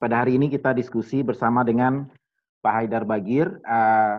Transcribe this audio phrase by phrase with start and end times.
[0.00, 2.08] pada hari ini kita diskusi bersama dengan
[2.64, 3.52] Pak Haidar Bagir.
[3.68, 4.16] Uh,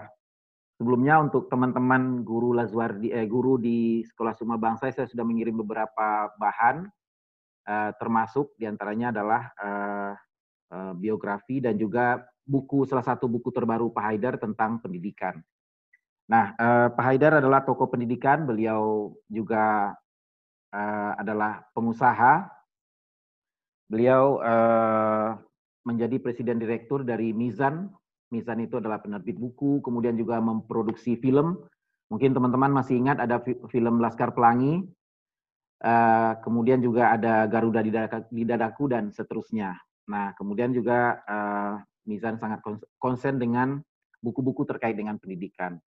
[0.77, 6.29] sebelumnya untuk teman-teman guru Lazwardi, eh, guru di Sekolah Suma Bangsa, saya sudah mengirim beberapa
[6.37, 6.85] bahan,
[7.65, 10.13] uh, termasuk di antaranya adalah uh,
[10.69, 15.41] uh, biografi dan juga buku salah satu buku terbaru Pak Haidar tentang pendidikan.
[16.29, 19.97] Nah, uh, Pak Haidar adalah tokoh pendidikan, beliau juga
[20.69, 22.61] uh, adalah pengusaha,
[23.91, 25.35] Beliau uh,
[25.85, 27.89] menjadi presiden direktur dari Mizan.
[28.31, 31.59] Mizan itu adalah penerbit buku, kemudian juga memproduksi film.
[32.11, 34.83] Mungkin teman-teman masih ingat ada film Laskar Pelangi,
[35.83, 39.75] uh, kemudian juga ada Garuda di, Dadaku dan seterusnya.
[40.11, 42.59] Nah, kemudian juga uh, Mizan sangat
[42.99, 43.79] konsen dengan
[44.19, 45.79] buku-buku terkait dengan pendidikan.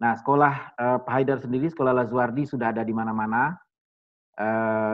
[0.00, 3.52] Nah, sekolah Pak Haidar sendiri, sekolah Lazuardi sudah ada di mana-mana,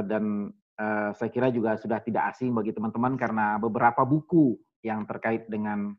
[0.03, 5.49] dan uh, saya kira juga sudah tidak asing bagi teman-teman karena beberapa buku yang terkait
[5.49, 5.97] dengan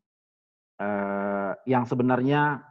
[0.79, 2.63] uh, yang sebenarnya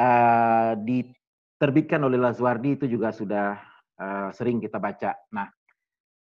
[0.00, 3.60] uh, diterbitkan oleh Lazwardi itu juga sudah
[4.00, 5.14] uh, sering kita baca.
[5.30, 5.48] Nah,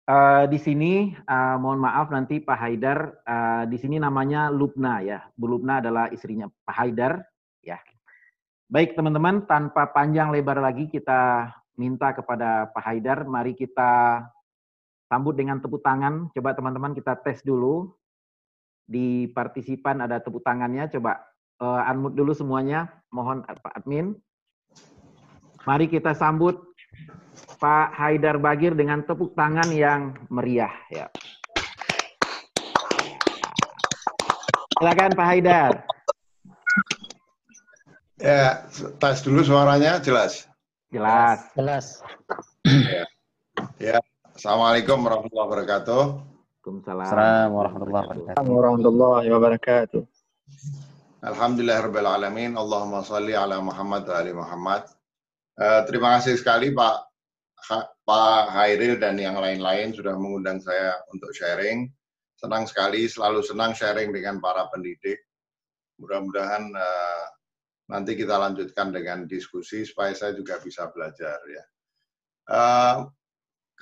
[0.08, 5.22] uh, di sini uh, mohon maaf nanti Pak Haidar uh, di sini namanya Lubna ya.
[5.36, 7.22] Bu Lubna adalah istrinya Pak Haidar
[7.62, 7.78] ya.
[8.72, 14.25] Baik teman-teman, tanpa panjang lebar lagi kita minta kepada Pak Haidar, mari kita
[15.12, 16.32] Sambut dengan tepuk tangan.
[16.32, 17.92] Coba teman-teman kita tes dulu.
[18.88, 20.88] Di partisipan ada tepuk tangannya.
[20.88, 21.20] Coba
[21.60, 22.88] uh, unmute dulu semuanya.
[23.12, 24.16] Mohon Pak Admin.
[25.69, 26.64] Mari kita sambut
[27.60, 30.72] Pak Haidar Bagir dengan tepuk tangan yang meriah.
[30.88, 31.12] Ya.
[34.80, 35.72] Silakan Pak Haidar.
[38.16, 38.64] Ya,
[38.97, 40.48] tes dulu suaranya jelas.
[40.88, 41.52] Jelas.
[41.52, 42.00] Jelas.
[42.64, 43.04] Ya.
[43.76, 43.98] ya.
[44.33, 46.02] Assalamualaikum warahmatullahi wabarakatuh.
[46.64, 50.00] Waalaikumsalam warahmatullahi wabarakatuh.
[51.20, 51.84] Alhamdulillah
[52.16, 52.56] alamin.
[52.56, 54.88] Allahumma salli ala Muhammad wa ali Muhammad.
[55.60, 56.97] Uh, terima kasih sekali Pak
[57.69, 61.93] ha, Pak Hairil dan yang lain-lain sudah mengundang saya untuk sharing.
[62.41, 65.28] Senang sekali, selalu senang sharing dengan para pendidik.
[66.00, 67.25] Mudah-mudahan uh,
[67.93, 71.64] nanti kita lanjutkan dengan diskusi supaya saya juga bisa belajar ya.
[72.49, 73.12] Uh,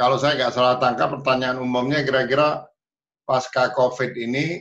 [0.00, 2.65] kalau saya nggak salah tangkap pertanyaan umumnya kira-kira
[3.28, 4.56] pasca COVID ini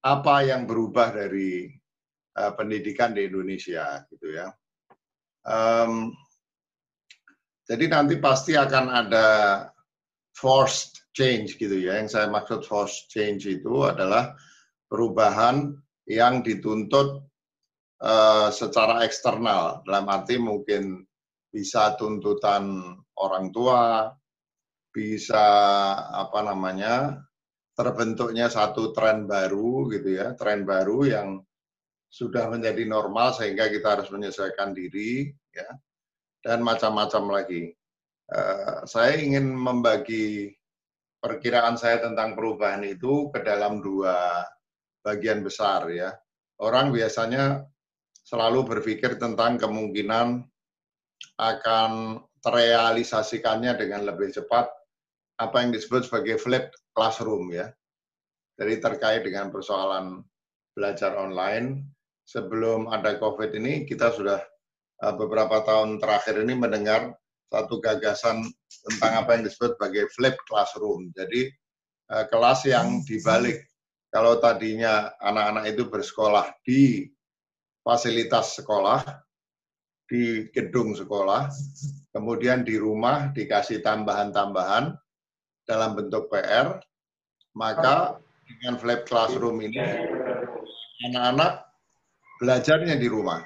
[0.00, 1.68] apa yang berubah dari
[2.40, 4.48] uh, pendidikan di Indonesia gitu ya.
[5.44, 6.16] Um,
[7.68, 9.28] jadi nanti pasti akan ada
[10.32, 12.00] forced change gitu ya.
[12.00, 14.32] Yang saya maksud forced change itu adalah
[14.88, 15.76] perubahan
[16.08, 17.20] yang dituntut
[18.00, 19.84] uh, secara eksternal.
[19.84, 21.04] Dalam arti mungkin
[21.52, 24.08] bisa tuntutan orang tua,
[24.94, 25.42] bisa
[26.14, 27.18] apa namanya
[27.74, 31.28] terbentuknya satu tren baru gitu ya, tren baru yang
[32.06, 35.66] sudah menjadi normal sehingga kita harus menyesuaikan diri ya
[36.46, 37.74] dan macam-macam lagi.
[38.30, 40.54] Uh, saya ingin membagi
[41.18, 44.46] perkiraan saya tentang perubahan itu ke dalam dua
[45.02, 46.14] bagian besar ya.
[46.62, 47.66] Orang biasanya
[48.22, 50.46] selalu berpikir tentang kemungkinan
[51.34, 54.83] akan terrealisasikannya dengan lebih cepat
[55.40, 57.70] apa yang disebut sebagai flipped classroom ya.
[58.54, 60.22] Jadi terkait dengan persoalan
[60.74, 61.90] belajar online,
[62.24, 64.40] sebelum ada COVID ini kita sudah
[65.02, 67.12] uh, beberapa tahun terakhir ini mendengar
[67.50, 68.42] satu gagasan
[68.90, 71.10] tentang apa yang disebut sebagai flipped classroom.
[71.14, 71.50] Jadi
[72.10, 73.62] uh, kelas yang dibalik.
[74.14, 77.10] Kalau tadinya anak-anak itu bersekolah di
[77.82, 79.02] fasilitas sekolah,
[80.06, 81.50] di gedung sekolah,
[82.14, 84.94] kemudian di rumah dikasih tambahan-tambahan,
[85.64, 86.80] dalam bentuk PR,
[87.56, 89.80] maka dengan flat classroom ini
[91.10, 91.64] anak-anak
[92.40, 93.40] belajarnya di rumah.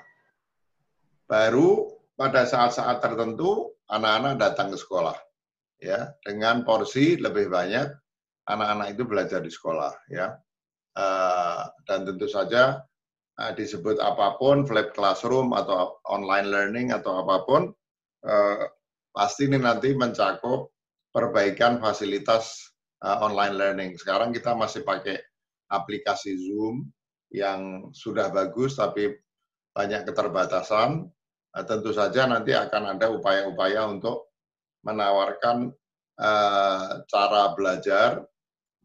[1.29, 5.17] Baru pada saat-saat tertentu anak-anak datang ke sekolah.
[5.79, 7.87] Ya, dengan porsi lebih banyak
[8.51, 10.35] anak-anak itu belajar di sekolah, ya.
[10.99, 12.83] Uh, dan tentu saja
[13.39, 17.71] uh, disebut apa pun, flat classroom atau online learning atau apa pun,
[18.27, 18.67] uh,
[19.15, 20.75] pasti ini nanti mencakup
[21.13, 22.73] perbaikan fasilitas
[23.05, 23.91] uh, online learning.
[23.97, 25.19] Sekarang kita masih pakai
[25.69, 26.89] aplikasi Zoom
[27.33, 29.13] yang sudah bagus tapi
[29.73, 31.09] banyak keterbatasan.
[31.53, 34.33] Uh, tentu saja nanti akan ada upaya-upaya untuk
[34.85, 35.73] menawarkan
[36.21, 38.23] uh, cara belajar.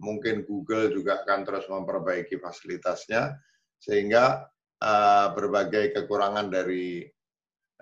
[0.01, 3.39] Mungkin Google juga akan terus memperbaiki fasilitasnya
[3.77, 4.47] sehingga
[4.83, 7.07] uh, berbagai kekurangan dari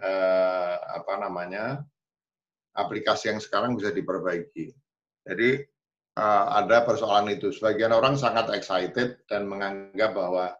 [0.01, 1.81] uh, apa namanya
[2.75, 4.71] aplikasi yang sekarang bisa diperbaiki.
[5.27, 5.49] Jadi
[6.17, 7.51] uh, ada persoalan itu.
[7.51, 10.55] Sebagian orang sangat excited dan menganggap bahwa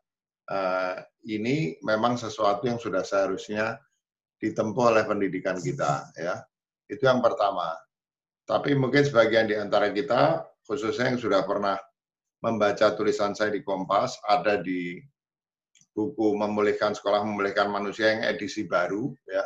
[0.52, 0.96] uh,
[1.28, 3.80] ini memang sesuatu yang sudah seharusnya
[4.42, 6.10] ditempuh oleh pendidikan kita.
[6.18, 6.42] Ya,
[6.90, 7.78] itu yang pertama.
[8.46, 11.78] Tapi mungkin sebagian di antara kita, khususnya yang sudah pernah
[12.42, 14.98] membaca tulisan saya di Kompas, ada di
[15.94, 19.46] buku Memulihkan Sekolah Memulihkan Manusia yang edisi baru, ya,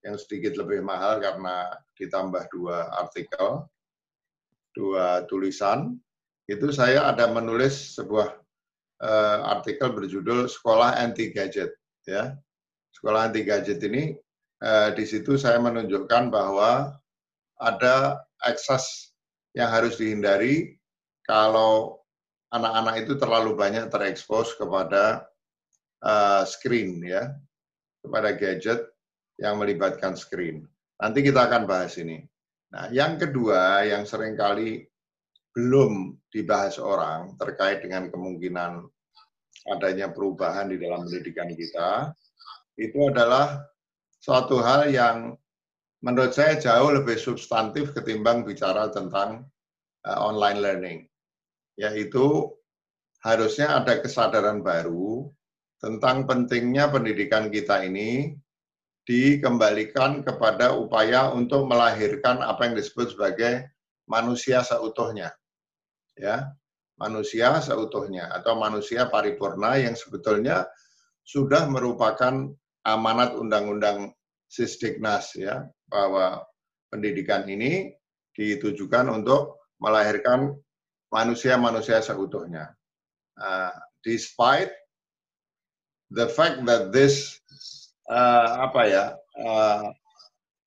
[0.00, 3.68] yang sedikit lebih mahal karena ditambah dua artikel
[4.74, 5.98] dua tulisan,
[6.46, 8.38] itu saya ada menulis sebuah
[9.02, 11.74] uh, artikel berjudul Sekolah Anti Gadget.
[12.06, 12.38] Ya,
[12.94, 14.14] Sekolah Anti Gadget ini
[14.62, 16.94] uh, di situ saya menunjukkan bahwa
[17.60, 19.12] ada akses
[19.52, 20.78] yang harus dihindari
[21.26, 22.00] kalau
[22.50, 25.28] anak-anak itu terlalu banyak terekspos kepada
[26.02, 27.30] uh, screen ya,
[28.02, 28.89] kepada gadget
[29.40, 30.68] yang melibatkan screen.
[31.00, 32.20] Nanti kita akan bahas ini.
[32.70, 34.84] Nah, yang kedua yang sering kali
[35.56, 38.86] belum dibahas orang terkait dengan kemungkinan
[39.74, 42.14] adanya perubahan di dalam pendidikan kita,
[42.78, 43.64] itu adalah
[44.22, 45.34] suatu hal yang
[46.04, 49.48] menurut saya jauh lebih substantif ketimbang bicara tentang
[50.06, 50.98] uh, online learning,
[51.76, 52.46] yaitu
[53.26, 55.28] harusnya ada kesadaran baru
[55.80, 58.36] tentang pentingnya pendidikan kita ini
[59.10, 63.66] dikembalikan kepada upaya untuk melahirkan apa yang disebut sebagai
[64.06, 65.34] manusia seutuhnya.
[66.14, 66.54] Ya,
[66.94, 70.70] manusia seutuhnya atau manusia paripurna yang sebetulnya
[71.26, 72.54] sudah merupakan
[72.86, 74.14] amanat undang-undang
[74.46, 76.46] Sisdiknas ya bahwa
[76.94, 77.90] pendidikan ini
[78.38, 80.54] ditujukan untuk melahirkan
[81.10, 82.70] manusia-manusia seutuhnya.
[83.34, 83.74] Uh,
[84.06, 84.70] despite
[86.14, 87.39] the fact that this
[88.10, 89.04] uh, apa ya
[89.38, 89.86] uh,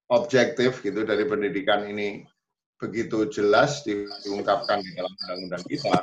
[0.07, 2.23] objektif gitu dari pendidikan ini
[2.79, 5.95] begitu jelas diungkapkan di dalam undang-undang kita,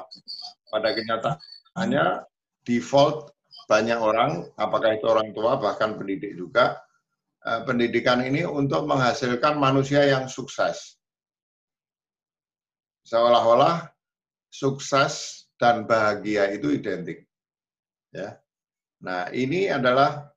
[0.73, 2.25] pada kenyataannya
[2.65, 3.37] default
[3.69, 6.81] banyak orang, apakah itu orang tua bahkan pendidik juga,
[7.45, 10.97] uh, pendidikan ini untuk menghasilkan manusia yang sukses.
[13.05, 13.93] Seolah-olah
[14.49, 17.29] sukses dan bahagia itu identik.
[18.11, 18.41] Ya.
[19.05, 20.30] Nah, ini adalah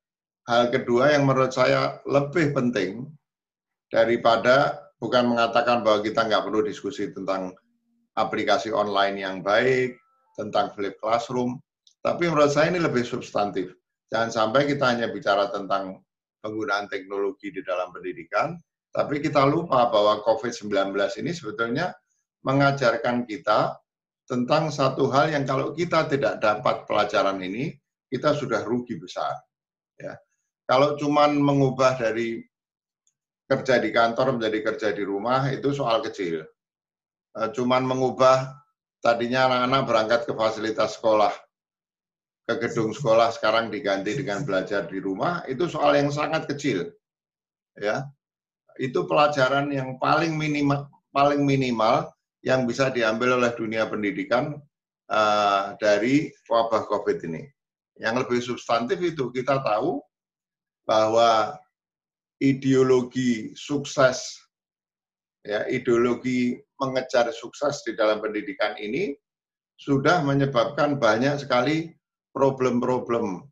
[0.47, 3.07] hal kedua yang menurut saya lebih penting
[3.87, 7.55] daripada bukan mengatakan bahwa kita nggak perlu diskusi tentang
[8.19, 9.95] aplikasi online yang baik,
[10.37, 11.57] tentang flip classroom,
[12.03, 13.73] tapi menurut saya ini lebih substantif.
[14.11, 16.03] Jangan sampai kita hanya bicara tentang
[16.43, 18.59] penggunaan teknologi di dalam pendidikan,
[18.93, 20.93] tapi kita lupa bahwa COVID-19
[21.23, 21.95] ini sebetulnya
[22.45, 23.79] mengajarkan kita
[24.27, 27.73] tentang satu hal yang kalau kita tidak dapat pelajaran ini,
[28.11, 29.33] kita sudah rugi besar.
[29.97, 30.13] Ya.
[30.63, 32.39] Kalau cuman mengubah dari
[33.48, 36.42] kerja di kantor menjadi kerja di rumah itu soal kecil.
[37.33, 38.50] Eh, cuman mengubah
[39.04, 41.33] tadinya anak-anak berangkat ke fasilitas sekolah,
[42.48, 46.88] ke gedung sekolah sekarang diganti dengan belajar di rumah itu soal yang sangat kecil.
[47.75, 48.07] Ya.
[48.80, 52.10] Itu pelajaran yang paling minimal paling minimal
[52.42, 54.57] yang bisa diambil oleh dunia pendidikan
[55.13, 57.45] uh, dari wabah Covid ini.
[58.01, 60.01] Yang lebih substantif itu kita tahu
[60.83, 61.56] bahwa
[62.44, 64.35] ideologi sukses,
[65.47, 69.15] ya, ideologi mengejar sukses di dalam pendidikan ini
[69.80, 71.91] sudah menyebabkan banyak sekali
[72.35, 73.48] problem-problem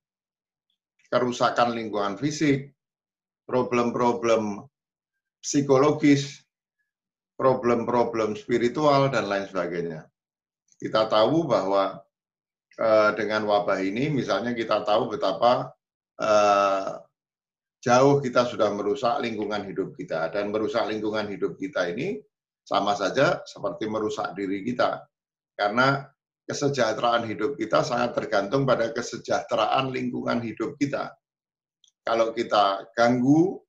[1.12, 2.72] kerusakan lingkungan fisik,
[3.44, 4.63] problem-problem
[5.44, 6.39] psikologis,
[7.36, 10.08] problem-problem spiritual, dan lain sebagainya.
[10.79, 12.00] Kita tahu bahwa
[12.79, 15.75] eh, dengan wabah ini, misalnya kita tahu betapa
[16.15, 16.89] eh,
[17.81, 20.29] jauh kita sudah merusak lingkungan hidup kita.
[20.29, 22.21] Dan merusak lingkungan hidup kita ini
[22.61, 25.01] sama saja seperti merusak diri kita.
[25.57, 26.05] Karena
[26.45, 31.09] kesejahteraan hidup kita sangat tergantung pada kesejahteraan lingkungan hidup kita.
[32.01, 33.61] Kalau kita ganggu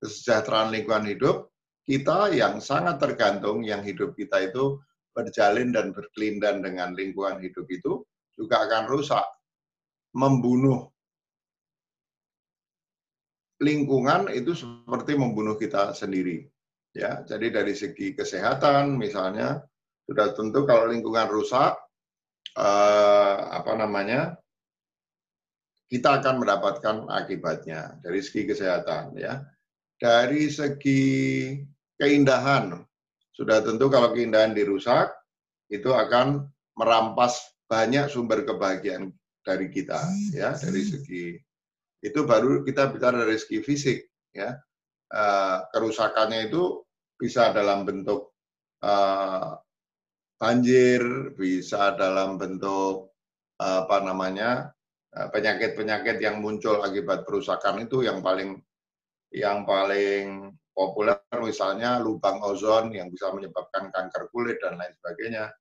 [0.00, 1.52] kesejahteraan lingkungan hidup,
[1.84, 4.80] kita yang sangat tergantung yang hidup kita itu
[5.12, 8.02] berjalin dan berkelindan dengan lingkungan hidup itu
[8.34, 9.24] juga akan rusak,
[10.16, 10.93] membunuh
[13.64, 16.44] lingkungan itu seperti membunuh kita sendiri.
[16.94, 19.64] Ya, jadi dari segi kesehatan misalnya
[20.06, 21.74] sudah tentu kalau lingkungan rusak
[22.54, 24.38] eh, apa namanya
[25.90, 29.42] kita akan mendapatkan akibatnya dari segi kesehatan ya.
[29.98, 31.56] Dari segi
[31.98, 32.76] keindahan
[33.34, 35.10] sudah tentu kalau keindahan dirusak
[35.72, 36.46] itu akan
[36.78, 39.10] merampas banyak sumber kebahagiaan
[39.42, 39.98] dari kita
[40.30, 41.34] ya dari segi
[42.04, 43.98] itu baru kita bicara dari segi fisik
[44.36, 44.52] ya
[45.16, 46.84] uh, kerusakannya itu
[47.16, 48.36] bisa dalam bentuk
[48.84, 49.56] uh,
[50.36, 53.14] banjir, bisa dalam bentuk
[53.54, 54.74] apa namanya
[55.14, 58.58] penyakit-penyakit yang muncul akibat perusakan itu yang paling
[59.30, 65.54] yang paling populer misalnya lubang ozon yang bisa menyebabkan kanker kulit dan lain sebagainya.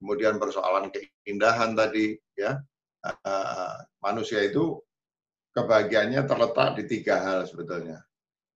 [0.00, 2.60] Kemudian persoalan keindahan tadi ya
[3.04, 4.80] uh, manusia itu
[5.56, 8.04] kebahagiaannya terletak di tiga hal sebetulnya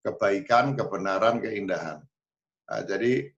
[0.05, 2.05] kebaikan, kebenaran, keindahan.
[2.69, 3.33] Nah, jadi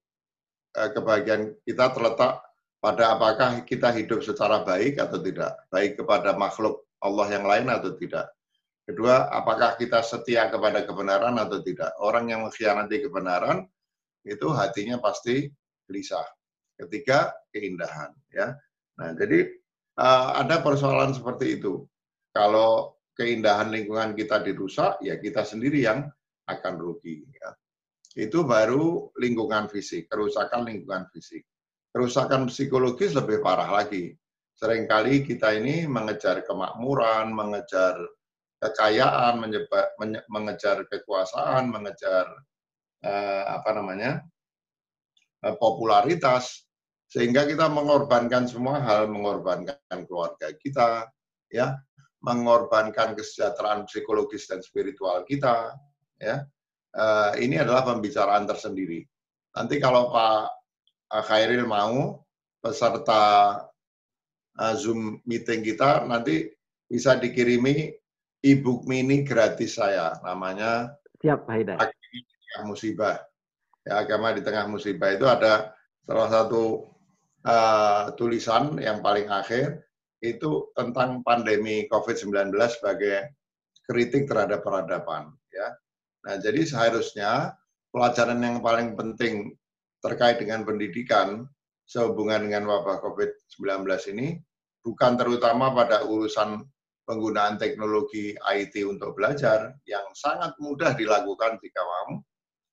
[0.75, 2.43] uh, kebahagiaan kita terletak
[2.83, 7.95] pada apakah kita hidup secara baik atau tidak, baik kepada makhluk Allah yang lain atau
[7.95, 8.35] tidak.
[8.87, 11.91] Kedua, apakah kita setia kepada kebenaran atau tidak?
[11.99, 13.67] Orang yang mengkhianati kebenaran
[14.23, 15.51] itu hatinya pasti
[15.91, 16.27] gelisah.
[16.79, 18.15] Ketiga, keindahan.
[18.31, 18.55] Ya,
[18.99, 19.49] nah jadi
[19.99, 21.83] uh, ada persoalan seperti itu.
[22.31, 26.05] Kalau keindahan lingkungan kita dirusak, ya kita sendiri yang
[26.47, 27.25] akan rugi.
[27.33, 27.51] Ya.
[28.17, 31.45] Itu baru lingkungan fisik, kerusakan lingkungan fisik.
[31.91, 34.13] Kerusakan psikologis lebih parah lagi.
[34.57, 37.97] Seringkali kita ini mengejar kemakmuran, mengejar
[38.61, 39.97] kekayaan, menyebab,
[40.29, 42.25] mengejar kekuasaan, mengejar
[43.05, 44.25] eh, apa namanya
[45.45, 46.65] eh, popularitas,
[47.09, 49.77] sehingga kita mengorbankan semua hal, mengorbankan
[50.09, 51.09] keluarga kita,
[51.53, 51.77] ya,
[52.27, 55.79] mengorbankan kesejahteraan psikologis dan spiritual kita,
[56.19, 56.43] ya.
[56.97, 59.07] Eh, ini adalah pembicaraan tersendiri.
[59.55, 60.51] Nanti kalau Pak
[61.31, 62.27] Khairil mau
[62.59, 63.23] peserta
[64.59, 66.51] eh, Zoom meeting kita nanti
[66.91, 67.95] bisa dikirimi
[68.43, 70.91] e-book mini gratis saya, namanya
[71.23, 71.79] Siap, Pak Haidar.
[72.65, 73.21] Musibah.
[73.85, 76.91] Ya, agama di tengah musibah itu ada salah satu
[77.47, 79.86] uh, tulisan yang paling akhir
[80.35, 83.37] itu tentang pandemi COVID-19 sebagai
[83.87, 85.31] kritik terhadap peradaban.
[85.55, 85.69] Ya.
[86.27, 87.55] Nah, jadi seharusnya
[87.95, 89.55] pelajaran yang paling penting
[90.03, 91.47] terkait dengan pendidikan
[91.87, 93.87] sehubungan dengan wabah COVID-19
[94.19, 94.43] ini
[94.83, 96.67] bukan terutama pada urusan
[97.07, 102.19] penggunaan teknologi IT untuk belajar yang sangat mudah dilakukan jika mau,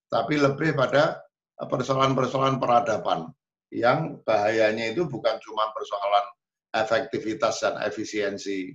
[0.09, 1.21] tapi lebih pada
[1.57, 3.29] persoalan-persoalan peradaban
[3.69, 6.25] yang bahayanya itu bukan cuma persoalan
[6.73, 8.73] efektivitas dan efisiensi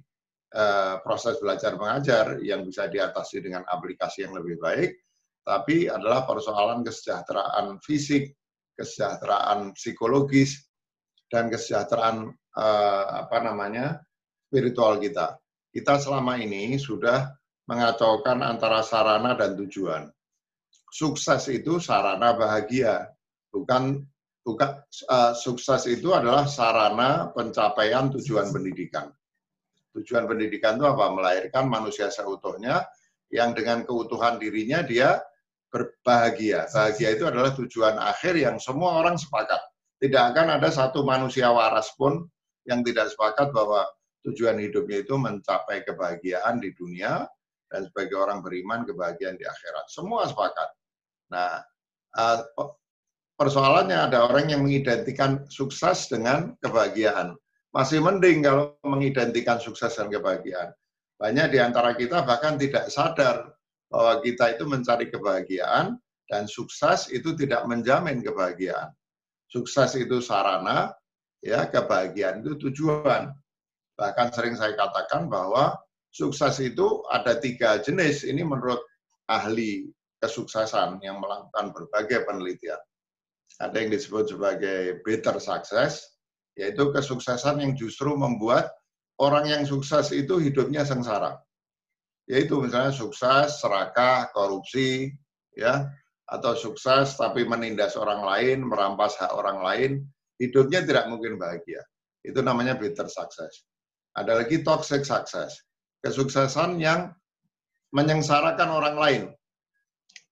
[0.55, 4.91] eh, proses belajar mengajar yang bisa diatasi dengan aplikasi yang lebih baik,
[5.43, 8.33] tapi adalah persoalan kesejahteraan fisik,
[8.79, 10.71] kesejahteraan psikologis,
[11.27, 13.99] dan kesejahteraan eh, apa namanya
[14.49, 15.37] spiritual kita
[15.79, 17.29] kita selama ini sudah
[17.69, 20.09] mengacaukan antara sarana dan tujuan.
[20.89, 23.13] Sukses itu sarana bahagia,
[23.53, 24.01] bukan
[24.49, 24.81] bukan
[25.13, 29.13] uh, sukses itu adalah sarana pencapaian tujuan pendidikan.
[29.93, 31.13] Tujuan pendidikan itu apa?
[31.13, 32.89] Melahirkan manusia seutuhnya
[33.29, 35.21] yang dengan keutuhan dirinya dia
[35.69, 36.65] berbahagia.
[36.73, 39.61] Bahagia itu adalah tujuan akhir yang semua orang sepakat.
[40.01, 42.25] Tidak akan ada satu manusia waras pun
[42.65, 43.85] yang tidak sepakat bahwa
[44.25, 47.29] tujuan hidupnya itu mencapai kebahagiaan di dunia
[47.69, 49.93] dan sebagai orang beriman kebahagiaan di akhirat.
[49.93, 50.69] Semua sepakat.
[51.37, 51.61] Nah,
[52.17, 52.39] eh,
[53.39, 57.39] persoalannya ada orang yang mengidentikan sukses dengan kebahagiaan.
[57.71, 60.75] Masih mending kalau mengidentikan sukses dan kebahagiaan.
[61.17, 63.55] Banyak di antara kita bahkan tidak sadar
[63.89, 68.91] bahwa kita itu mencari kebahagiaan dan sukses itu tidak menjamin kebahagiaan.
[69.49, 70.93] Sukses itu sarana,
[71.41, 73.33] ya kebahagiaan itu tujuan.
[73.97, 75.79] Bahkan sering saya katakan bahwa
[76.13, 78.27] sukses itu ada tiga jenis.
[78.27, 78.79] Ini menurut
[79.31, 79.89] ahli
[80.21, 82.79] kesuksesan yang melakukan berbagai penelitian.
[83.59, 86.07] Ada yang disebut sebagai better success,
[86.55, 88.71] yaitu kesuksesan yang justru membuat
[89.19, 91.35] orang yang sukses itu hidupnya sengsara.
[92.31, 95.11] Yaitu misalnya sukses, serakah, korupsi,
[95.59, 95.91] ya,
[96.29, 99.91] atau sukses tapi menindas orang lain, merampas hak orang lain,
[100.39, 101.83] hidupnya tidak mungkin bahagia.
[102.23, 103.65] Itu namanya better success.
[104.15, 105.57] Ada lagi toxic success.
[105.99, 107.11] Kesuksesan yang
[107.91, 109.23] menyengsarakan orang lain.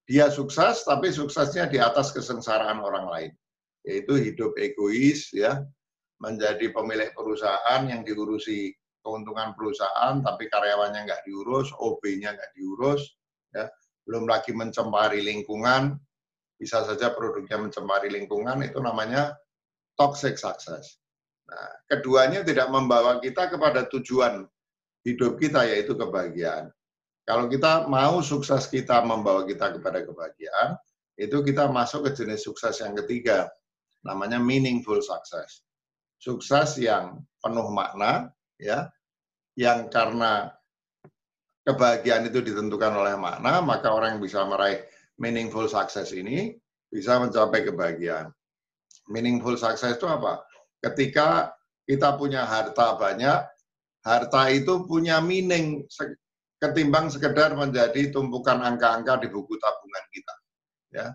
[0.07, 3.33] Dia sukses, tapi suksesnya di atas kesengsaraan orang lain.
[3.83, 5.63] Yaitu hidup egois, ya,
[6.23, 8.71] menjadi pemilik perusahaan yang diurusi
[9.03, 13.03] keuntungan perusahaan, tapi karyawannya nggak diurus, OB-nya nggak diurus,
[13.55, 13.71] ya,
[14.07, 15.95] belum lagi mencemari lingkungan,
[16.59, 19.35] bisa saja produknya mencemari lingkungan, itu namanya
[19.95, 20.99] toxic success.
[21.47, 24.47] Nah, keduanya tidak membawa kita kepada tujuan
[25.07, 26.75] hidup kita yaitu kebahagiaan.
[27.27, 30.79] Kalau kita mau sukses kita membawa kita kepada kebahagiaan,
[31.19, 33.51] itu kita masuk ke jenis sukses yang ketiga,
[34.07, 35.67] namanya meaningful success.
[36.23, 38.31] Sukses yang penuh makna,
[38.63, 38.87] ya,
[39.59, 40.55] yang karena
[41.67, 44.87] kebahagiaan itu ditentukan oleh makna, maka orang yang bisa meraih
[45.19, 46.55] meaningful success ini
[46.87, 48.31] bisa mencapai kebahagiaan.
[49.11, 50.47] Meaningful success itu apa?
[50.79, 51.51] Ketika
[51.83, 53.39] kita punya harta banyak,
[54.07, 55.83] harta itu punya meaning
[56.57, 60.35] ketimbang sekedar menjadi tumpukan angka-angka di buku tabungan kita.
[60.95, 61.07] Ya,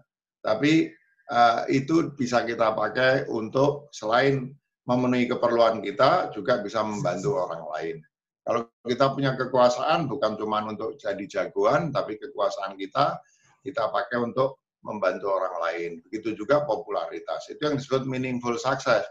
[0.45, 0.93] tapi
[1.31, 4.53] uh, itu bisa kita pakai untuk selain
[4.86, 7.98] memenuhi keperluan kita, juga bisa membantu orang lain.
[8.41, 13.21] Kalau kita punya kekuasaan bukan cuma untuk jadi jagoan, tapi kekuasaan kita
[13.62, 15.91] kita pakai untuk membantu orang lain.
[16.10, 17.45] Begitu juga popularitas.
[17.53, 19.05] Itu yang disebut meaningful success.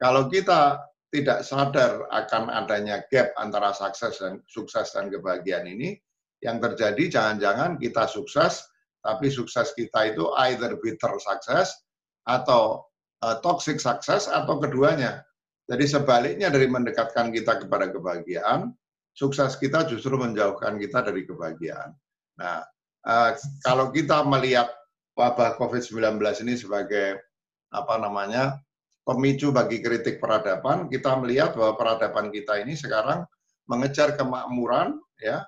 [0.00, 0.80] Kalau kita
[1.14, 5.94] tidak sadar akan adanya gap antara sukses dan sukses dan kebahagiaan ini,
[6.42, 8.66] yang terjadi jangan-jangan kita sukses,
[8.98, 11.70] tapi sukses kita itu either bitter success
[12.26, 12.82] atau
[13.22, 15.22] uh, toxic success atau keduanya.
[15.70, 18.74] Jadi sebaliknya dari mendekatkan kita kepada kebahagiaan,
[19.14, 21.94] sukses kita justru menjauhkan kita dari kebahagiaan.
[22.42, 22.66] Nah,
[23.06, 23.30] uh,
[23.62, 24.68] kalau kita melihat
[25.14, 27.22] wabah COVID-19 ini sebagai
[27.70, 28.58] apa namanya
[29.04, 33.28] pemicu bagi kritik peradaban, kita melihat bahwa peradaban kita ini sekarang
[33.68, 35.44] mengejar kemakmuran ya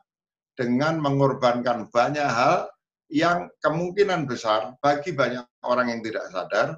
[0.56, 2.68] dengan mengorbankan banyak hal
[3.12, 6.68] yang kemungkinan besar bagi banyak orang yang tidak sadar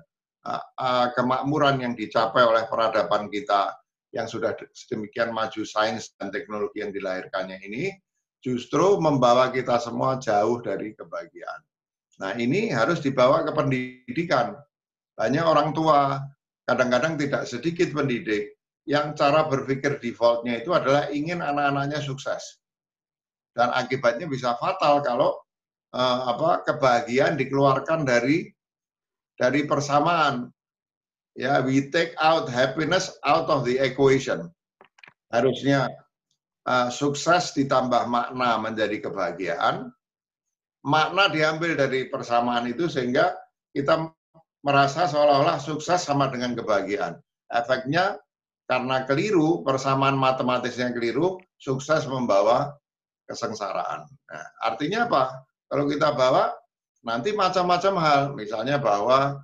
[1.14, 3.74] kemakmuran yang dicapai oleh peradaban kita
[4.14, 7.92] yang sudah sedemikian maju sains dan teknologi yang dilahirkannya ini
[8.40, 11.60] justru membawa kita semua jauh dari kebahagiaan.
[12.22, 14.56] Nah ini harus dibawa ke pendidikan.
[15.18, 16.22] Banyak orang tua,
[16.68, 22.60] kadang-kadang tidak sedikit pendidik, yang cara berpikir defaultnya itu adalah ingin anak-anaknya sukses.
[23.56, 25.32] Dan akibatnya bisa fatal kalau
[25.96, 28.52] uh, apa kebahagiaan dikeluarkan dari
[29.40, 30.52] dari persamaan.
[31.38, 34.50] Ya, we take out happiness out of the equation.
[35.30, 35.88] Harusnya
[36.68, 39.88] uh, sukses ditambah makna menjadi kebahagiaan.
[40.82, 43.36] Makna diambil dari persamaan itu sehingga
[43.70, 44.10] kita
[44.62, 47.18] merasa seolah-olah sukses sama dengan kebahagiaan.
[47.48, 48.18] Efeknya
[48.68, 52.74] karena keliru, persamaan matematisnya keliru, sukses membawa
[53.24, 54.04] kesengsaraan.
[54.04, 55.24] Nah, artinya apa?
[55.68, 56.52] Kalau kita bawa
[57.06, 59.38] Nanti macam-macam hal, misalnya bahwa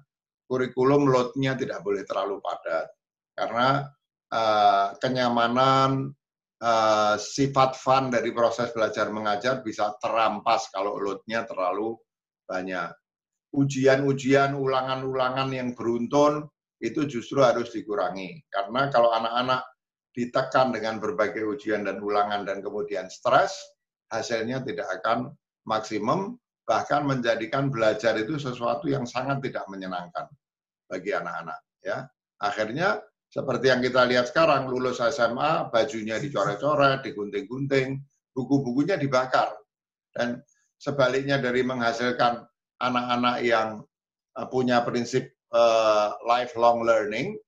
[0.50, 2.90] kurikulum load-nya tidak boleh terlalu padat
[3.32, 3.88] karena
[4.34, 6.10] uh, kenyamanan
[6.60, 11.94] uh, sifat fun dari proses belajar mengajar bisa terampas kalau load-nya terlalu
[12.44, 12.90] banyak.
[13.54, 16.42] Ujian-ujian, ulangan-ulangan yang beruntun
[16.82, 18.42] itu justru harus dikurangi.
[18.50, 19.62] Karena kalau anak-anak
[20.14, 23.54] ditekan dengan berbagai ujian dan ulangan dan kemudian stres,
[24.10, 25.30] hasilnya tidak akan
[25.66, 30.28] maksimum bahkan menjadikan belajar itu sesuatu yang sangat tidak menyenangkan
[30.88, 32.08] bagi anak-anak ya.
[32.40, 38.00] Akhirnya seperti yang kita lihat sekarang lulus SMA bajunya dicoret-coret digunting-gunting
[38.32, 39.50] buku-bukunya dibakar.
[40.14, 40.38] Dan
[40.78, 42.46] sebaliknya dari menghasilkan
[42.82, 43.68] anak-anak yang
[44.38, 47.38] eh, punya prinsip uh, lifelong learning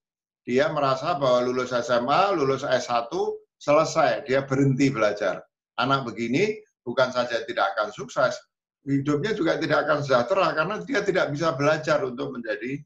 [0.46, 3.10] dia merasa bahwa lulus SMA lulus S1
[3.58, 5.42] selesai dia berhenti belajar
[5.82, 6.54] anak begini
[6.86, 8.38] bukan saja tidak akan sukses
[8.86, 12.78] hidupnya juga tidak akan sejahtera karena dia tidak bisa belajar untuk menjadi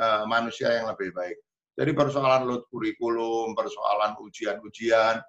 [0.00, 1.36] uh, manusia yang lebih baik.
[1.74, 5.20] Jadi persoalan load kurikulum, persoalan ujian-ujian,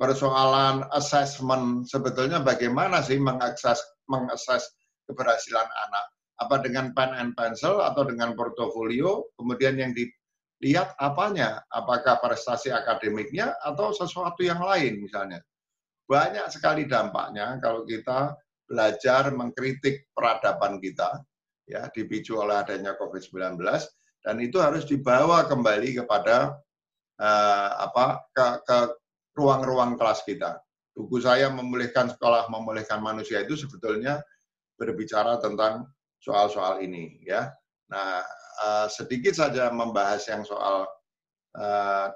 [0.00, 3.78] persoalan assessment, sebetulnya bagaimana sih mengakses
[4.10, 4.66] mengakses
[5.12, 6.04] keberhasilan anak?
[6.40, 9.28] Apa dengan pen and pencil atau dengan portofolio?
[9.36, 11.60] Kemudian yang dilihat apanya?
[11.68, 15.44] Apakah prestasi akademiknya atau sesuatu yang lain misalnya?
[16.08, 18.34] Banyak sekali dampaknya kalau kita
[18.66, 21.20] belajar mengkritik peradaban kita,
[21.68, 23.60] ya dipicu oleh adanya COVID-19
[24.22, 26.56] dan itu harus dibawa kembali kepada
[27.18, 28.78] uh, apa ke, ke
[29.34, 30.62] ruang-ruang kelas kita.
[30.92, 34.20] Buku saya memulihkan sekolah, memulihkan manusia itu sebetulnya
[34.82, 35.86] berbicara tentang
[36.18, 37.54] soal-soal ini, ya.
[37.86, 38.26] Nah,
[38.66, 40.90] uh, sedikit saja membahas yang soal
[41.54, 42.06] uh,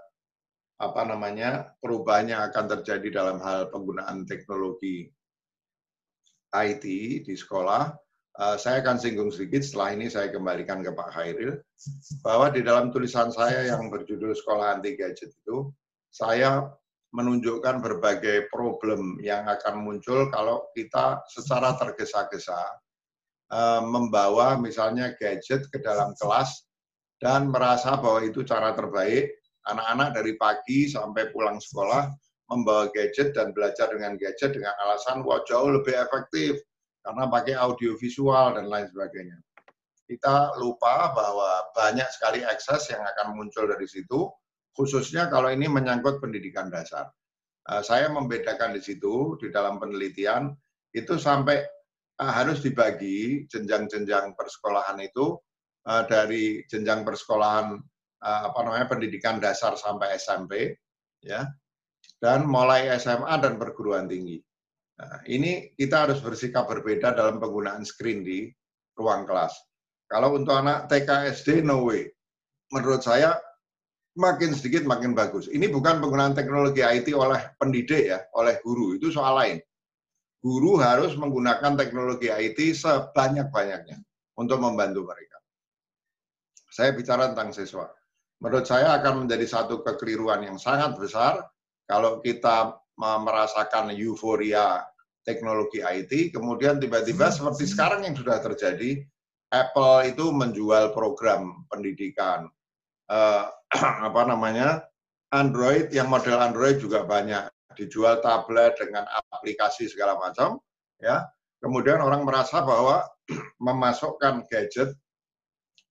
[0.77, 5.09] apa namanya perubahan yang akan terjadi dalam hal penggunaan teknologi
[6.53, 6.85] IT
[7.25, 7.93] di sekolah,
[8.41, 11.57] uh, saya akan singgung sedikit, setelah ini saya kembalikan ke Pak Khairil,
[12.21, 15.73] bahwa di dalam tulisan saya yang berjudul Sekolah Anti Gadget itu,
[16.13, 16.65] saya
[17.17, 22.61] menunjukkan berbagai problem yang akan muncul kalau kita secara tergesa-gesa
[23.57, 26.69] uh, membawa misalnya gadget ke dalam kelas
[27.17, 29.33] dan merasa bahwa itu cara terbaik,
[29.65, 32.13] anak-anak dari pagi sampai pulang sekolah
[32.53, 36.61] membawa gadget dan belajar dengan gadget dengan alasan wah jauh lebih efektif
[37.03, 39.41] karena pakai audio visual dan lain sebagainya.
[40.07, 44.31] Kita lupa bahwa banyak sekali akses yang akan muncul dari situ,
[44.77, 47.09] khususnya kalau ini menyangkut pendidikan dasar.
[47.67, 50.55] Uh, saya membedakan di situ di dalam penelitian
[50.95, 51.65] itu sampai
[52.23, 55.35] uh, harus dibagi jenjang-jenjang persekolahan itu
[55.89, 57.81] uh, dari jenjang persekolahan
[58.27, 60.73] apa namanya pendidikan dasar sampai SMP
[61.21, 61.47] ya
[62.19, 64.41] dan mulai SMA dan perguruan tinggi.
[64.97, 68.49] Nah, ini kita harus bersikap berbeda dalam penggunaan screen di
[68.97, 69.53] ruang kelas.
[70.09, 72.09] Kalau untuk anak TK SD no way.
[72.73, 73.39] Menurut saya
[74.17, 75.47] makin sedikit makin bagus.
[75.47, 78.97] Ini bukan penggunaan teknologi IT oleh pendidik ya, oleh guru.
[78.97, 79.57] Itu soal lain.
[80.41, 84.01] Guru harus menggunakan teknologi IT sebanyak-banyaknya
[84.41, 85.39] untuk membantu mereka.
[86.73, 87.89] Saya bicara tentang siswa.
[88.41, 91.41] Menurut saya akan menjadi satu kekeliruan yang sangat besar
[91.89, 94.85] kalau kita merasakan euforia
[95.25, 99.05] teknologi IT, kemudian tiba-tiba seperti sekarang yang sudah terjadi,
[99.53, 102.51] Apple itu menjual program pendidikan,
[103.11, 103.51] uh,
[104.09, 104.87] apa namanya
[105.35, 109.05] Android yang model Android juga banyak dijual tablet dengan
[109.37, 110.57] aplikasi segala macam,
[111.03, 111.27] ya.
[111.61, 113.05] Kemudian orang merasa bahwa
[113.67, 114.97] memasukkan gadget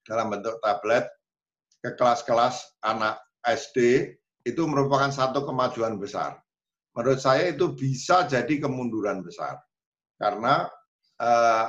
[0.05, 1.09] dalam bentuk tablet
[1.81, 4.09] ke kelas-kelas anak SD
[4.45, 6.37] itu merupakan satu kemajuan besar.
[6.95, 9.59] Menurut saya itu bisa jadi kemunduran besar.
[10.15, 10.69] Karena
[11.19, 11.67] uh,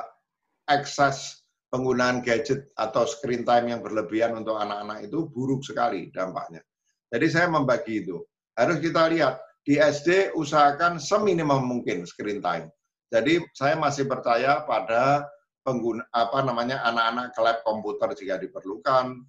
[0.71, 1.46] akses
[1.77, 6.65] penggunaan gadget atau screen time yang berlebihan untuk anak-anak itu buruk sekali dampaknya.
[7.13, 8.25] Jadi saya membagi itu.
[8.57, 12.73] Harus kita lihat, di SD usahakan seminimum mungkin screen time.
[13.13, 15.29] Jadi saya masih percaya pada
[15.61, 19.21] pengguna apa namanya anak-anak ke lab komputer jika diperlukan,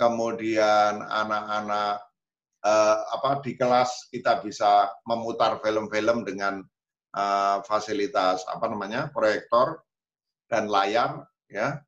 [0.00, 2.00] kemudian anak-anak
[2.64, 6.64] uh, apa di kelas kita bisa memutar film-film dengan
[7.18, 9.82] uh, fasilitas apa namanya proyektor
[10.48, 11.78] dan layar ya.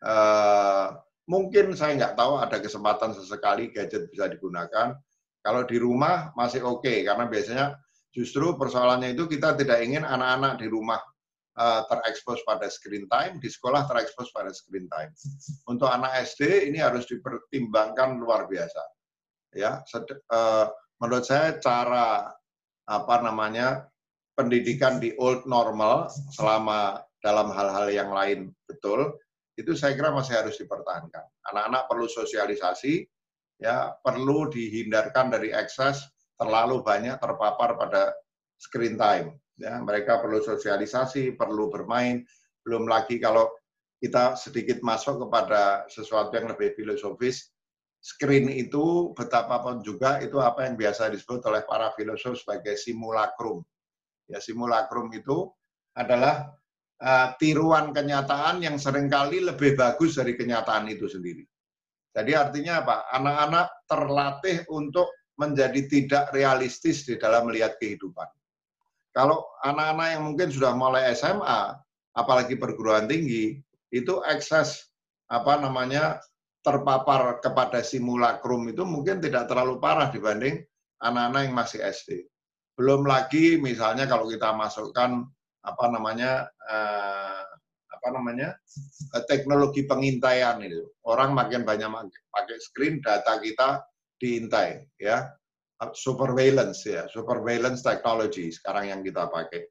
[0.00, 0.96] Uh,
[1.28, 4.96] mungkin saya nggak tahu ada kesempatan sesekali gadget bisa digunakan.
[5.40, 7.76] Kalau di rumah masih oke okay, karena biasanya
[8.12, 11.00] justru persoalannya itu kita tidak ingin anak-anak di rumah
[11.60, 15.12] uh, terekspos pada screen time, di sekolah terekspos pada screen time.
[15.68, 18.82] Untuk anak SD ini harus dipertimbangkan luar biasa
[19.54, 19.82] ya.
[20.30, 20.66] Uh,
[21.00, 22.30] menurut saya cara
[22.86, 23.86] apa namanya
[24.34, 29.16] pendidikan di old normal selama dalam hal-hal yang lain betul
[29.60, 31.24] itu saya kira masih harus dipertahankan.
[31.52, 33.04] Anak-anak perlu sosialisasi,
[33.60, 36.00] ya perlu dihindarkan dari ekses
[36.40, 38.16] terlalu banyak terpapar pada
[38.56, 39.36] screen time.
[39.60, 42.24] Ya, mereka perlu sosialisasi, perlu bermain.
[42.64, 43.52] Belum lagi kalau
[44.00, 47.52] kita sedikit masuk kepada sesuatu yang lebih filosofis,
[48.00, 53.60] screen itu betapapun juga itu apa yang biasa disebut oleh para filosof sebagai simulacrum.
[54.32, 55.52] Ya, simulacrum itu
[55.92, 56.48] adalah
[57.00, 61.44] uh, tiruan kenyataan yang sering kali lebih bagus dari kenyataan itu sendiri.
[62.10, 62.96] Jadi artinya apa?
[63.14, 65.08] Anak-anak terlatih untuk
[65.38, 68.28] menjadi tidak realistis di dalam melihat kehidupan.
[69.10, 71.74] Kalau anak-anak yang mungkin sudah mulai SMA,
[72.14, 73.58] apalagi perguruan tinggi,
[73.90, 74.90] itu akses
[75.30, 76.18] apa namanya
[76.60, 80.60] terpapar kepada simulacrum itu mungkin tidak terlalu parah dibanding
[81.00, 82.28] anak-anak yang masih SD.
[82.76, 85.24] Belum lagi misalnya kalau kita masukkan
[85.60, 87.42] apa namanya eh,
[87.90, 88.56] apa namanya
[89.16, 90.88] eh, teknologi pengintaian itu.
[91.04, 91.90] Orang makin banyak
[92.32, 93.84] pakai screen data kita
[94.20, 95.28] diintai ya.
[95.96, 97.08] Surveillance ya.
[97.08, 99.64] Surveillance technology sekarang yang kita pakai.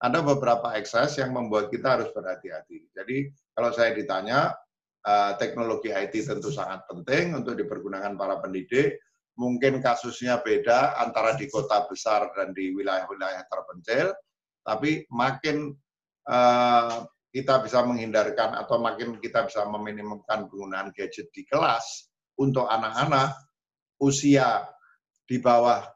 [0.00, 2.88] Ada beberapa akses yang membuat kita harus berhati-hati.
[2.96, 4.56] Jadi kalau saya ditanya
[5.00, 9.00] Eh, teknologi IT tentu sangat penting untuk dipergunakan para pendidik.
[9.40, 14.12] Mungkin kasusnya beda antara di kota besar dan di wilayah-wilayah terpencil,
[14.62, 15.72] tapi makin
[16.28, 23.38] uh, kita bisa menghindarkan atau makin kita bisa meminimumkan penggunaan gadget di kelas untuk anak-anak
[24.02, 24.66] usia
[25.28, 25.86] di bawah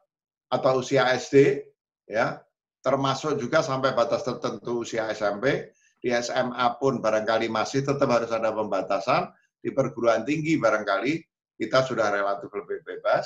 [0.47, 1.65] atau usia SD,
[2.07, 2.39] ya,
[2.79, 8.55] termasuk juga sampai batas tertentu usia SMP, di SMA pun barangkali masih tetap harus ada
[8.55, 9.27] pembatasan,
[9.59, 11.19] di perguruan tinggi barangkali
[11.59, 13.25] kita sudah relatif lebih bebas,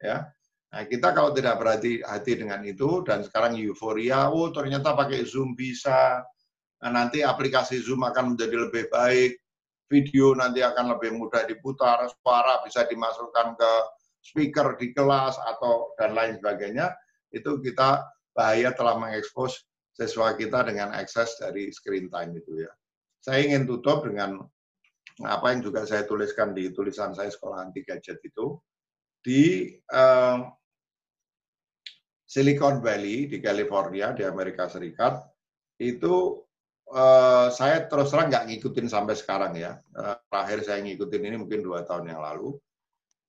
[0.00, 0.24] ya.
[0.70, 6.22] Nah, kita kalau tidak berhati-hati dengan itu dan sekarang euforia, oh ternyata pakai Zoom bisa,
[6.78, 9.34] nah, nanti aplikasi Zoom akan menjadi lebih baik,
[9.90, 13.72] video nanti akan lebih mudah diputar, suara bisa dimasukkan ke
[14.22, 16.94] speaker di kelas atau dan lain sebagainya,
[17.34, 22.70] itu kita bahaya telah mengekspos siswa kita dengan akses dari screen time itu ya.
[23.18, 24.38] Saya ingin tutup dengan
[25.26, 28.54] apa yang juga saya tuliskan di tulisan saya sekolah anti gadget itu.
[29.20, 30.59] Di uh,
[32.30, 35.18] Silicon Valley di California di Amerika Serikat
[35.82, 36.38] itu
[36.94, 39.82] uh, saya terus terang nggak ngikutin sampai sekarang ya.
[39.90, 42.54] Uh, terakhir saya ngikutin ini mungkin dua tahun yang lalu.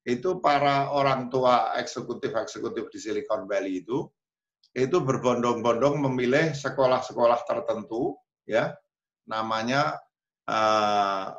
[0.05, 4.05] Itu para orang tua eksekutif-eksekutif di Silicon Valley itu
[4.77, 8.71] itu berbondong-bondong memilih sekolah-sekolah tertentu ya
[9.25, 9.97] namanya
[10.45, 11.35] uh,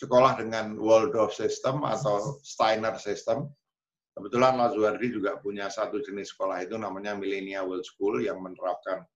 [0.00, 3.52] sekolah dengan Waldorf system atau Steiner system.
[4.12, 9.08] Kebetulan Lazuardi juga punya satu jenis sekolah itu namanya Millennial World School yang menerapkan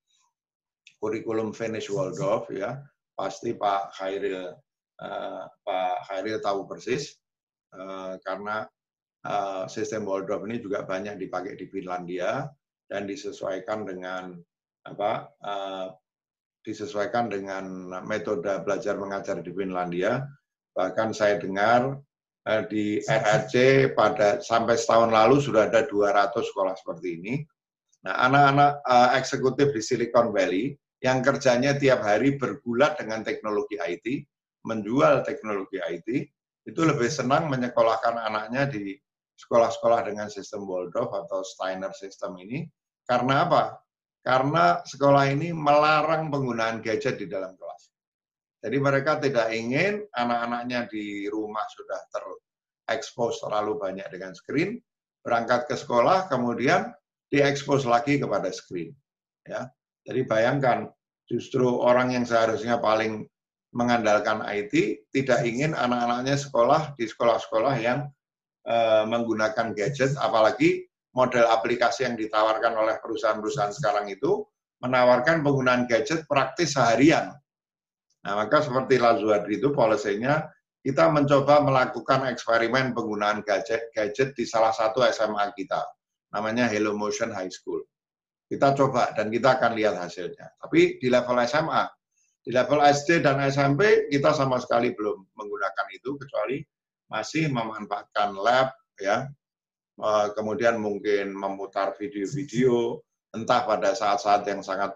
[0.97, 2.81] kurikulum Finnish Waldorf ya.
[3.13, 4.57] Pasti Pak Khairil
[5.01, 7.13] uh, Pak Khairil tahu persis
[7.77, 8.65] uh, karena
[9.29, 12.49] uh, sistem Waldorf ini juga banyak dipakai di Finlandia
[12.89, 14.33] dan disesuaikan dengan
[14.87, 15.89] apa uh,
[16.65, 20.25] disesuaikan dengan metode belajar mengajar di Finlandia.
[20.77, 21.95] Bahkan saya dengar
[22.71, 23.55] di RRC
[23.99, 27.35] pada sampai setahun lalu sudah ada 200 sekolah seperti ini.
[28.07, 34.23] Nah, anak-anak uh, eksekutif di Silicon Valley yang kerjanya tiap hari bergulat dengan teknologi IT,
[34.63, 36.31] menjual teknologi IT,
[36.71, 38.95] itu lebih senang menyekolahkan anaknya di
[39.37, 42.63] sekolah-sekolah dengan sistem Waldorf atau Steiner system ini.
[43.03, 43.75] Karena apa?
[44.23, 47.66] Karena sekolah ini melarang penggunaan gadget di dalam kelas.
[48.67, 54.83] Jadi mereka tidak ingin anak-anaknya di rumah sudah terekspos terlalu banyak dengan screen,
[55.23, 56.91] berangkat ke sekolah, kemudian
[57.31, 58.91] diekspos lagi kepada screen.
[59.47, 59.71] Ya,
[60.03, 60.91] jadi bayangkan
[61.31, 63.31] justru orang yang seharusnya paling
[63.71, 68.11] mengandalkan IT tidak ingin anak-anaknya sekolah di sekolah-sekolah yang
[68.67, 74.43] uh, menggunakan gadget, apalagi model aplikasi yang ditawarkan oleh perusahaan-perusahaan sekarang itu
[74.83, 77.31] menawarkan penggunaan gadget praktis seharian
[78.27, 80.43] Nah, maka seperti Lazuardi itu polisinya
[80.83, 85.79] kita mencoba melakukan eksperimen penggunaan gadget, gadget di salah satu SMA kita,
[86.35, 87.87] namanya Hello Motion High School.
[88.51, 90.59] Kita coba dan kita akan lihat hasilnya.
[90.59, 91.87] Tapi di level SMA,
[92.43, 96.63] di level SD dan SMP kita sama sekali belum menggunakan itu kecuali
[97.11, 99.27] masih memanfaatkan lab ya.
[99.97, 103.03] Eh, kemudian mungkin memutar video-video
[103.35, 104.95] entah pada saat-saat yang sangat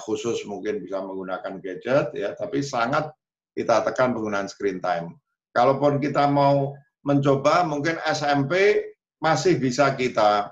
[0.00, 3.12] khusus mungkin bisa menggunakan gadget ya, tapi sangat
[3.52, 5.14] kita tekan penggunaan screen time.
[5.54, 8.82] Kalaupun kita mau mencoba mungkin SMP
[9.20, 10.50] masih bisa kita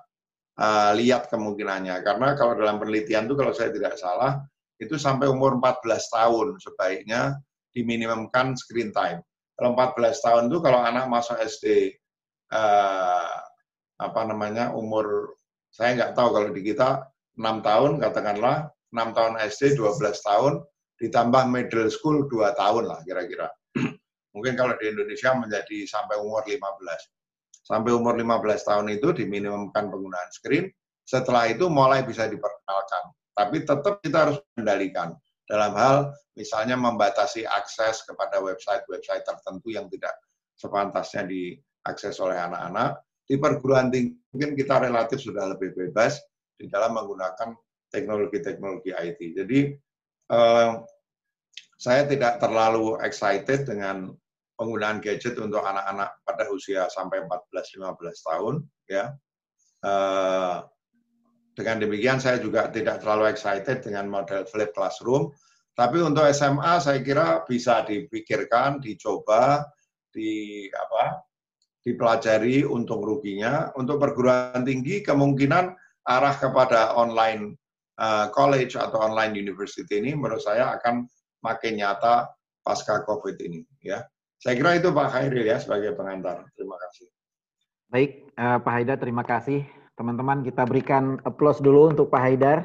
[0.60, 4.44] uh, lihat kemungkinannya karena kalau dalam penelitian itu kalau saya tidak salah
[4.78, 7.38] itu sampai umur 14 tahun sebaiknya
[7.72, 9.24] diminimumkan screen time.
[9.56, 11.94] Kalau 14 tahun itu kalau anak masuk SD
[12.52, 13.32] eh,
[14.02, 15.38] apa namanya umur
[15.72, 17.06] saya nggak tahu kalau di kita
[17.38, 20.62] 6 tahun katakanlah 6 tahun SD, 12 tahun,
[21.00, 23.48] ditambah middle school 2 tahun lah kira-kira.
[24.36, 26.60] Mungkin kalau di Indonesia menjadi sampai umur 15.
[27.66, 30.68] Sampai umur 15 tahun itu diminimumkan penggunaan screen,
[31.02, 33.02] setelah itu mulai bisa diperkenalkan.
[33.32, 35.16] Tapi tetap kita harus mengendalikan
[35.48, 35.96] dalam hal
[36.36, 40.16] misalnya membatasi akses kepada website-website tertentu yang tidak
[40.56, 43.00] sepantasnya diakses oleh anak-anak.
[43.24, 46.20] Di perguruan tinggi mungkin kita relatif sudah lebih bebas
[46.56, 47.56] di dalam menggunakan
[47.92, 49.20] teknologi-teknologi IT.
[49.36, 49.60] Jadi
[50.32, 50.80] uh,
[51.76, 54.10] saya tidak terlalu excited dengan
[54.56, 58.54] penggunaan gadget untuk anak-anak pada usia sampai 14-15 tahun.
[58.88, 59.04] Ya,
[59.84, 60.64] uh,
[61.52, 65.32] dengan demikian saya juga tidak terlalu excited dengan model flip classroom.
[65.72, 69.64] Tapi untuk SMA saya kira bisa dipikirkan, dicoba,
[70.12, 71.24] di apa,
[71.80, 73.72] dipelajari untung ruginya.
[73.80, 75.72] Untuk perguruan tinggi kemungkinan
[76.04, 77.56] arah kepada online
[78.02, 81.06] uh, college atau online university ini menurut saya akan
[81.46, 82.34] makin nyata
[82.66, 83.62] pasca COVID ini.
[83.82, 84.02] Ya,
[84.42, 86.42] saya kira itu Pak Khairil ya sebagai pengantar.
[86.58, 87.06] Terima kasih.
[87.92, 89.62] Baik, uh, Pak Haidar, terima kasih.
[89.94, 92.58] Teman-teman, kita berikan applause dulu untuk Pak Haidar.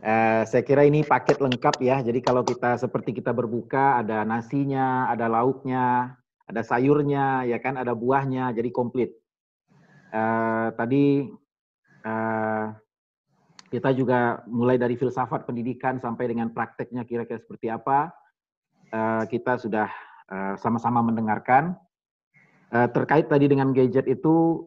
[0.00, 2.00] Uh, saya kira ini paket lengkap ya.
[2.00, 6.16] Jadi kalau kita seperti kita berbuka, ada nasinya, ada lauknya,
[6.48, 9.12] ada sayurnya, ya kan, ada buahnya, jadi komplit.
[10.10, 11.28] Uh, tadi
[12.08, 12.72] uh,
[13.70, 18.10] kita juga mulai dari filsafat pendidikan sampai dengan prakteknya kira-kira seperti apa,
[18.90, 19.86] uh, kita sudah
[20.26, 21.78] uh, sama-sama mendengarkan.
[22.74, 24.66] Uh, terkait tadi dengan gadget itu,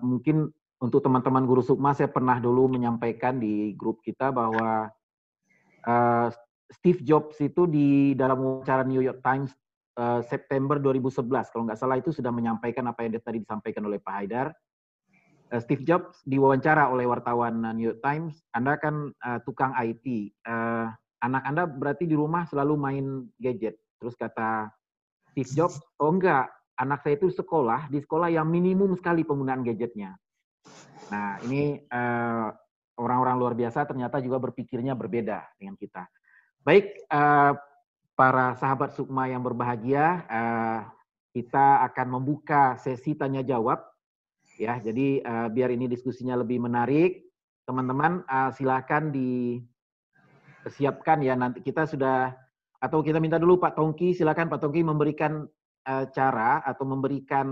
[0.00, 0.48] mungkin
[0.80, 4.88] untuk teman-teman guru Sukma, saya pernah dulu menyampaikan di grup kita bahwa
[6.72, 9.52] Steve Jobs itu di dalam wawancara New York Times
[10.24, 14.48] September 2011, kalau nggak salah itu sudah menyampaikan apa yang tadi disampaikan oleh Pak Haidar,
[14.48, 14.62] Eh,
[15.62, 20.18] Steve Jobs diwawancara oleh wartawan New York Times, Anda kan uh, tukang IT, uh,
[20.50, 20.86] eh,
[21.22, 23.06] anak Anda berarti di rumah selalu main
[23.38, 23.78] gadget.
[24.02, 24.72] Terus kata
[25.30, 30.18] Steve Jobs, oh enggak, anak saya itu sekolah, di sekolah yang minimum sekali penggunaan gadgetnya.
[31.14, 31.78] Nah ini
[32.98, 36.08] orang-orang uh, luar biasa ternyata juga berpikirnya berbeda dengan kita.
[36.64, 37.54] Baik, uh,
[38.18, 40.80] para sahabat Sukma yang berbahagia, uh,
[41.34, 43.93] kita akan membuka sesi tanya jawab
[44.58, 44.80] ya.
[44.80, 47.24] Jadi uh, biar ini diskusinya lebih menarik,
[47.64, 52.36] teman-teman uh, silakan disiapkan ya nanti kita sudah
[52.78, 55.48] atau kita minta dulu Pak Tongki, silakan Pak Tongki memberikan
[55.88, 57.48] uh, cara atau memberikan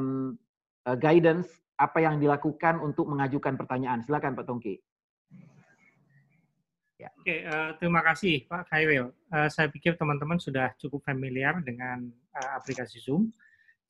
[0.84, 1.48] uh, guidance
[1.80, 4.04] apa yang dilakukan untuk mengajukan pertanyaan.
[4.04, 4.76] Silakan Pak Tongki.
[7.00, 7.08] Ya.
[7.18, 9.10] Oke, uh, terima kasih Pak Khairil.
[9.32, 12.06] Uh, saya pikir teman-teman sudah cukup familiar dengan
[12.38, 13.34] uh, aplikasi Zoom.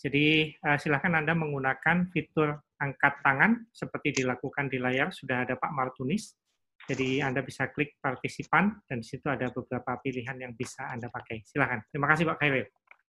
[0.00, 5.14] Jadi uh, silakan Anda menggunakan fitur angkat tangan seperti dilakukan di layar.
[5.14, 6.34] Sudah ada Pak Martunis
[6.90, 11.46] jadi Anda bisa klik partisipan dan di situ ada beberapa pilihan yang bisa Anda pakai.
[11.46, 11.86] Silakan.
[11.86, 12.66] Terima kasih Pak Khairil.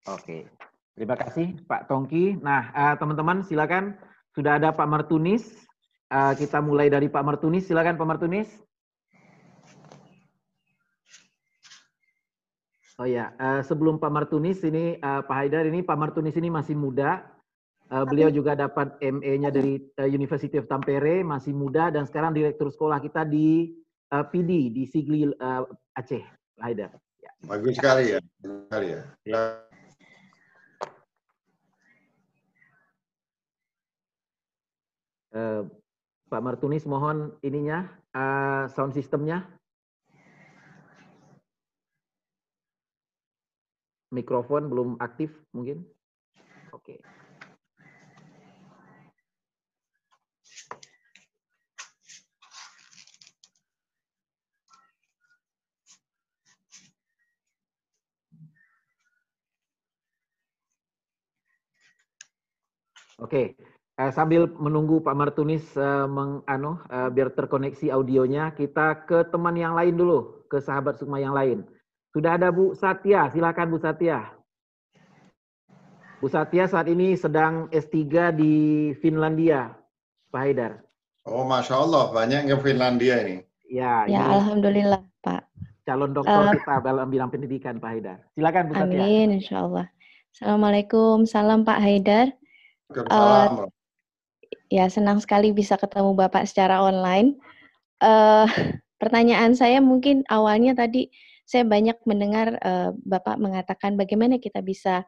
[0.07, 0.47] Oke.
[0.95, 2.39] Terima kasih Pak Tongki.
[2.39, 3.99] Nah, uh, teman-teman silakan
[4.33, 5.67] sudah ada Pak Martunis.
[6.07, 7.67] Uh, kita mulai dari Pak Martunis.
[7.67, 8.49] Silakan Pak Martunis.
[12.97, 17.29] Oh ya, uh, sebelum Pak Martunis ini Pak Haidar ini Pak Martunis ini masih muda,
[17.87, 22.67] Uh, beliau juga dapat MA-nya dari uh, University of Tampere, masih muda dan sekarang direktur
[22.67, 23.79] sekolah kita di
[24.11, 25.63] uh, PD di Sigli uh,
[25.95, 26.23] Aceh,
[26.59, 26.91] Haidar.
[27.23, 27.31] Ya.
[27.47, 29.03] Bagus sekali ya, bagus sekali ya.
[29.23, 29.41] ya.
[35.31, 35.63] Uh,
[36.27, 37.87] Pak Martunis mohon ininya
[38.19, 39.47] uh, sound sistemnya.
[44.11, 45.87] Mikrofon belum aktif mungkin.
[46.75, 46.99] Oke.
[46.99, 47.16] Okay.
[63.17, 63.57] Oke,
[63.97, 69.73] uh, sambil menunggu Pak Martunis uh, meng, uh, biar terkoneksi audionya, kita ke teman yang
[69.73, 71.65] lain dulu, ke sahabat Sukma yang lain.
[72.13, 74.37] Sudah ada Bu Satya, silakan Bu Satya.
[76.21, 78.55] Bu Satya saat ini sedang S3 di
[79.01, 79.73] Finlandia,
[80.29, 80.73] Pak Haidar.
[81.25, 83.37] Oh, Masya Allah, banyak ke Finlandia ini.
[83.67, 85.43] Ya, ya ini Alhamdulillah, Pak.
[85.89, 88.19] Calon dokter uh, kita dalam bidang pendidikan, Pak Haidar.
[88.37, 89.01] Silakan Bu Satya.
[89.01, 89.87] Amin, insya Allah.
[90.37, 92.37] Assalamualaikum, salam Pak Haidar.
[92.95, 93.67] Uh,
[94.71, 97.35] ya senang sekali bisa ketemu Bapak secara online.
[97.99, 98.47] Uh,
[99.03, 101.11] pertanyaan saya mungkin awalnya tadi
[101.47, 105.07] saya banyak mendengar uh, Bapak mengatakan bagaimana kita bisa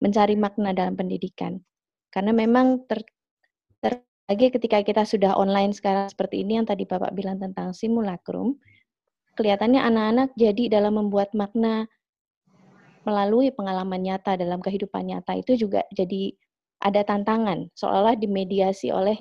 [0.00, 1.60] mencari makna dalam pendidikan.
[2.08, 3.04] Karena memang ter,
[3.84, 8.56] ter lagi ketika kita sudah online sekarang seperti ini yang tadi Bapak bilang tentang simulacrum,
[9.36, 11.88] kelihatannya anak-anak jadi dalam membuat makna
[13.08, 16.36] melalui pengalaman nyata dalam kehidupan nyata itu juga jadi
[16.78, 19.18] ada tantangan, seolah dimediasi oleh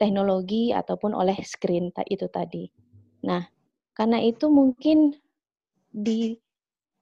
[0.00, 2.68] teknologi ataupun oleh screen itu tadi.
[3.24, 3.44] Nah,
[3.94, 5.14] karena itu mungkin
[5.94, 6.34] di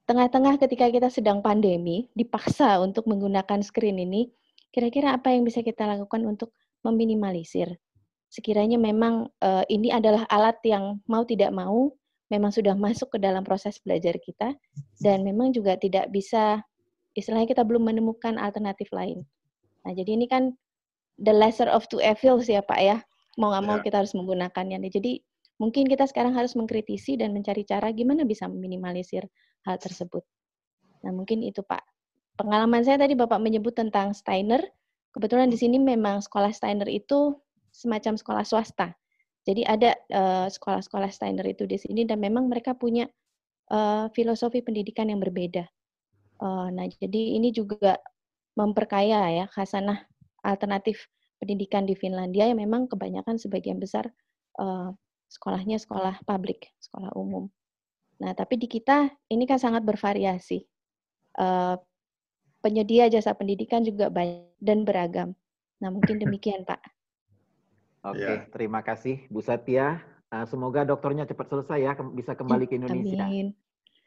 [0.04, 4.28] tengah-tengah ketika kita sedang pandemi, dipaksa untuk menggunakan screen ini,
[4.74, 6.52] kira-kira apa yang bisa kita lakukan untuk
[6.84, 7.78] meminimalisir?
[8.28, 11.92] Sekiranya memang uh, ini adalah alat yang mau tidak mau
[12.32, 14.56] memang sudah masuk ke dalam proses belajar kita
[15.04, 16.64] dan memang juga tidak bisa
[17.12, 19.28] istilahnya kita belum menemukan alternatif lain.
[19.83, 20.55] Nah, jadi ini kan
[21.18, 22.99] the lesser of two evils ya Pak ya.
[23.40, 23.85] Mau nggak mau ya.
[23.85, 24.79] kita harus menggunakannya.
[24.88, 25.23] Jadi
[25.59, 29.27] mungkin kita sekarang harus mengkritisi dan mencari cara gimana bisa meminimalisir
[29.66, 30.23] hal tersebut.
[31.03, 31.83] Nah, mungkin itu Pak.
[32.38, 34.62] Pengalaman saya tadi Bapak menyebut tentang Steiner.
[35.12, 37.37] Kebetulan di sini memang sekolah Steiner itu
[37.73, 38.97] semacam sekolah swasta.
[39.42, 43.11] Jadi ada uh, sekolah-sekolah Steiner itu di sini dan memang mereka punya
[43.75, 45.66] uh, filosofi pendidikan yang berbeda.
[46.38, 47.99] Uh, nah, jadi ini juga
[48.52, 50.04] memperkaya ya khasanah
[50.44, 51.08] alternatif
[51.42, 54.10] pendidikan di Finlandia yang memang kebanyakan sebagian besar
[54.62, 54.94] uh,
[55.32, 57.48] sekolahnya sekolah publik, sekolah umum.
[58.20, 60.62] Nah, tapi di kita ini kan sangat bervariasi.
[61.34, 61.74] Uh,
[62.62, 65.28] penyedia jasa pendidikan juga banyak dan beragam.
[65.82, 66.78] Nah, mungkin demikian, Pak.
[68.02, 68.50] Oke, okay, ya.
[68.54, 69.98] terima kasih Bu Satya.
[70.30, 73.26] Uh, semoga dokternya cepat selesai ya, bisa kembali ke Indonesia.
[73.26, 73.46] Amin.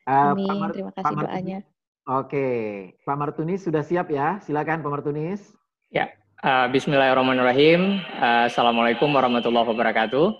[0.07, 0.71] Uh, Amin.
[0.71, 1.59] Terima kasih Pak doanya.
[2.05, 4.37] Oke, Pak Martunis sudah siap ya?
[4.45, 5.57] Silakan Pak Martunis.
[5.89, 6.13] Ya,
[6.45, 7.97] uh, Bismillahirrahmanirrahim.
[8.21, 10.37] Uh, Assalamualaikum warahmatullahi wabarakatuh.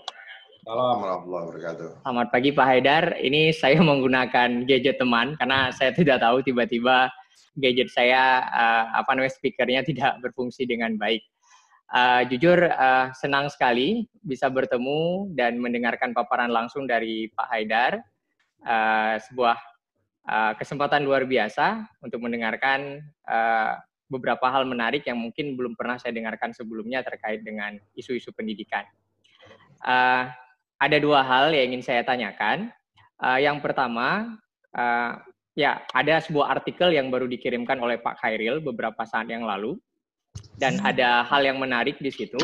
[0.62, 1.88] Assalamualaikum warahmatullahi wabarakatuh.
[2.06, 3.04] Selamat pagi Pak Haidar.
[3.18, 7.10] Ini saya menggunakan gadget teman karena saya tidak tahu tiba-tiba
[7.58, 11.26] gadget saya uh, apa namanya speakernya tidak berfungsi dengan baik.
[11.90, 17.98] Uh, jujur uh, senang sekali bisa bertemu dan mendengarkan paparan langsung dari Pak Haidar.
[18.62, 19.58] Uh, sebuah
[20.28, 26.14] uh, kesempatan luar biasa untuk mendengarkan uh, beberapa hal menarik yang mungkin belum pernah saya
[26.14, 28.86] dengarkan sebelumnya terkait dengan isu-isu pendidikan.
[29.82, 30.30] Uh,
[30.78, 32.70] ada dua hal yang ingin saya tanyakan.
[33.16, 34.36] Uh, yang pertama,
[34.76, 35.18] uh,
[35.56, 39.80] ya ada sebuah artikel yang baru dikirimkan oleh Pak Khairil beberapa saat yang lalu,
[40.60, 42.38] dan ada hal yang menarik di situ.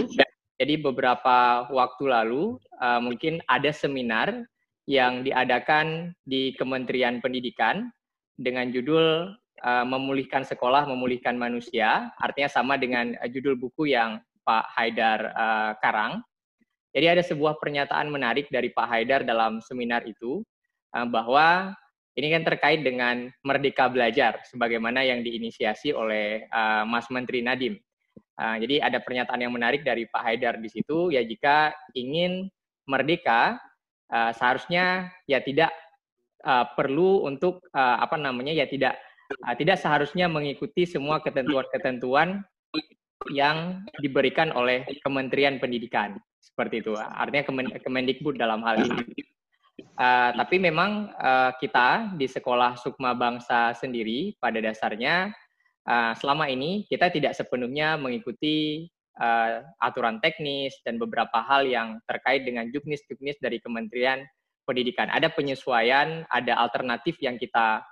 [0.56, 4.32] Jadi beberapa waktu lalu uh, mungkin ada seminar
[4.90, 7.90] yang diadakan di Kementerian Pendidikan
[8.34, 9.30] dengan judul
[9.62, 12.10] uh, Memulihkan Sekolah, Memulihkan Manusia.
[12.18, 16.18] Artinya sama dengan uh, judul buku yang Pak Haidar uh, karang.
[16.92, 20.44] Jadi ada sebuah pernyataan menarik dari Pak Haidar dalam seminar itu
[20.92, 21.72] bahwa
[22.20, 26.44] ini kan terkait dengan Merdeka Belajar, sebagaimana yang diinisiasi oleh
[26.84, 27.80] Mas Menteri Nadim.
[28.36, 32.52] Jadi ada pernyataan yang menarik dari Pak Haidar di situ, ya jika ingin
[32.84, 33.56] merdeka,
[34.12, 35.72] uh, seharusnya ya tidak
[36.44, 39.00] uh, perlu untuk uh, apa namanya ya tidak
[39.42, 42.44] uh, tidak seharusnya mengikuti semua ketentuan-ketentuan
[43.30, 46.98] yang diberikan oleh Kementerian Pendidikan seperti itu.
[46.98, 47.46] Artinya
[47.78, 48.98] Kemendikbud dalam hal ini.
[49.96, 55.30] Uh, tapi memang uh, kita di sekolah Sukma Bangsa sendiri pada dasarnya
[55.88, 58.88] uh, selama ini kita tidak sepenuhnya mengikuti
[59.18, 64.24] uh, aturan teknis dan beberapa hal yang terkait dengan juknis-juknis dari Kementerian
[64.62, 65.10] Pendidikan.
[65.10, 67.82] Ada penyesuaian, ada alternatif yang kita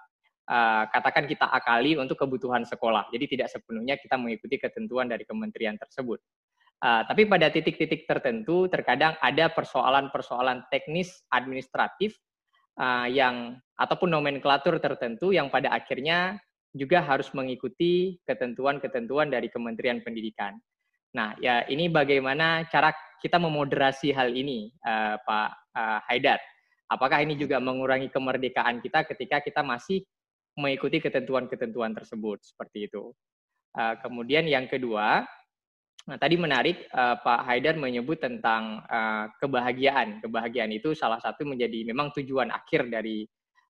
[0.46, 3.10] uh, katakan kita akali untuk kebutuhan sekolah.
[3.10, 6.22] Jadi tidak sepenuhnya kita mengikuti ketentuan dari kementerian tersebut.
[6.80, 12.16] Uh, tapi pada titik-titik tertentu terkadang ada persoalan-persoalan teknis administratif
[12.80, 16.40] uh, yang ataupun nomenklatur tertentu yang pada akhirnya
[16.72, 20.54] juga harus mengikuti ketentuan-ketentuan dari Kementerian Pendidikan.
[21.10, 26.38] Nah, ya ini bagaimana cara kita memoderasi hal ini, uh, Pak uh, Haidar.
[26.90, 30.02] Apakah ini juga mengurangi kemerdekaan kita ketika kita masih
[30.58, 33.14] mengikuti ketentuan-ketentuan tersebut seperti itu.
[33.74, 35.22] Uh, kemudian yang kedua,
[36.06, 40.18] nah, tadi menarik uh, Pak Haidar menyebut tentang uh, kebahagiaan.
[40.22, 43.26] Kebahagiaan itu salah satu menjadi memang tujuan akhir dari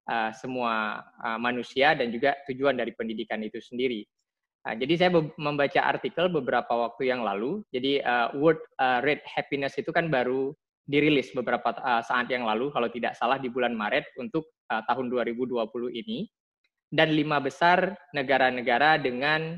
[0.09, 4.05] uh, semua uh, manusia dan juga tujuan dari pendidikan itu sendiri.
[4.61, 7.65] Nah, jadi saya membaca artikel beberapa waktu yang lalu.
[7.73, 10.53] Jadi uh, World uh, Rate Happiness itu kan baru
[10.85, 15.09] dirilis beberapa uh, saat yang lalu, kalau tidak salah di bulan Maret untuk uh, tahun
[15.09, 15.65] 2020
[15.97, 16.29] ini.
[16.91, 19.57] Dan lima besar negara-negara dengan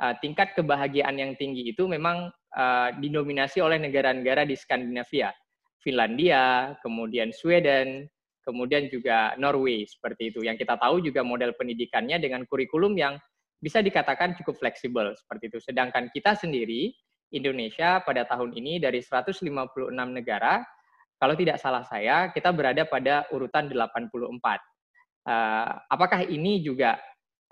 [0.00, 5.30] uh, tingkat kebahagiaan yang tinggi itu memang uh, didominasi oleh negara-negara di Skandinavia.
[5.84, 8.08] Finlandia, kemudian Sweden,
[8.42, 10.40] kemudian juga Norway seperti itu.
[10.42, 13.20] Yang kita tahu juga model pendidikannya dengan kurikulum yang
[13.60, 15.58] bisa dikatakan cukup fleksibel seperti itu.
[15.60, 16.96] Sedangkan kita sendiri
[17.30, 19.44] Indonesia pada tahun ini dari 156
[19.92, 20.64] negara,
[21.20, 24.00] kalau tidak salah saya, kita berada pada urutan 84.
[24.16, 24.32] Uh,
[25.28, 26.96] eh, apakah ini juga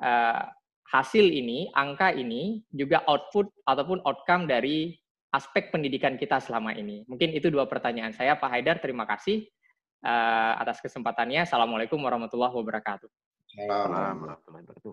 [0.00, 0.42] uh,
[0.88, 4.96] hasil ini, angka ini juga output ataupun outcome dari
[5.36, 7.04] aspek pendidikan kita selama ini?
[7.04, 8.80] Mungkin itu dua pertanyaan saya, Pak Haidar.
[8.80, 9.44] Terima kasih
[10.00, 11.44] uh, atas kesempatannya.
[11.44, 13.27] Assalamualaikum warahmatullahi wabarakatuh.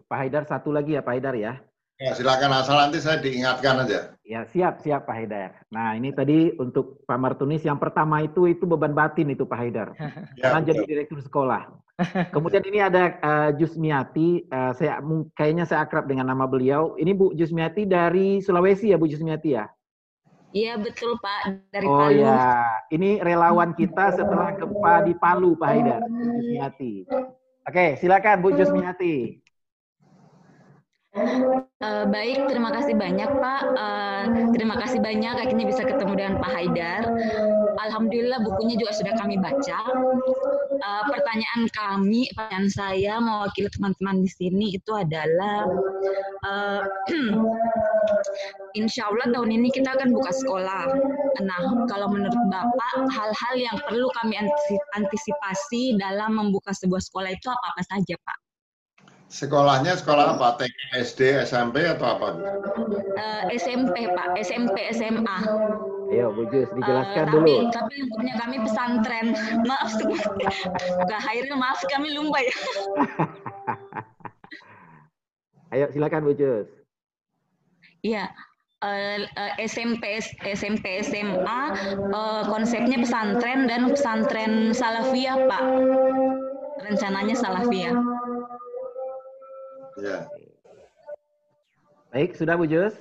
[0.06, 1.60] Pak Haidar satu lagi ya Pak Haidar ya.
[1.96, 4.20] Ya silakan asal nanti saya diingatkan aja.
[4.28, 5.64] Ya siap siap Pak Haidar.
[5.72, 9.96] Nah ini tadi untuk Pak Martunis yang pertama itu itu beban batin itu Pak Haidar.
[10.40, 11.72] ya, jadi direktur sekolah.
[12.36, 14.44] Kemudian ini ada uh, Jusmiati.
[14.52, 15.00] Uh, saya
[15.40, 17.00] kayaknya saya akrab dengan nama beliau.
[17.00, 19.72] Ini Bu Jusmiati dari Sulawesi ya Bu Jusmiati ya.
[20.52, 22.08] Iya betul Pak dari oh, Palu.
[22.08, 26.04] Oh ya, ini relawan kita setelah gempa di Palu Pak Haidar.
[26.04, 27.08] Jusmiati.
[27.66, 29.42] Oke, silakan Bu Jusmiati.
[31.16, 33.62] Uh, baik, terima kasih banyak Pak.
[33.74, 37.08] Uh, terima kasih banyak akhirnya bisa ketemu dengan Pak Haidar.
[37.80, 39.80] Alhamdulillah bukunya juga sudah kami baca.
[40.76, 45.66] Uh, pertanyaan kami, pertanyaan saya mewakili teman-teman di sini itu adalah,
[46.46, 46.84] uh,
[48.76, 50.84] Insya Allah tahun ini kita akan buka sekolah.
[51.44, 54.36] Nah, kalau menurut Bapak, hal-hal yang perlu kami
[54.96, 58.38] antisipasi dalam membuka sebuah sekolah itu apa-apa saja Pak?
[59.26, 60.62] Sekolahnya sekolah apa?
[60.62, 62.30] TK, SD, SMP atau apa?
[63.18, 65.38] Uh, eh, SMP Pak, SMP, SMA.
[66.14, 67.56] Ayo Bu Jus, dijelaskan uh, tapi, dulu.
[67.74, 69.34] Tapi punya kami pesantren.
[69.70, 69.98] Maaf,
[71.10, 72.56] Kak Hairil, maaf kami lupa ya.
[75.76, 76.70] Ayo silakan Bu Jus.
[78.06, 78.30] Iya,
[78.86, 81.62] uh, uh, SMP SMP SMA
[82.14, 85.64] uh, konsepnya pesantren dan pesantren salafiyah Pak
[86.86, 87.98] rencananya salafiyah
[89.96, 90.28] Ya.
[92.12, 92.92] Baik, sudah Bu Jus?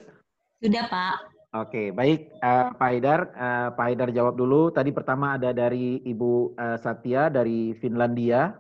[0.63, 1.27] Sudah Pak.
[1.55, 3.21] Oke, baik uh, Pak Haidar.
[3.35, 4.71] Uh, Pak Haidar jawab dulu.
[4.71, 8.55] Tadi pertama ada dari Ibu uh, Satya dari Finlandia.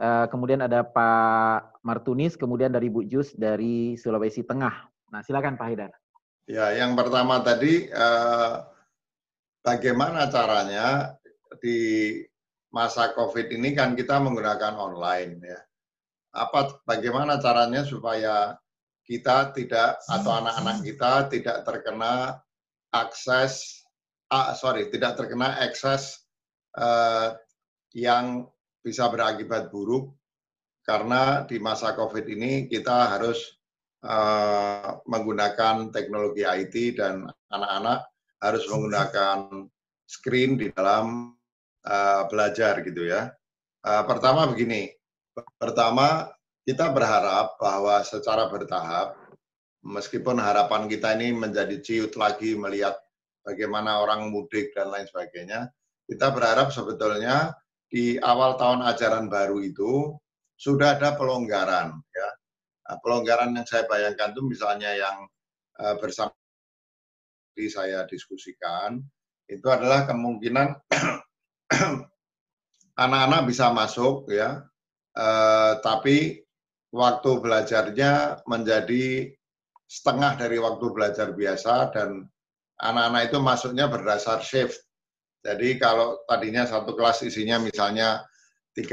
[0.00, 4.93] Uh, kemudian ada Pak Martunis, kemudian dari Bu Jus dari Sulawesi Tengah.
[5.14, 5.94] Nah, silakan Pak Haidar.
[6.50, 8.66] Ya, yang pertama tadi uh,
[9.62, 11.14] bagaimana caranya
[11.62, 12.18] di
[12.74, 15.60] masa COVID ini kan kita menggunakan online ya
[16.34, 18.58] apa bagaimana caranya supaya
[19.06, 22.42] kita tidak atau anak-anak kita tidak terkena
[22.90, 23.86] akses
[24.34, 26.26] ah, sorry tidak terkena ekses
[26.74, 27.38] uh,
[27.94, 28.50] yang
[28.82, 30.10] bisa berakibat buruk
[30.82, 33.54] karena di masa COVID ini kita harus
[34.04, 38.04] uh, menggunakan teknologi IT dan anak-anak
[38.44, 39.68] harus menggunakan
[40.04, 41.32] screen di dalam
[41.88, 43.32] uh, belajar gitu ya.
[43.84, 44.92] Uh, pertama begini,
[45.56, 46.28] pertama
[46.64, 49.16] kita berharap bahwa secara bertahap,
[49.84, 52.96] meskipun harapan kita ini menjadi ciut lagi melihat
[53.44, 55.68] bagaimana orang mudik dan lain sebagainya,
[56.08, 57.52] kita berharap sebetulnya
[57.88, 60.16] di awal tahun ajaran baru itu
[60.56, 62.28] sudah ada pelonggaran ya.
[62.84, 65.24] Nah, pelonggaran yang saya bayangkan itu misalnya yang
[65.80, 66.32] uh, bersama
[67.54, 69.00] di saya diskusikan
[69.48, 70.68] itu adalah kemungkinan
[73.04, 74.64] anak-anak bisa masuk ya,
[75.16, 76.44] uh, tapi
[76.92, 79.32] waktu belajarnya menjadi
[79.88, 82.24] setengah dari waktu belajar biasa dan
[82.80, 84.80] anak-anak itu masuknya berdasar shift.
[85.44, 88.24] Jadi kalau tadinya satu kelas isinya misalnya
[88.72, 88.88] 30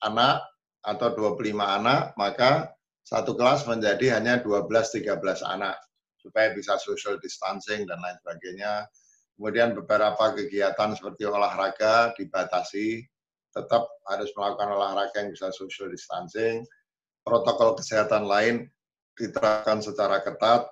[0.00, 0.40] anak,
[0.84, 5.12] atau 25 anak, maka satu kelas menjadi hanya 12-13
[5.44, 5.76] anak
[6.16, 8.88] supaya bisa social distancing dan lain sebagainya.
[9.36, 13.04] Kemudian beberapa kegiatan seperti olahraga dibatasi,
[13.52, 16.64] tetap harus melakukan olahraga yang bisa social distancing.
[17.20, 18.64] Protokol kesehatan lain
[19.20, 20.64] diterapkan secara ketat.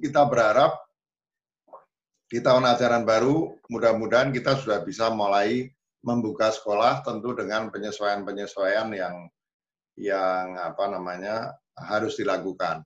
[0.00, 0.80] Kita berharap
[2.32, 5.68] di tahun ajaran baru, mudah-mudahan kita sudah bisa mulai
[6.00, 9.28] membuka sekolah tentu dengan penyesuaian-penyesuaian yang
[9.98, 12.82] yang apa namanya harus dilakukan.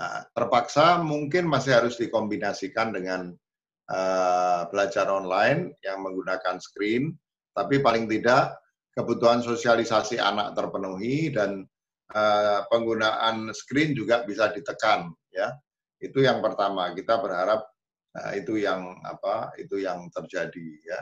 [0.00, 3.32] Nah, terpaksa mungkin masih harus dikombinasikan dengan
[3.92, 7.12] uh, belajar online yang menggunakan screen,
[7.52, 8.56] tapi paling tidak
[8.96, 11.68] kebutuhan sosialisasi anak terpenuhi dan
[12.16, 15.52] uh, penggunaan screen juga bisa ditekan, ya.
[16.00, 16.96] Itu yang pertama.
[16.96, 17.60] Kita berharap
[18.16, 19.52] uh, itu yang apa?
[19.60, 21.00] Itu yang terjadi, ya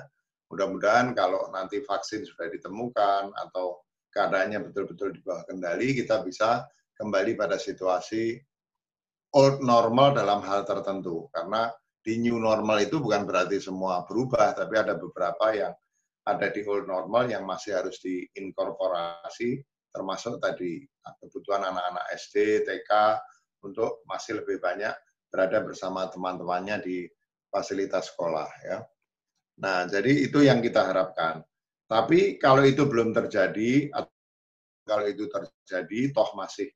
[0.49, 6.65] mudah-mudahan kalau nanti vaksin sudah ditemukan atau keadaannya betul-betul di bawah kendali, kita bisa
[6.99, 8.37] kembali pada situasi
[9.37, 11.29] old normal dalam hal tertentu.
[11.31, 11.69] Karena
[12.01, 15.73] di new normal itu bukan berarti semua berubah, tapi ada beberapa yang
[16.29, 20.85] ada di old normal yang masih harus diinkorporasi, termasuk tadi
[21.25, 22.93] kebutuhan anak-anak SD, TK,
[23.65, 24.93] untuk masih lebih banyak
[25.29, 26.97] berada bersama teman-temannya di
[27.49, 28.49] fasilitas sekolah.
[28.65, 28.79] ya.
[29.59, 31.43] Nah, jadi itu yang kita harapkan.
[31.89, 34.13] Tapi kalau itu belum terjadi, atau
[34.85, 36.69] kalau itu terjadi, toh masih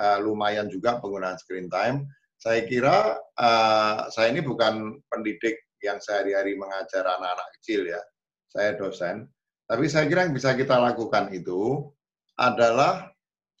[0.00, 2.08] uh, lumayan juga penggunaan screen time,
[2.40, 8.00] saya kira uh, saya ini bukan pendidik yang sehari-hari mengajar anak-anak kecil ya,
[8.48, 9.28] saya dosen.
[9.68, 11.92] Tapi saya kira yang bisa kita lakukan itu
[12.40, 13.12] adalah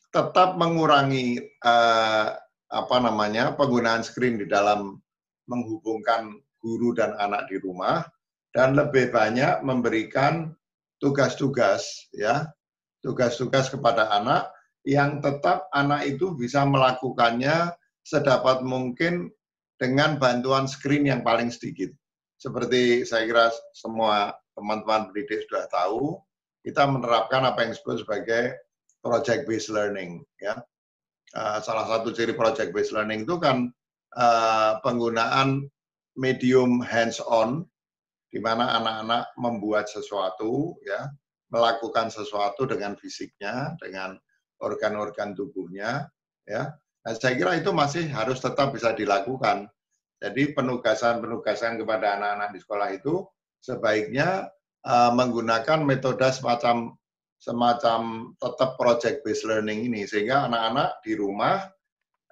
[0.08, 2.32] tetap mengurangi uh,
[2.72, 4.96] apa namanya penggunaan screen di dalam
[5.50, 8.00] menghubungkan guru dan anak di rumah
[8.56, 10.54] dan lebih banyak memberikan
[11.04, 12.48] tugas-tugas ya
[13.04, 14.48] tugas-tugas kepada anak
[14.88, 19.28] yang tetap anak itu bisa melakukannya sedapat mungkin
[19.76, 21.92] dengan bantuan screen yang paling sedikit.
[22.40, 23.46] Seperti saya kira
[23.76, 26.20] semua teman-teman pendidik sudah tahu,
[26.64, 28.56] kita menerapkan apa yang disebut sebagai
[29.00, 30.24] project based learning.
[30.40, 30.60] Ya,
[31.36, 33.72] uh, salah satu ciri project based learning itu kan
[34.16, 35.68] uh, penggunaan
[36.16, 37.64] medium hands on
[38.34, 41.06] di mana anak-anak membuat sesuatu, ya,
[41.54, 44.18] melakukan sesuatu dengan fisiknya, dengan
[44.58, 46.10] organ-organ tubuhnya,
[46.42, 46.74] ya.
[47.06, 49.70] Nah, saya kira itu masih harus tetap bisa dilakukan.
[50.18, 53.22] Jadi penugasan-penugasan kepada anak-anak di sekolah itu
[53.62, 54.50] sebaiknya
[54.82, 56.96] uh, menggunakan metode semacam
[57.38, 61.68] semacam tetap project based learning ini sehingga anak-anak di rumah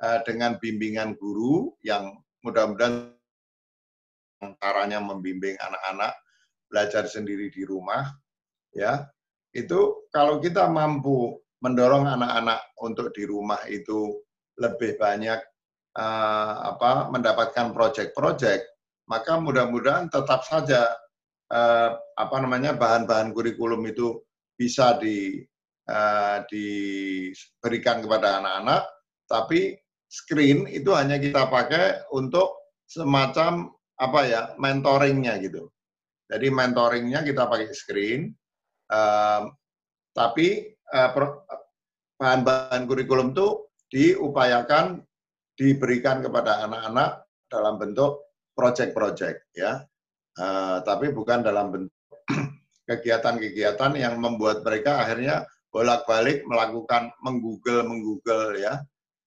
[0.01, 3.13] uh, dengan bimbingan guru yang mudah-mudahan
[4.59, 6.13] caranya membimbing anak-anak
[6.67, 8.09] belajar sendiri di rumah,
[8.75, 9.07] ya.
[9.53, 14.19] Itu kalau kita mampu mendorong anak-anak untuk di rumah itu
[14.59, 15.39] lebih banyak
[15.97, 18.65] uh, apa mendapatkan proyek-proyek,
[19.07, 20.89] maka mudah-mudahan tetap saja
[21.53, 24.25] uh, apa namanya bahan-bahan kurikulum itu
[24.57, 25.45] bisa di
[25.93, 28.83] uh, diberikan kepada anak-anak,
[29.29, 29.77] tapi
[30.09, 32.53] screen itu hanya kita pakai untuk
[32.89, 35.69] semacam apa ya mentoringnya gitu.
[36.33, 38.33] Jadi mentoringnya kita pakai screen,
[38.89, 39.53] um,
[40.17, 40.73] tapi
[42.17, 45.05] bahan-bahan kurikulum itu diupayakan
[45.53, 49.85] diberikan kepada anak-anak dalam bentuk project-project ya,
[50.41, 51.93] uh, tapi bukan dalam bentuk
[52.89, 58.81] kegiatan-kegiatan yang membuat mereka akhirnya bolak-balik melakukan menggoogle menggoogle ya.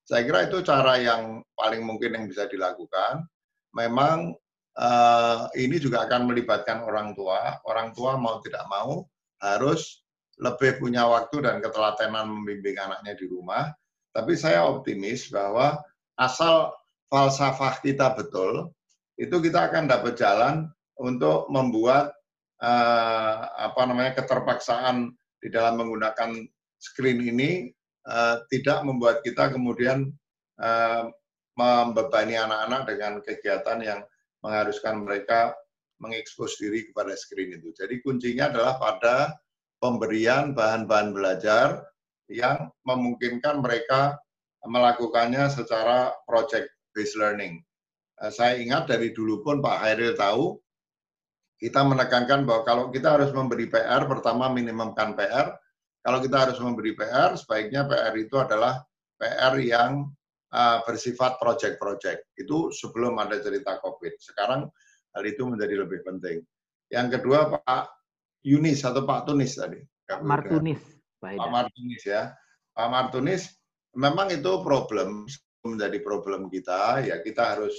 [0.05, 3.26] Saya kira itu cara yang paling mungkin yang bisa dilakukan.
[3.74, 4.38] Memang
[4.80, 7.59] uh, ini juga akan melibatkan orang tua.
[7.67, 9.07] Orang tua mau tidak mau
[9.39, 10.03] harus
[10.36, 13.71] lebih punya waktu dan ketelatenan membimbing anaknya di rumah.
[14.15, 15.80] Tapi saya optimis bahwa
[16.15, 16.71] asal
[17.11, 18.71] falsafah kita betul,
[19.15, 20.67] itu kita akan dapat jalan
[20.99, 22.15] untuk membuat
[22.63, 26.47] uh, apa namanya keterpaksaan di dalam menggunakan
[26.80, 27.71] screen ini
[28.07, 30.11] uh, tidak membuat kita kemudian
[30.59, 31.11] uh,
[31.55, 33.99] membebani anak-anak dengan kegiatan yang
[34.45, 35.57] mengharuskan mereka
[35.97, 37.73] mengekspos diri kepada screen itu.
[37.73, 39.33] Jadi kuncinya adalah pada
[39.81, 41.81] pemberian bahan-bahan belajar
[42.29, 44.21] yang memungkinkan mereka
[44.65, 47.61] melakukannya secara project based learning.
[48.31, 50.55] Saya ingat dari dulu pun Pak Hairil tahu
[51.59, 55.55] kita menekankan bahwa kalau kita harus memberi PR, pertama minimumkan PR.
[56.05, 58.83] Kalau kita harus memberi PR, sebaiknya PR itu adalah
[59.17, 60.11] PR yang
[60.55, 62.31] uh, bersifat project-project.
[62.39, 64.15] Itu sebelum ada cerita COVID.
[64.15, 64.71] Sekarang
[65.11, 66.39] hal itu menjadi lebih penting.
[66.87, 67.91] Yang kedua Pak
[68.47, 69.83] Yunis atau Pak Tunis tadi.
[70.07, 70.79] Pak Martunis.
[71.19, 72.31] Pak Martunis ya.
[72.75, 73.51] Pak Martunis,
[73.95, 75.27] memang itu problem
[75.65, 77.03] menjadi problem kita.
[77.03, 77.75] Ya kita harus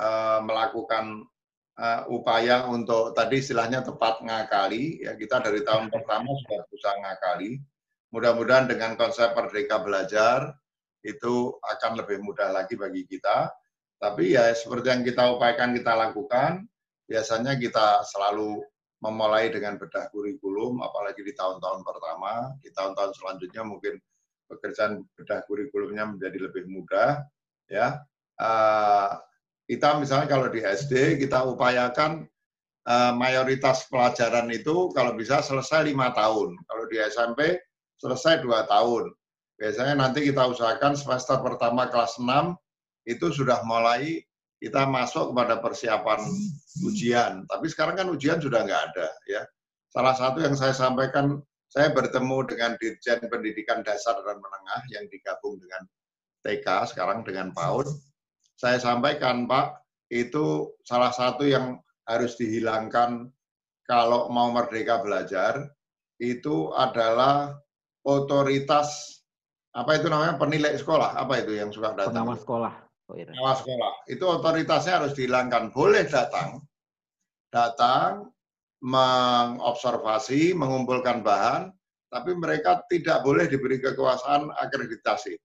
[0.00, 1.28] uh, melakukan
[1.78, 7.50] uh, upaya untuk tadi istilahnya tepat ngakali ya kita dari tahun pertama sudah berusaha ngakali
[8.10, 10.52] mudah-mudahan dengan konsep merdeka belajar
[11.06, 13.50] itu akan lebih mudah lagi bagi kita
[13.98, 16.66] tapi ya seperti yang kita upayakan kita lakukan
[17.06, 18.62] biasanya kita selalu
[18.98, 23.94] memulai dengan bedah kurikulum apalagi di tahun-tahun pertama di tahun-tahun selanjutnya mungkin
[24.50, 27.22] pekerjaan bedah kurikulumnya menjadi lebih mudah
[27.70, 28.02] ya
[28.42, 29.10] uh,
[29.68, 32.24] kita misalnya kalau di SD kita upayakan
[32.88, 36.56] uh, mayoritas pelajaran itu kalau bisa selesai lima tahun.
[36.64, 37.60] Kalau di SMP
[38.00, 39.12] selesai dua tahun.
[39.58, 42.54] Biasanya nanti kita usahakan semester pertama kelas 6
[43.10, 44.22] itu sudah mulai
[44.58, 46.20] kita masuk kepada persiapan
[46.86, 47.42] ujian.
[47.46, 49.42] Tapi sekarang kan ujian sudah nggak ada ya.
[49.90, 55.58] Salah satu yang saya sampaikan, saya bertemu dengan Dirjen Pendidikan Dasar dan Menengah yang digabung
[55.58, 55.82] dengan
[56.46, 57.88] TK sekarang dengan PAUD
[58.58, 61.78] saya sampaikan Pak, itu salah satu yang
[62.10, 63.30] harus dihilangkan
[63.86, 65.62] kalau mau merdeka belajar
[66.18, 67.54] itu adalah
[68.02, 69.17] otoritas
[69.78, 70.34] apa itu namanya?
[70.34, 71.14] Penilai sekolah.
[71.14, 72.26] Apa itu yang suka datang?
[72.26, 73.92] Pengawas sekolah pengawas sekolah.
[74.04, 75.72] Itu otoritasnya harus dihilangkan.
[75.72, 76.60] Boleh datang.
[77.48, 78.28] Datang
[78.84, 81.72] mengobservasi mengumpulkan bahan
[82.08, 85.36] tapi mereka tidak boleh diberi kekuasaan akreditasi.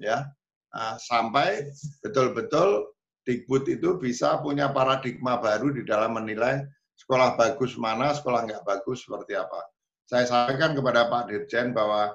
[0.00, 0.26] Ya.
[0.74, 1.70] Nah, sampai
[2.02, 2.92] betul-betul
[3.24, 6.60] Dikbud itu bisa punya paradigma baru di dalam menilai
[7.00, 9.64] sekolah bagus mana, sekolah nggak bagus seperti apa.
[10.04, 12.12] Saya sampaikan kepada Pak Dirjen bahwa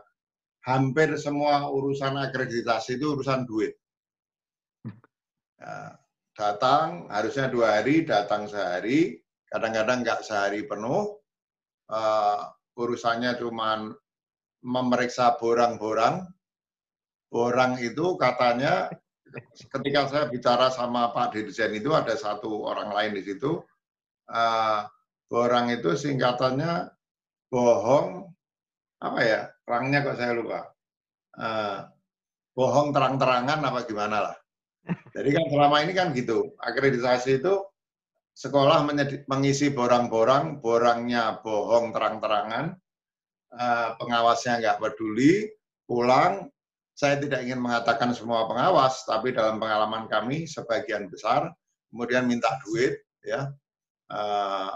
[0.66, 3.76] hampir semua urusan akreditasi itu urusan duit.
[5.60, 5.92] Nah,
[6.36, 9.20] datang harusnya dua hari, datang sehari,
[9.52, 11.20] kadang-kadang nggak sehari penuh.
[11.90, 12.48] Uh,
[12.80, 13.92] urusannya cuma
[14.64, 16.28] memeriksa borang-borang,
[17.36, 18.88] orang itu katanya
[19.74, 23.60] ketika saya bicara sama Pak Dirjen itu ada satu orang lain di situ,
[24.32, 24.82] uh,
[25.34, 26.88] orang itu singkatannya
[27.50, 28.30] bohong,
[29.02, 30.66] apa ya, orangnya kok saya lupa,
[31.38, 31.86] uh,
[32.58, 34.38] bohong terang-terangan apa gimana lah.
[35.16, 37.62] Jadi kan selama ini kan gitu, akreditasi itu
[38.34, 38.82] sekolah
[39.30, 42.74] mengisi borang-borang, borangnya bohong terang-terangan,
[43.54, 45.46] uh, pengawasnya nggak peduli,
[45.86, 46.50] pulang.
[46.98, 51.48] Saya tidak ingin mengatakan semua pengawas, tapi dalam pengalaman kami sebagian besar
[51.90, 53.50] kemudian minta duit, ya,
[54.14, 54.74] uh,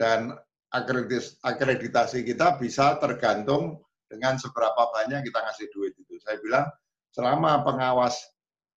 [0.00, 0.32] dan
[0.74, 3.78] akreditasi kita bisa tergantung
[4.10, 6.18] dengan seberapa banyak kita ngasih duit itu.
[6.18, 6.66] Saya bilang
[7.14, 8.18] selama pengawas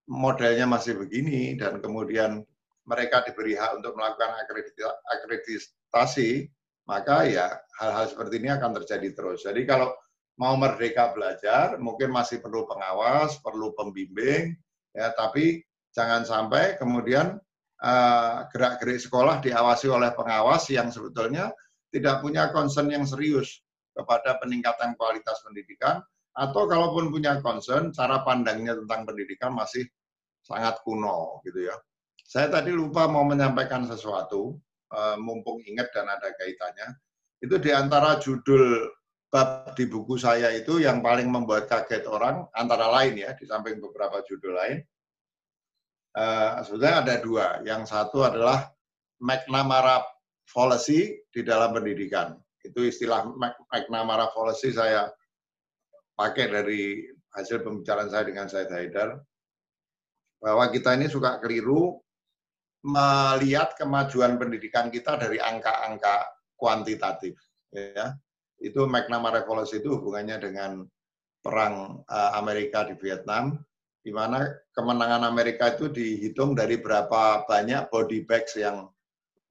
[0.07, 2.45] modelnya masih begini dan kemudian
[2.87, 4.31] mereka diberi hak untuk melakukan
[5.11, 6.47] akreditasi,
[6.87, 7.51] maka ya
[7.83, 9.43] hal-hal seperti ini akan terjadi terus.
[9.43, 9.91] Jadi kalau
[10.39, 14.55] mau merdeka belajar, mungkin masih perlu pengawas, perlu pembimbing,
[14.95, 15.59] ya, tapi
[15.91, 17.35] jangan sampai kemudian
[17.83, 21.51] uh, gerak-gerik sekolah diawasi oleh pengawas yang sebetulnya
[21.97, 23.65] tidak punya concern yang serius
[23.97, 25.99] kepada peningkatan kualitas pendidikan,
[26.37, 29.89] atau kalaupun punya concern, cara pandangnya tentang pendidikan masih
[30.45, 31.75] sangat kuno, gitu ya.
[32.21, 34.53] Saya tadi lupa mau menyampaikan sesuatu,
[34.93, 36.93] uh, mumpung ingat dan ada kaitannya.
[37.41, 38.85] Itu di antara judul
[39.27, 43.83] bab di buku saya itu yang paling membuat kaget orang antara lain ya di samping
[43.83, 44.79] beberapa judul lain
[46.15, 48.71] uh, sebetulnya ada dua yang satu adalah
[49.19, 49.99] McNamara
[50.51, 52.35] policy di dalam pendidikan.
[52.63, 53.27] Itu istilah
[53.71, 55.07] McNamara policy saya
[56.17, 59.21] pakai dari hasil pembicaraan saya dengan Said Haidar
[60.41, 61.97] bahwa kita ini suka keliru
[62.85, 66.25] melihat kemajuan pendidikan kita dari angka-angka
[66.57, 67.37] kuantitatif
[67.73, 68.13] ya.
[68.57, 70.81] Itu McNamara Policy itu hubungannya dengan
[71.45, 73.61] perang uh, Amerika di Vietnam,
[74.01, 78.89] di mana kemenangan Amerika itu dihitung dari berapa banyak body bags yang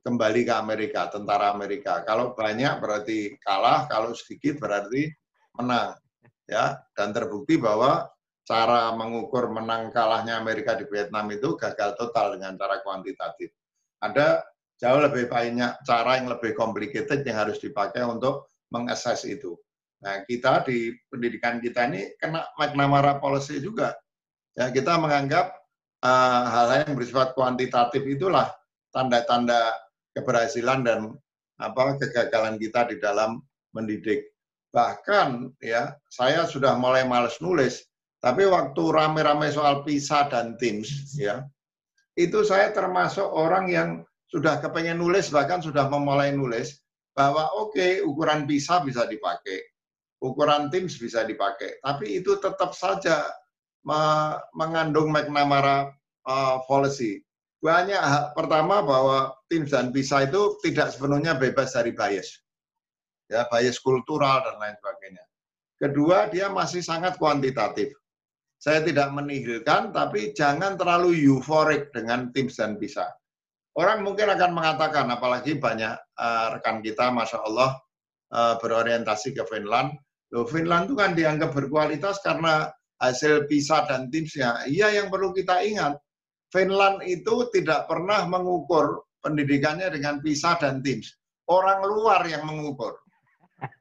[0.07, 2.07] kembali ke Amerika, tentara Amerika.
[2.07, 5.11] Kalau banyak berarti kalah, kalau sedikit berarti
[5.59, 5.99] menang.
[6.47, 8.07] Ya, dan terbukti bahwa
[8.47, 13.51] cara mengukur menang kalahnya Amerika di Vietnam itu gagal total dengan cara kuantitatif.
[13.99, 14.47] Ada
[14.79, 19.59] jauh lebih banyak cara yang lebih complicated yang harus dipakai untuk mengakses itu.
[20.07, 23.99] Nah, kita di pendidikan kita ini kena McNamara policy juga.
[24.55, 25.51] Ya, kita menganggap
[26.07, 28.55] uh, hal-hal yang bersifat kuantitatif itulah
[28.95, 29.75] tanda-tanda
[30.17, 31.13] keberhasilan dan
[31.61, 33.45] apa kegagalan kita di dalam
[33.77, 34.33] mendidik.
[34.73, 37.85] Bahkan ya, saya sudah mulai males nulis,
[38.25, 41.45] tapi waktu rame-rame soal PISA dan TIMS ya,
[42.17, 43.89] itu saya termasuk orang yang
[44.33, 46.83] sudah kepengen nulis bahkan sudah memulai nulis
[47.17, 49.65] bahwa oke okay, ukuran PISA bisa dipakai,
[50.21, 53.25] ukuran TIMS bisa dipakai, tapi itu tetap saja
[54.53, 55.89] mengandung McNamara
[56.27, 57.26] uh, policy
[57.67, 58.39] banyak hak.
[58.39, 62.47] Pertama bahwa tim dan PISA itu tidak sepenuhnya bebas dari bias.
[63.27, 65.25] Ya, bias kultural dan lain sebagainya.
[65.83, 67.91] Kedua, dia masih sangat kuantitatif.
[68.57, 73.11] Saya tidak menihilkan, tapi jangan terlalu euforik dengan tim dan PISA.
[73.77, 77.77] Orang mungkin akan mengatakan, apalagi banyak uh, rekan kita, Masya Allah,
[78.33, 79.93] uh, berorientasi ke Finland.
[80.33, 84.65] Loh, Finland itu kan dianggap berkualitas karena hasil PISA dan TIMS-nya.
[84.73, 86.01] Iya yang perlu kita ingat,
[86.57, 91.13] Finland itu tidak pernah mengukur pendidikannya dengan PISA dan TIMS.
[91.53, 92.97] Orang luar yang mengukur.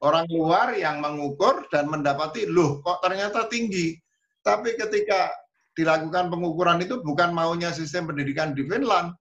[0.04, 3.96] Orang luar yang mengukur dan mendapati, loh kok ternyata tinggi.
[4.44, 5.32] Tapi ketika
[5.76, 9.16] dilakukan pengukuran itu bukan maunya sistem pendidikan di Finland.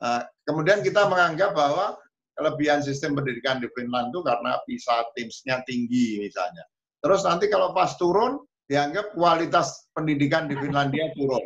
[0.00, 1.96] Nah, kemudian kita menganggap bahwa
[2.36, 6.64] kelebihan sistem pendidikan di Finland itu karena PISA TIMS-nya tinggi misalnya.
[7.04, 8.40] Terus nanti kalau pas turun,
[8.72, 11.44] dianggap kualitas pendidikan di Finlandia turun.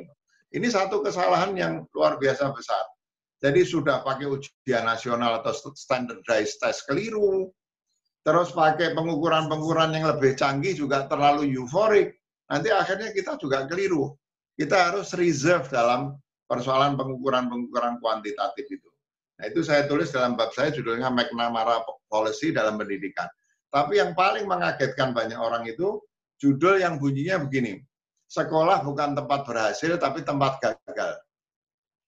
[0.55, 2.85] Ini satu kesalahan yang luar biasa besar.
[3.43, 7.53] Jadi sudah pakai ujian nasional atau standardized test keliru,
[8.25, 12.17] terus pakai pengukuran-pengukuran yang lebih canggih juga terlalu euforik,
[12.49, 14.17] nanti akhirnya kita juga keliru.
[14.57, 16.17] Kita harus reserve dalam
[16.49, 18.89] persoalan pengukuran-pengukuran kuantitatif itu.
[19.37, 23.29] Nah itu saya tulis dalam bab saya judulnya McNamara Policy dalam pendidikan.
[23.69, 26.01] Tapi yang paling mengagetkan banyak orang itu
[26.41, 27.85] judul yang bunyinya begini,
[28.27, 31.13] sekolah bukan tempat berhasil tapi tempat gagal.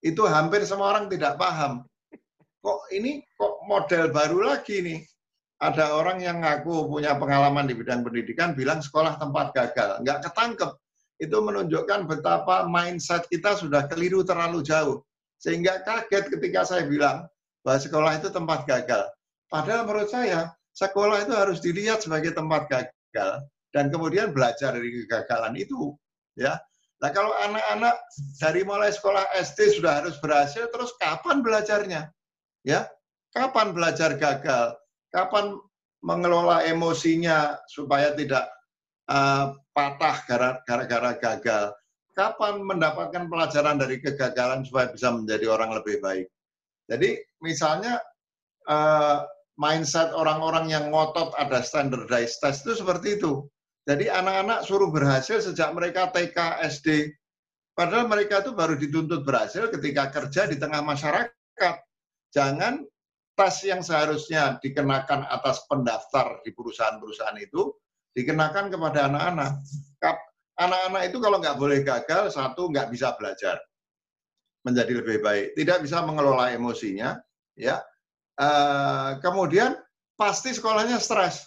[0.02, 1.86] Itu hampir semua orang tidak paham.
[2.62, 5.00] Kok ini kok model baru lagi nih?
[5.58, 10.02] Ada orang yang ngaku punya pengalaman di bidang pendidikan bilang sekolah tempat gagal.
[10.06, 10.70] Nggak ketangkep.
[11.18, 15.02] Itu menunjukkan betapa mindset kita sudah keliru terlalu jauh.
[15.42, 17.26] Sehingga kaget ketika saya bilang
[17.66, 19.10] bahwa sekolah itu tempat gagal.
[19.50, 23.42] Padahal menurut saya, sekolah itu harus dilihat sebagai tempat gagal
[23.74, 25.92] dan kemudian belajar dari kegagalan itu
[26.38, 26.54] ya.
[26.98, 27.94] Nah kalau anak-anak
[28.38, 32.10] dari mulai sekolah SD sudah harus berhasil, terus kapan belajarnya?
[32.66, 32.90] Ya,
[33.34, 34.74] kapan belajar gagal?
[35.14, 35.58] Kapan
[36.02, 38.50] mengelola emosinya supaya tidak
[39.10, 40.16] uh, patah
[40.66, 41.64] gara-gara gagal?
[42.18, 46.26] Kapan mendapatkan pelajaran dari kegagalan supaya bisa menjadi orang lebih baik?
[46.90, 48.02] Jadi misalnya
[48.66, 49.22] uh,
[49.54, 53.46] mindset orang-orang yang ngotot ada standardized test itu seperti itu.
[53.88, 57.08] Jadi anak-anak suruh berhasil sejak mereka TK, SD.
[57.72, 61.76] Padahal mereka itu baru dituntut berhasil ketika kerja di tengah masyarakat.
[62.28, 62.84] Jangan
[63.32, 67.72] tes yang seharusnya dikenakan atas pendaftar di perusahaan-perusahaan itu
[68.12, 69.52] dikenakan kepada anak-anak.
[70.58, 73.56] Anak-anak itu kalau nggak boleh gagal, satu nggak bisa belajar
[74.68, 77.16] menjadi lebih baik, tidak bisa mengelola emosinya,
[77.56, 77.80] ya.
[78.36, 79.78] Uh, kemudian
[80.18, 81.46] pasti sekolahnya stres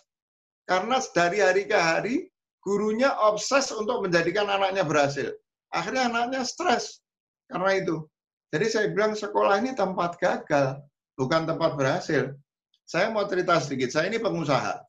[0.67, 2.30] karena dari hari ke hari
[2.61, 5.33] gurunya obses untuk menjadikan anaknya berhasil.
[5.73, 7.01] Akhirnya anaknya stres
[7.49, 8.05] karena itu.
[8.51, 10.79] Jadi saya bilang sekolah ini tempat gagal,
[11.17, 12.35] bukan tempat berhasil.
[12.83, 14.83] Saya mau cerita sedikit, saya ini pengusaha.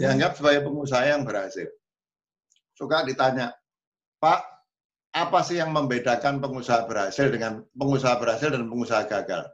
[0.00, 1.68] Dianggap sebagai pengusaha yang berhasil.
[2.72, 3.52] Suka ditanya,
[4.16, 4.40] Pak,
[5.12, 9.44] apa sih yang membedakan pengusaha berhasil dengan pengusaha berhasil dan pengusaha gagal?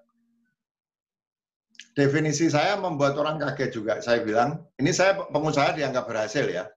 [1.99, 3.99] Definisi saya membuat orang kaget juga.
[3.99, 6.71] Saya bilang, ini saya pengusaha dianggap berhasil ya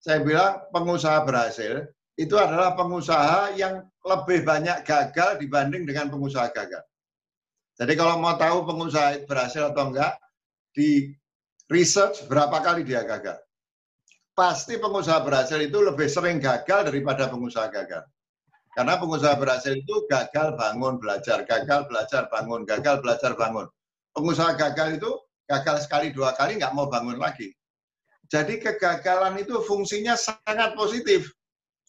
[0.00, 1.84] saya bilang pengusaha berhasil
[2.16, 6.84] itu adalah pengusaha yang lebih banyak gagal dibanding dengan pengusaha gagal.
[7.80, 10.12] Jadi kalau mau tahu pengusaha berhasil atau enggak,
[10.76, 11.16] di
[11.72, 13.40] research berapa kali dia gagal.
[14.36, 18.04] Pasti pengusaha berhasil itu lebih sering gagal daripada pengusaha gagal.
[18.72, 23.66] Karena pengusaha berhasil itu gagal bangun belajar, gagal belajar bangun, gagal belajar bangun.
[24.12, 25.10] Pengusaha gagal itu
[25.48, 27.52] gagal sekali dua kali nggak mau bangun lagi.
[28.30, 31.34] Jadi kegagalan itu fungsinya sangat positif.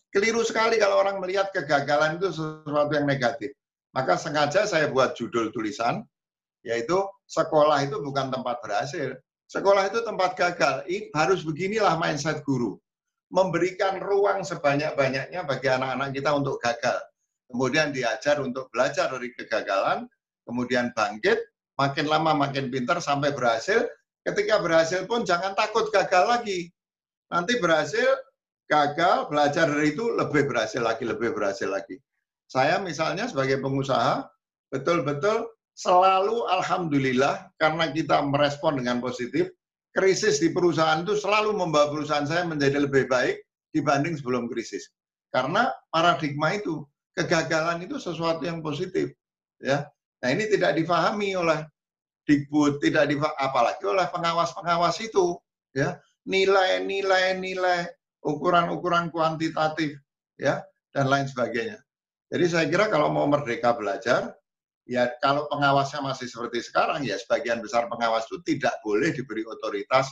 [0.09, 3.53] Keliru sekali kalau orang melihat kegagalan itu sesuatu yang negatif.
[3.93, 6.01] Maka sengaja saya buat judul tulisan,
[6.65, 6.97] yaitu
[7.29, 9.15] sekolah itu bukan tempat berhasil.
[9.51, 10.87] Sekolah itu tempat gagal.
[10.87, 12.79] Ini harus beginilah mindset guru.
[13.31, 16.99] Memberikan ruang sebanyak-banyaknya bagi anak-anak kita untuk gagal.
[17.51, 20.07] Kemudian diajar untuk belajar dari kegagalan,
[20.47, 21.39] kemudian bangkit,
[21.75, 23.87] makin lama makin pintar sampai berhasil.
[24.21, 26.69] Ketika berhasil pun jangan takut gagal lagi.
[27.33, 28.05] Nanti berhasil,
[28.69, 31.97] gagal, belajar dari itu lebih berhasil lagi, lebih berhasil lagi.
[32.51, 34.27] Saya misalnya sebagai pengusaha,
[34.69, 39.47] betul-betul selalu alhamdulillah karena kita merespon dengan positif,
[39.95, 43.39] krisis di perusahaan itu selalu membawa perusahaan saya menjadi lebih baik
[43.71, 44.91] dibanding sebelum krisis.
[45.31, 46.83] Karena paradigma itu,
[47.15, 49.11] kegagalan itu sesuatu yang positif.
[49.63, 49.87] ya.
[50.21, 51.63] Nah ini tidak difahami oleh
[52.25, 55.37] Dikbud, tidak difahami, apalagi oleh pengawas-pengawas itu.
[55.73, 55.97] ya
[56.27, 57.89] Nilai, nilai, nilai,
[58.21, 59.97] ukuran-ukuran kuantitatif,
[60.37, 60.61] ya,
[60.93, 61.81] dan lain sebagainya.
[62.31, 64.37] Jadi saya kira kalau mau merdeka belajar,
[64.85, 70.07] ya kalau pengawasnya masih seperti sekarang, ya sebagian besar pengawas itu tidak boleh diberi otoritas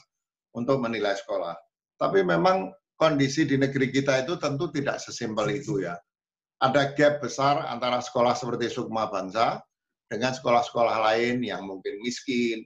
[0.57, 1.53] untuk menilai sekolah.
[1.95, 5.95] Tapi memang kondisi di negeri kita itu tentu tidak sesimpel itu ya.
[6.59, 9.63] Ada gap besar antara sekolah seperti Sukma Bangsa
[10.09, 12.65] dengan sekolah-sekolah lain yang mungkin miskin,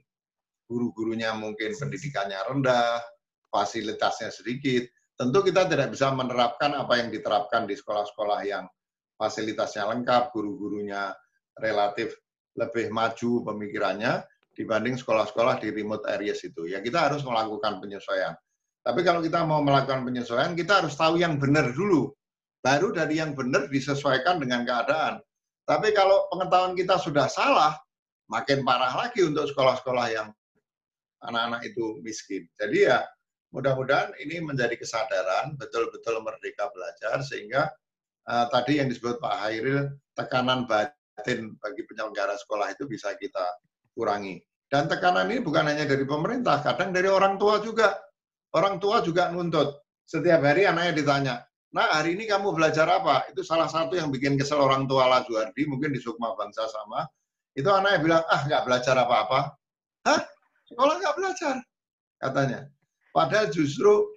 [0.64, 3.04] guru-gurunya mungkin pendidikannya rendah,
[3.52, 8.66] fasilitasnya sedikit, Tentu kita tidak bisa menerapkan apa yang diterapkan di sekolah-sekolah yang
[9.14, 11.14] fasilitasnya lengkap, guru-gurunya
[11.62, 12.18] relatif
[12.58, 14.26] lebih maju pemikirannya
[14.58, 16.66] dibanding sekolah-sekolah di remote areas itu.
[16.66, 18.34] Ya kita harus melakukan penyesuaian.
[18.82, 22.10] Tapi kalau kita mau melakukan penyesuaian, kita harus tahu yang benar dulu.
[22.58, 25.22] Baru dari yang benar disesuaikan dengan keadaan.
[25.64, 27.72] Tapi kalau pengetahuan kita sudah salah,
[28.28, 30.28] makin parah lagi untuk sekolah-sekolah yang
[31.24, 32.44] anak-anak itu miskin.
[32.56, 33.00] Jadi ya
[33.52, 37.72] mudah-mudahan ini menjadi kesadaran betul-betul merdeka belajar sehingga
[38.28, 43.44] uh, tadi yang disebut Pak Hairil tekanan batin bagi penyelenggara sekolah itu bisa kita
[43.96, 44.42] kurangi.
[44.68, 47.94] Dan tekanan ini bukan hanya dari pemerintah, kadang dari orang tua juga.
[48.54, 49.82] Orang tua juga nuntut.
[50.06, 51.34] Setiap hari anaknya ditanya,
[51.74, 53.26] nah hari ini kamu belajar apa?
[53.34, 57.02] Itu salah satu yang bikin kesel orang tua lah Juardi, mungkin di Sukma Bangsa sama.
[57.58, 59.58] Itu anaknya bilang, ah nggak belajar apa-apa.
[60.06, 60.22] Hah?
[60.70, 61.54] Sekolah nggak belajar?
[62.22, 62.60] Katanya.
[63.10, 64.10] Padahal justru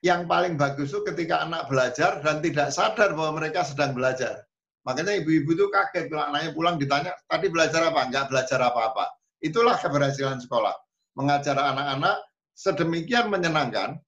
[0.00, 4.46] yang paling bagus itu ketika anak belajar dan tidak sadar bahwa mereka sedang belajar.
[4.88, 8.00] Makanya ibu-ibu itu kaget kalau anaknya pulang ditanya, tadi belajar apa?
[8.08, 9.12] Enggak belajar apa-apa.
[9.44, 10.72] Itulah keberhasilan sekolah.
[11.20, 12.16] Mengajar anak-anak
[12.56, 14.00] sedemikian menyenangkan,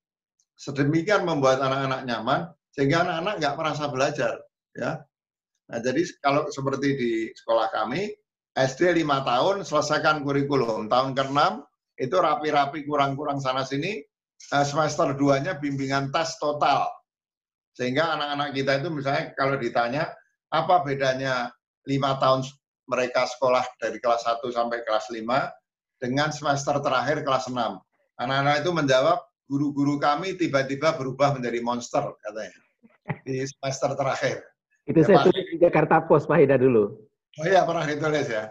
[0.57, 2.41] sedemikian membuat anak-anak nyaman,
[2.73, 4.35] sehingga anak-anak nggak merasa belajar.
[4.73, 5.05] ya.
[5.69, 8.09] Nah, jadi kalau seperti di sekolah kami,
[8.53, 11.41] SD 5 tahun selesaikan kurikulum, tahun ke-6
[12.01, 14.01] itu rapi-rapi kurang-kurang sana-sini,
[14.51, 16.91] Eh, semester 2-nya bimbingan tes total.
[17.79, 20.11] Sehingga anak-anak kita itu misalnya kalau ditanya,
[20.51, 21.49] apa bedanya
[21.87, 22.43] lima tahun
[22.91, 25.47] mereka sekolah dari kelas 1 sampai kelas 5
[26.03, 27.79] dengan semester terakhir kelas 6.
[28.19, 32.62] Anak-anak itu menjawab, guru-guru kami tiba-tiba berubah menjadi monster, katanya.
[33.23, 34.43] Di semester terakhir.
[34.87, 36.99] Itu ya, saya tulis di Jakarta Post, Pak Hida dulu.
[37.39, 38.51] Oh iya, pernah ditulis ya.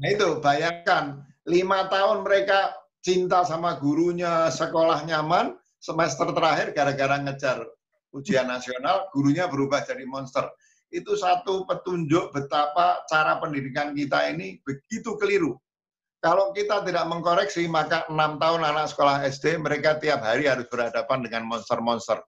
[0.00, 7.64] Nah itu, bayangkan, lima tahun mereka cinta sama gurunya, sekolah nyaman, semester terakhir gara-gara ngejar
[8.12, 10.50] ujian nasional, gurunya berubah jadi monster.
[10.90, 15.54] Itu satu petunjuk betapa cara pendidikan kita ini begitu keliru.
[16.20, 21.24] Kalau kita tidak mengkoreksi, maka enam tahun anak sekolah SD, mereka tiap hari harus berhadapan
[21.24, 22.20] dengan monster-monster.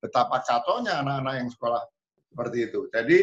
[0.00, 1.82] Betapa katonya anak-anak yang sekolah
[2.30, 2.88] seperti itu.
[2.92, 3.18] Jadi,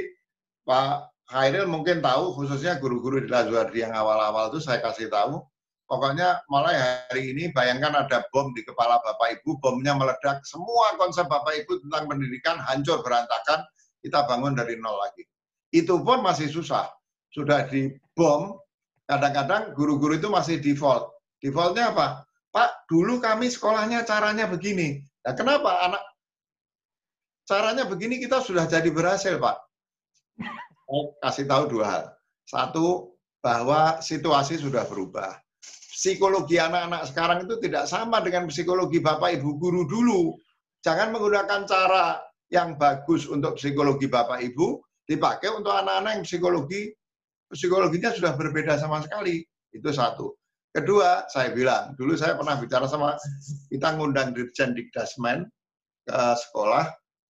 [0.67, 5.41] Pak Khairil mungkin tahu, khususnya guru-guru di Lazuardi yang awal-awal itu saya kasih tahu,
[5.87, 11.23] Pokoknya mulai hari ini bayangkan ada bom di kepala Bapak Ibu, bomnya meledak, semua konsep
[11.31, 13.63] Bapak Ibu tentang pendidikan hancur berantakan,
[14.03, 15.23] kita bangun dari nol lagi.
[15.71, 16.91] Itu pun masih susah.
[17.31, 18.59] Sudah di bom,
[19.07, 21.07] kadang-kadang guru-guru itu masih default.
[21.39, 22.27] Defaultnya apa?
[22.51, 24.99] Pak, dulu kami sekolahnya caranya begini.
[25.23, 26.03] Nah, kenapa anak
[27.47, 29.57] caranya begini kita sudah jadi berhasil, Pak?
[30.87, 32.03] Saya kasih tahu dua hal.
[32.47, 35.39] Satu, bahwa situasi sudah berubah
[35.97, 40.37] psikologi anak-anak sekarang itu tidak sama dengan psikologi Bapak Ibu guru dulu.
[40.85, 42.21] Jangan menggunakan cara
[42.53, 44.77] yang bagus untuk psikologi Bapak Ibu
[45.09, 46.93] dipakai untuk anak-anak yang psikologi
[47.49, 49.41] psikologinya sudah berbeda sama sekali.
[49.73, 50.37] Itu satu.
[50.69, 53.17] Kedua, saya bilang, dulu saya pernah bicara sama
[53.73, 55.49] kita ngundang Dirjen Dikdasmen
[56.05, 56.85] ke sekolah,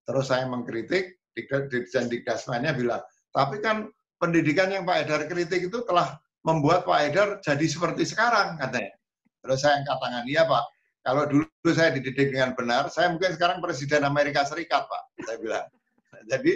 [0.08, 6.16] terus saya mengkritik, Dirjen Dikdasmennya bilang, tapi kan pendidikan yang Pak Edar kritik itu telah
[6.48, 8.96] membuat Pak Haidar jadi seperti sekarang katanya.
[9.44, 10.64] Terus saya angkat tangan, iya Pak,
[11.06, 15.02] Kalau dulu saya dididik dengan benar, saya mungkin sekarang Presiden Amerika Serikat, Pak.
[15.24, 15.64] Saya bilang.
[16.28, 16.52] Jadi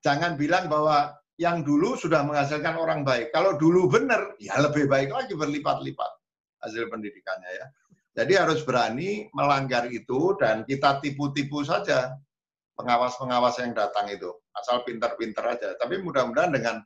[0.00, 3.34] jangan bilang bahwa yang dulu sudah menghasilkan orang baik.
[3.34, 6.12] Kalau dulu benar, ya lebih baik lagi berlipat-lipat
[6.62, 7.66] hasil pendidikannya ya.
[8.12, 12.16] Jadi harus berani melanggar itu dan kita tipu-tipu saja
[12.76, 14.30] pengawas-pengawas yang datang itu.
[14.56, 15.76] Asal pinter-pinter aja.
[15.76, 16.76] Tapi mudah-mudahan dengan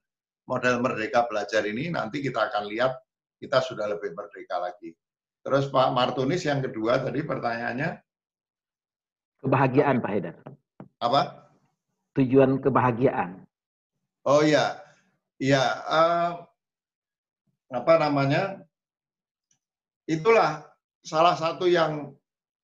[0.46, 2.94] model merdeka belajar ini nanti kita akan lihat
[3.42, 4.94] kita sudah lebih merdeka lagi.
[5.46, 7.90] Terus Pak Martunis yang kedua tadi pertanyaannya?
[9.46, 10.36] Kebahagiaan Pak Haidar.
[10.98, 11.52] Apa?
[12.18, 13.46] Tujuan kebahagiaan.
[14.26, 14.82] Oh iya,
[15.38, 15.62] iya.
[15.86, 16.30] Uh,
[17.70, 18.58] apa namanya?
[20.08, 20.66] Itulah
[21.04, 22.15] salah satu yang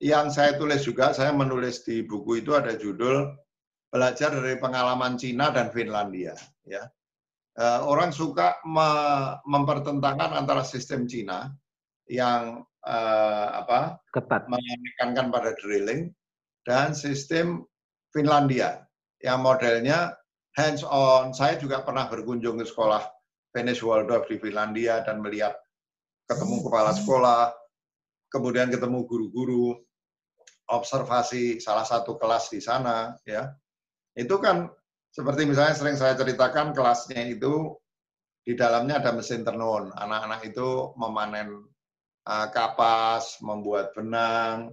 [0.02, 1.14] yang saya tulis juga.
[1.14, 3.30] Saya menulis di buku itu ada judul
[3.86, 6.34] belajar dari pengalaman Cina dan Finlandia.
[6.66, 6.90] Ya,
[7.54, 8.90] uh, orang suka me
[9.46, 11.54] mempertentangkan antara sistem Cina
[12.10, 16.10] yang uh, apa ketat menekankan pada drilling
[16.66, 17.62] dan sistem
[18.10, 18.82] Finlandia
[19.22, 20.18] yang modelnya
[20.58, 21.30] hands on.
[21.30, 23.06] Saya juga pernah berkunjung ke sekolah
[23.54, 25.54] Venice Waldorf di Finlandia dan melihat
[26.26, 27.52] ketemu kepala sekolah,
[28.32, 29.76] kemudian ketemu guru-guru,
[30.72, 33.52] observasi salah satu kelas di sana, ya.
[34.16, 34.72] Itu kan
[35.12, 37.76] seperti misalnya sering saya ceritakan kelasnya itu
[38.42, 39.92] di dalamnya ada mesin tenun.
[39.92, 41.68] Anak-anak itu memanen
[42.24, 44.72] uh, kapas, membuat benang,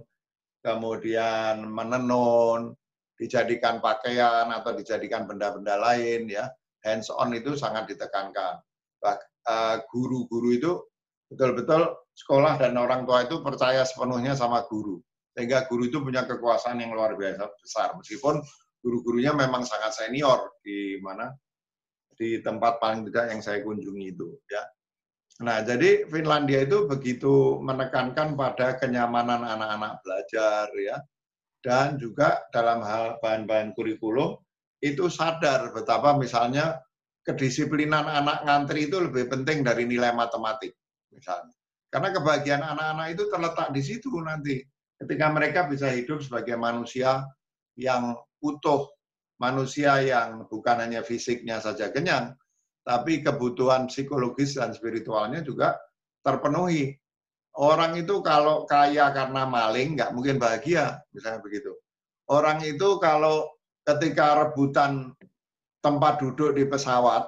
[0.64, 2.72] kemudian menenun,
[3.20, 6.48] dijadikan pakaian atau dijadikan benda-benda lain ya.
[6.80, 8.64] Hands on itu sangat ditekankan.
[9.92, 10.72] Guru-guru itu
[11.28, 14.96] betul-betul sekolah dan orang tua itu percaya sepenuhnya sama guru.
[15.40, 17.96] Sehingga guru itu punya kekuasaan yang luar biasa besar.
[17.96, 18.44] Meskipun
[18.84, 21.32] guru-gurunya memang sangat senior di mana
[22.12, 24.60] di tempat paling tidak yang saya kunjungi itu ya
[25.40, 31.00] Nah, jadi Finlandia itu begitu menekankan pada kenyamanan anak-anak belajar ya.
[31.64, 34.36] Dan juga dalam hal bahan-bahan kurikulum
[34.84, 36.80] itu sadar betapa misalnya
[37.24, 40.76] kedisiplinan anak ngantri itu lebih penting dari nilai matematik
[41.12, 41.56] misalnya.
[41.88, 44.60] Karena kebahagiaan anak-anak itu terletak di situ nanti.
[45.00, 47.24] Ketika mereka bisa hidup sebagai manusia
[47.80, 48.12] yang
[48.44, 48.92] utuh,
[49.40, 52.36] manusia yang bukan hanya fisiknya saja kenyang,
[52.84, 55.80] tapi kebutuhan psikologis dan spiritualnya juga
[56.20, 56.92] terpenuhi.
[57.56, 61.72] Orang itu kalau kaya karena maling nggak mungkin bahagia, misalnya begitu.
[62.30, 63.48] Orang itu kalau
[63.82, 65.16] ketika rebutan
[65.80, 67.26] tempat duduk di pesawat,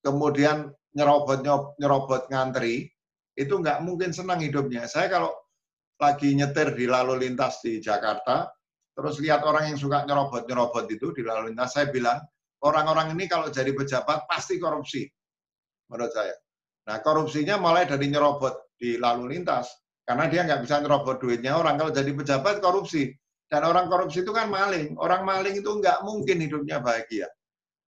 [0.00, 1.44] kemudian nyerobot
[1.76, 2.88] nyerobot ngantri,
[3.36, 4.88] itu nggak mungkin senang hidupnya.
[4.88, 5.30] Saya kalau
[5.96, 8.48] lagi nyetir di lalu lintas di Jakarta,
[8.92, 12.20] terus lihat orang yang suka nyerobot nyerobot itu di lalu lintas, saya bilang,
[12.64, 15.08] orang-orang ini kalau jadi pejabat pasti korupsi,
[15.88, 16.36] menurut saya.
[16.86, 19.72] Nah, korupsinya mulai dari nyerobot di lalu lintas,
[20.06, 21.74] karena dia nggak bisa nyerobot duitnya orang.
[21.80, 23.10] Kalau jadi pejabat korupsi,
[23.46, 24.98] dan orang korupsi itu kan maling.
[24.98, 27.30] Orang maling itu nggak mungkin hidupnya bahagia.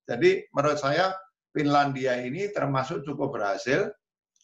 [0.06, 1.12] Jadi menurut saya
[1.50, 3.90] Finlandia ini termasuk cukup berhasil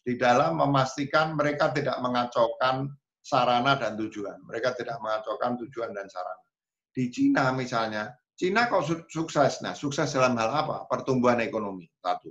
[0.05, 2.91] di dalam memastikan mereka tidak mengacaukan
[3.25, 4.45] sarana dan tujuan.
[4.45, 6.45] Mereka tidak mengacaukan tujuan dan sarana.
[6.93, 9.65] Di Cina misalnya, Cina kok sukses?
[9.65, 10.85] Nah, sukses dalam hal apa?
[10.85, 12.29] Pertumbuhan ekonomi, satu.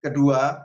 [0.00, 0.56] Kedua,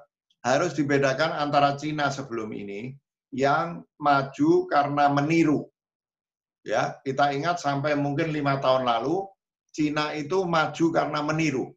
[0.48, 2.96] harus dibedakan antara Cina sebelum ini
[3.36, 5.68] yang maju karena meniru.
[6.64, 9.28] Ya, kita ingat sampai mungkin lima tahun lalu,
[9.76, 11.76] Cina itu maju karena meniru.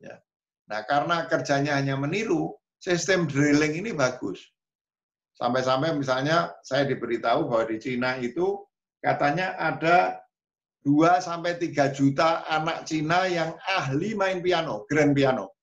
[0.00, 0.18] Ya.
[0.66, 4.40] Nah, karena kerjanya hanya meniru, sistem drilling ini bagus.
[5.40, 8.60] Sampai-sampai misalnya saya diberitahu bahwa di Cina itu
[9.00, 10.20] katanya ada
[10.84, 15.56] 2 sampai 3 juta anak Cina yang ahli main piano, grand piano.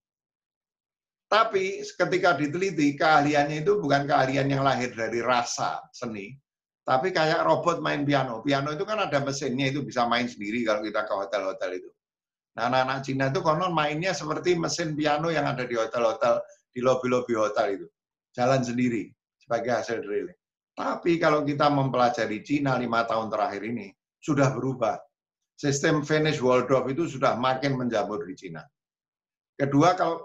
[1.30, 6.34] Tapi ketika diteliti, keahliannya itu bukan keahlian yang lahir dari rasa seni,
[6.82, 8.41] tapi kayak robot main piano.
[8.41, 11.89] Piano itu kan ada mesinnya, itu bisa main sendiri kalau kita ke hotel-hotel itu.
[12.57, 16.41] Nah, anak-anak Cina itu konon mainnya seperti mesin piano yang ada di hotel-hotel,
[16.73, 17.88] di lobi-lobi hotel itu.
[18.34, 19.16] Jalan sendiri
[19.47, 20.35] sebagai hasil drilling.
[20.75, 23.89] Tapi kalau kita mempelajari Cina lima tahun terakhir ini,
[24.19, 24.99] sudah berubah
[25.55, 28.61] sistem Venice Waldorf itu sudah makin menjamur di Cina.
[29.57, 30.21] Kedua, kalau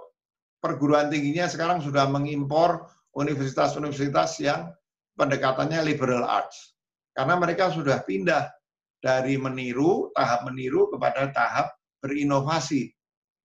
[0.60, 2.84] perguruan tingginya sekarang sudah mengimpor
[3.16, 4.68] universitas-universitas yang
[5.16, 6.76] pendekatannya liberal arts.
[7.16, 8.52] Karena mereka sudah pindah
[9.00, 11.72] dari meniru, tahap meniru kepada tahap
[12.04, 12.92] berinovasi.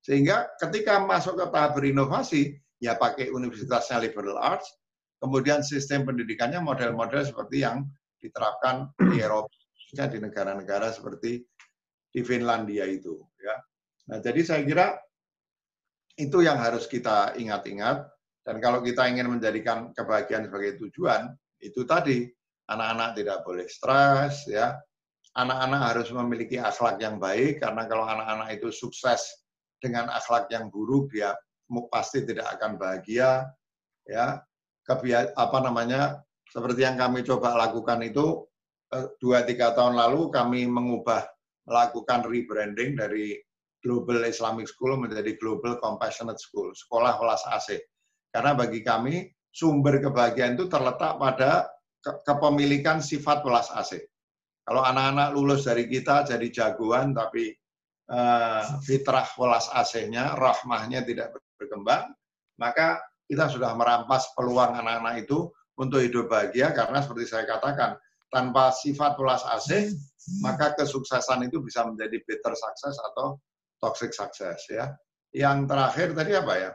[0.03, 4.67] Sehingga ketika masuk ke tahap berinovasi, ya pakai universitasnya liberal arts,
[5.17, 7.85] kemudian sistem pendidikannya model-model seperti yang
[8.21, 9.53] diterapkan di Eropa,
[9.93, 11.41] di negara-negara seperti
[12.11, 13.55] di Finlandia itu ya.
[14.07, 14.87] Nah, jadi saya kira
[16.17, 18.09] itu yang harus kita ingat-ingat
[18.47, 22.23] dan kalau kita ingin menjadikan kebahagiaan sebagai tujuan, itu tadi
[22.71, 24.71] anak-anak tidak boleh stres, ya.
[25.35, 29.21] Anak-anak harus memiliki akhlak yang baik karena kalau anak-anak itu sukses
[29.77, 31.35] dengan akhlak yang buruk dia
[31.91, 33.51] pasti tidak akan bahagia,
[34.07, 34.39] ya.
[35.35, 38.47] Apa namanya seperti yang kami coba lakukan itu
[38.95, 41.27] eh, dua tiga tahun lalu kami mengubah
[41.67, 43.35] melakukan rebranding dari
[43.83, 47.77] Global Islamic School menjadi Global Compassionate School, sekolah welas asih.
[48.31, 51.69] Karena bagi kami sumber kebahagiaan itu terletak pada
[52.01, 54.01] kepemilikan sifat welas asih.
[54.67, 57.55] Kalau anak-anak lulus dari kita jadi jagoan tapi
[58.11, 62.11] uh, fitrah welas asihnya, rahmahnya tidak berkembang,
[62.59, 67.99] maka kita sudah merampas peluang anak-anak itu untuk hidup bahagia karena seperti saya katakan,
[68.33, 69.95] tanpa sifat welas asih,
[70.43, 73.39] maka kesuksesan itu bisa menjadi better success atau
[73.79, 74.91] toxic success ya.
[75.31, 76.71] Yang terakhir tadi apa ya?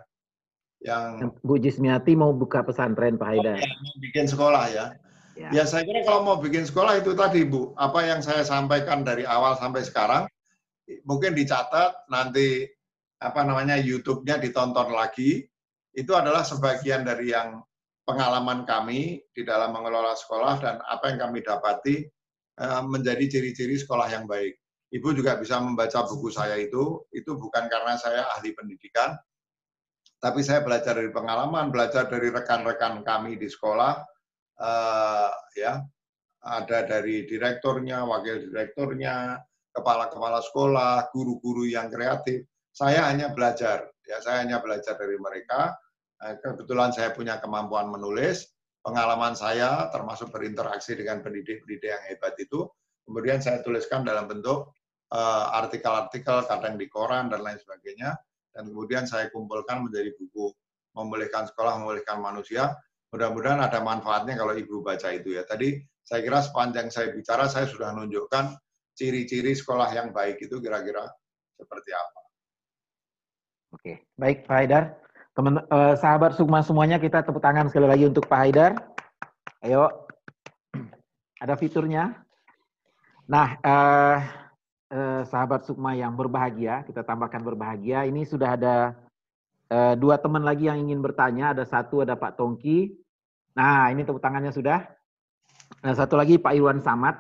[0.83, 3.59] Yang Bu Jismiati mau buka pesantren Pak Haidar.
[3.59, 4.87] Oh, ya, bikin sekolah ya.
[5.33, 5.49] Ya.
[5.49, 9.25] ya saya kira kalau mau bikin sekolah itu tadi Bu, apa yang saya sampaikan dari
[9.25, 10.29] awal sampai sekarang
[11.09, 12.69] mungkin dicatat nanti
[13.23, 15.47] apa namanya YouTube-nya ditonton lagi.
[15.93, 17.61] Itu adalah sebagian dari yang
[18.09, 21.97] pengalaman kami di dalam mengelola sekolah dan apa yang kami dapati
[22.59, 24.57] eh, menjadi ciri-ciri sekolah yang baik.
[24.93, 29.17] Ibu juga bisa membaca buku saya itu, itu bukan karena saya ahli pendidikan,
[30.21, 34.05] tapi saya belajar dari pengalaman, belajar dari rekan-rekan kami di sekolah,
[34.61, 35.81] uh, ya
[36.43, 39.41] ada dari direkturnya, wakil direkturnya,
[39.73, 42.45] kepala-kepala sekolah, guru-guru yang kreatif.
[42.73, 45.73] Saya hanya belajar, ya saya hanya belajar dari mereka.
[46.21, 48.53] Eh, kebetulan saya punya kemampuan menulis,
[48.85, 52.69] pengalaman saya termasuk berinteraksi dengan pendidik-pendidik yang hebat itu,
[53.09, 54.77] kemudian saya tuliskan dalam bentuk
[55.09, 58.13] eh, artikel-artikel, kadang di koran dan lain sebagainya,
[58.53, 60.53] dan kemudian saya kumpulkan menjadi buku
[60.93, 62.77] memulihkan sekolah, memulihkan manusia,
[63.13, 65.45] Mudah-mudahan ada manfaatnya kalau Ibu baca itu ya.
[65.45, 68.57] Tadi saya kira sepanjang saya bicara saya sudah menunjukkan
[68.97, 71.05] ciri-ciri sekolah yang baik itu kira-kira
[71.53, 72.22] seperti apa.
[73.73, 74.85] Oke, baik Pak Haidar.
[75.33, 78.73] Teman eh, sahabat Sukma semuanya kita tepuk tangan sekali lagi untuk Pak Haidar.
[79.65, 79.89] Ayo.
[81.43, 82.13] Ada fiturnya.
[83.27, 84.19] Nah, eh,
[84.93, 88.05] eh, sahabat Sukma yang berbahagia, kita tambahkan berbahagia.
[88.05, 88.77] Ini sudah ada
[89.73, 91.57] eh, dua teman lagi yang ingin bertanya.
[91.57, 93.03] Ada satu ada Pak Tongki,
[93.53, 94.81] Nah, ini tepuk tangannya sudah.
[95.85, 97.17] Nah, satu lagi Pak Iwan Samad.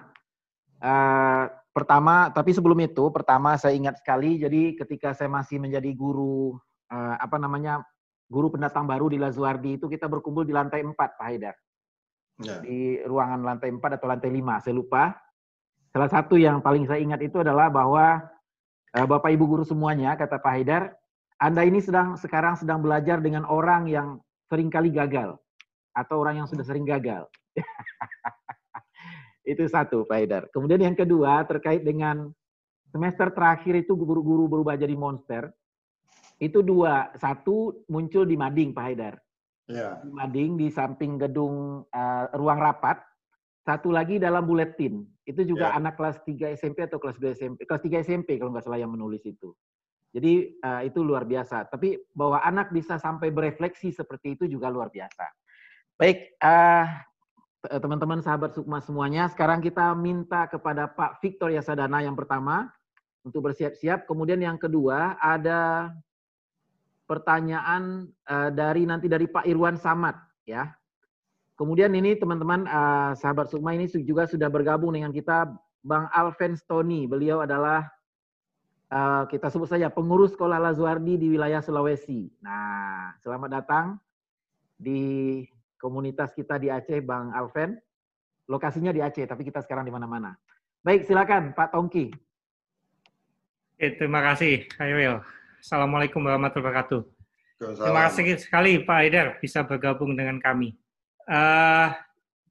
[0.82, 6.56] Uh, pertama, tapi sebelum itu, pertama saya ingat sekali, jadi ketika saya masih menjadi guru,
[6.92, 7.80] uh, apa namanya,
[8.28, 11.56] guru pendatang baru di Lazuardi itu kita berkumpul di lantai 4, Pak Haidar.
[12.40, 12.60] Ya.
[12.60, 15.16] Di ruangan lantai 4 atau lantai 5, saya lupa.
[15.92, 18.20] Salah satu yang paling saya ingat itu adalah bahwa
[18.96, 20.92] uh, Bapak Ibu guru semuanya, kata Pak Haidar,
[21.40, 25.36] Anda ini sedang sekarang sedang belajar dengan orang yang sering kali gagal
[25.92, 27.28] atau orang yang sudah sering gagal.
[29.42, 30.42] itu satu, Pak Haidar.
[30.54, 32.30] Kemudian yang kedua terkait dengan
[32.90, 35.50] semester terakhir itu guru-guru berubah jadi monster.
[36.38, 39.14] Itu dua, satu muncul di Mading, Pak Haidar.
[39.70, 39.98] Ya.
[40.02, 43.02] Di Mading di samping gedung uh, ruang rapat.
[43.62, 45.06] Satu lagi dalam buletin.
[45.22, 45.78] Itu juga ya.
[45.78, 48.90] anak kelas 3 SMP atau kelas 2 SMP, kelas 3 SMP kalau nggak salah yang
[48.90, 49.54] menulis itu.
[50.10, 51.70] Jadi uh, itu luar biasa.
[51.70, 55.24] Tapi bahwa anak bisa sampai berefleksi seperti itu juga luar biasa.
[55.94, 56.90] Baik, uh,
[57.62, 62.74] teman-teman sahabat Sukma semuanya, sekarang kita minta kepada Pak Victor Yasadana yang pertama
[63.22, 64.02] untuk bersiap-siap.
[64.10, 65.94] Kemudian yang kedua ada
[67.06, 70.74] pertanyaan uh, dari nanti dari Pak Irwan Samad ya.
[71.54, 75.46] Kemudian ini teman-teman uh, sahabat Sukma ini juga sudah bergabung dengan kita
[75.86, 77.06] Bang Alven Stoni.
[77.06, 77.86] Beliau adalah
[79.32, 82.28] kita sebut saja pengurus sekolah Lazuardi di wilayah Sulawesi.
[82.44, 83.96] Nah, selamat datang
[84.76, 85.40] di
[85.82, 87.74] komunitas kita di Aceh, Bang Alven.
[88.46, 90.38] Lokasinya di Aceh, tapi kita sekarang di mana-mana.
[90.86, 92.14] Baik, silakan Pak Tongki.
[93.74, 95.18] Oke, terima kasih, Khairil.
[95.58, 97.02] Assalamualaikum warahmatullahi wabarakatuh.
[97.62, 100.74] Terima kasih sekali Pak Haidar bisa bergabung dengan kami.
[101.30, 101.94] Uh,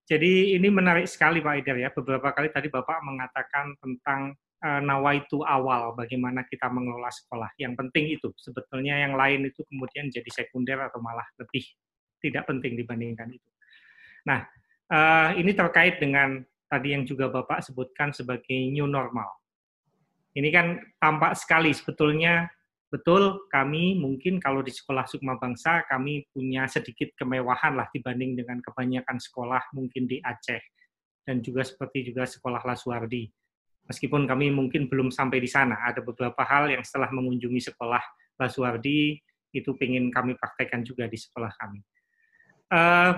[0.08, 1.92] jadi ini menarik sekali Pak Haidar ya.
[1.92, 7.52] Beberapa kali tadi Bapak mengatakan tentang uh, nawaitu awal bagaimana kita mengelola sekolah.
[7.60, 8.32] Yang penting itu.
[8.40, 11.68] Sebetulnya yang lain itu kemudian jadi sekunder atau malah lebih
[12.22, 13.50] tidak penting dibandingkan itu.
[14.30, 14.46] Nah,
[14.94, 19.28] uh, ini terkait dengan tadi yang juga Bapak sebutkan sebagai new normal.
[20.32, 22.48] Ini kan tampak sekali sebetulnya
[22.88, 28.64] betul kami mungkin kalau di sekolah Sukma Bangsa kami punya sedikit kemewahan lah dibanding dengan
[28.64, 30.60] kebanyakan sekolah mungkin di Aceh
[31.28, 33.28] dan juga seperti juga sekolah Lasuardi.
[33.92, 38.04] Meskipun kami mungkin belum sampai di sana, ada beberapa hal yang setelah mengunjungi sekolah
[38.40, 39.20] Lasuardi
[39.52, 41.84] itu ingin kami praktekkan juga di sekolah kami
[42.72, 43.12] uh,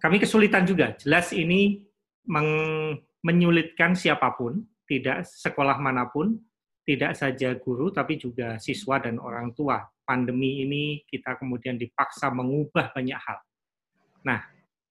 [0.00, 0.96] kami kesulitan juga.
[0.96, 1.84] Jelas ini
[3.20, 6.38] menyulitkan siapa pun, tidak sekolah mana pun,
[6.86, 9.82] tidak saja guru, tapi juga siswa dan orang tua.
[10.06, 13.38] Pandemi ini kita kemudian dipaksa mengubah banyak hal.
[14.26, 14.40] Nah,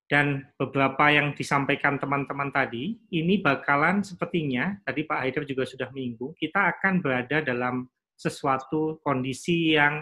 [0.10, 6.34] dan beberapa yang disampaikan teman-teman tadi, ini bakalan sepertinya, tadi Pak Haider juga sudah minggu,
[6.34, 7.86] kita akan berada dalam
[8.18, 10.02] sesuatu kondisi yang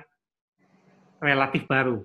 [1.19, 2.01] relatif baru.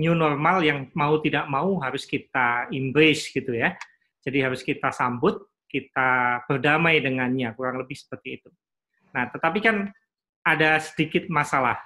[0.00, 3.76] New normal yang mau tidak mau harus kita embrace gitu ya.
[4.24, 8.48] Jadi harus kita sambut, kita berdamai dengannya, kurang lebih seperti itu.
[9.12, 9.76] Nah, tetapi kan
[10.44, 11.76] ada sedikit masalah.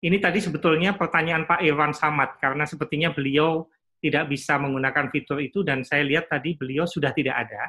[0.00, 3.68] Ini tadi sebetulnya pertanyaan Pak Irwan Samad, karena sepertinya beliau
[4.00, 7.62] tidak bisa menggunakan fitur itu, dan saya lihat tadi beliau sudah tidak ada.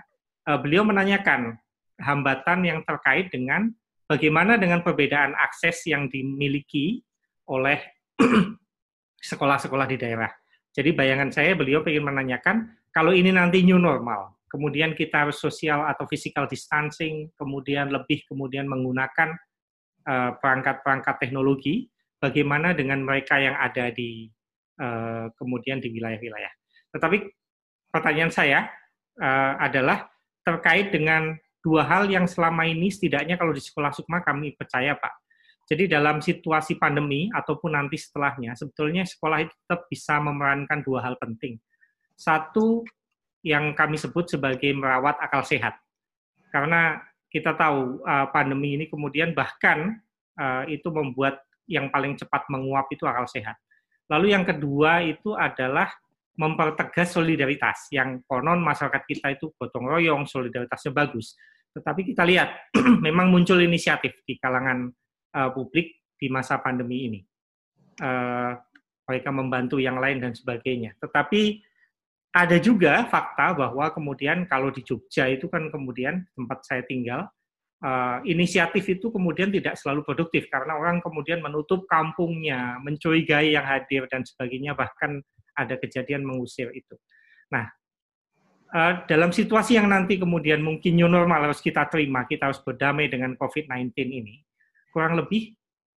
[0.48, 1.60] Uh, beliau menanyakan
[2.02, 3.70] hambatan yang terkait dengan
[4.08, 7.04] bagaimana dengan perbedaan akses yang dimiliki
[7.52, 7.80] oleh
[9.22, 10.30] sekolah-sekolah di daerah.
[10.72, 16.04] Jadi bayangan saya beliau ingin menanyakan, kalau ini nanti new normal, kemudian kita sosial atau
[16.10, 19.36] physical distancing, kemudian lebih kemudian menggunakan
[20.08, 21.92] eh, perangkat-perangkat teknologi,
[22.22, 24.30] bagaimana dengan mereka yang ada di
[24.78, 26.54] uh, kemudian di wilayah-wilayah.
[26.94, 27.18] Tetapi
[27.90, 28.70] pertanyaan saya
[29.18, 30.06] uh, adalah
[30.46, 31.34] terkait dengan
[31.66, 35.14] dua hal yang selama ini setidaknya kalau di sekolah Sukma kami percaya Pak.
[35.72, 41.16] Jadi dalam situasi pandemi ataupun nanti setelahnya, sebetulnya sekolah itu tetap bisa memerankan dua hal
[41.16, 41.56] penting.
[42.20, 42.84] Satu,
[43.40, 45.80] yang kami sebut sebagai merawat akal sehat.
[46.52, 47.00] Karena
[47.32, 49.96] kita tahu uh, pandemi ini kemudian bahkan
[50.36, 53.56] uh, itu membuat yang paling cepat menguap itu akal sehat.
[54.12, 55.88] Lalu yang kedua itu adalah
[56.36, 57.88] mempertegas solidaritas.
[57.96, 61.40] Yang konon masyarakat kita itu gotong royong, solidaritasnya bagus.
[61.72, 62.76] Tetapi kita lihat
[63.08, 64.92] memang muncul inisiatif di kalangan
[65.36, 67.20] uh, publik di masa pandemi ini.
[68.02, 68.56] Uh,
[69.10, 70.96] mereka membantu yang lain dan sebagainya.
[71.02, 71.60] Tetapi
[72.32, 77.28] ada juga fakta bahwa kemudian kalau di Jogja itu kan kemudian tempat saya tinggal,
[77.84, 84.08] uh, inisiatif itu kemudian tidak selalu produktif karena orang kemudian menutup kampungnya, mencurigai yang hadir
[84.08, 85.20] dan sebagainya, bahkan
[85.60, 86.96] ada kejadian mengusir itu.
[87.52, 87.68] Nah,
[88.72, 93.12] uh, dalam situasi yang nanti kemudian mungkin new normal harus kita terima, kita harus berdamai
[93.12, 94.40] dengan COVID-19 ini,
[94.92, 95.56] kurang lebih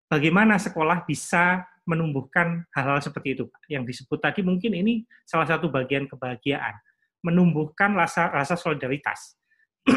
[0.08, 3.44] bagaimana sekolah bisa menumbuhkan hal-hal seperti itu.
[3.68, 6.78] Yang disebut tadi mungkin ini salah satu bagian kebahagiaan,
[7.20, 9.36] menumbuhkan rasa rasa solidaritas.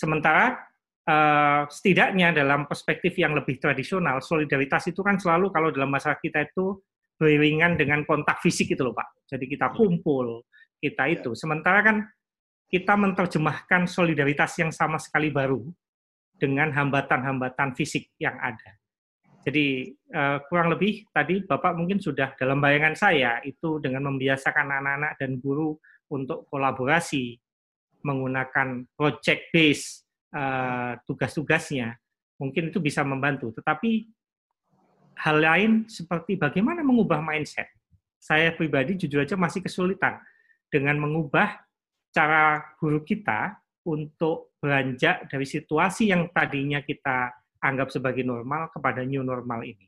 [0.00, 0.58] Sementara
[1.06, 6.40] uh, setidaknya dalam perspektif yang lebih tradisional, solidaritas itu kan selalu kalau dalam masyarakat kita
[6.50, 6.82] itu
[7.18, 9.26] beriringan dengan kontak fisik itu loh Pak.
[9.30, 10.42] Jadi kita kumpul,
[10.78, 11.18] kita iya.
[11.18, 11.34] itu.
[11.38, 11.96] Sementara kan
[12.68, 15.66] kita menerjemahkan solidaritas yang sama sekali baru
[16.38, 18.78] dengan hambatan-hambatan fisik yang ada.
[19.42, 25.12] Jadi uh, kurang lebih tadi Bapak mungkin sudah dalam bayangan saya itu dengan membiasakan anak-anak
[25.18, 25.78] dan guru
[26.10, 27.38] untuk kolaborasi
[28.02, 31.96] menggunakan project base uh, tugas-tugasnya
[32.38, 33.50] mungkin itu bisa membantu.
[33.56, 33.90] Tetapi
[35.18, 37.66] hal lain seperti bagaimana mengubah mindset.
[38.18, 40.18] Saya pribadi jujur aja masih kesulitan
[40.70, 41.58] dengan mengubah
[42.10, 47.30] cara guru kita untuk beranjak dari situasi yang tadinya kita
[47.62, 49.86] anggap sebagai normal kepada new normal ini.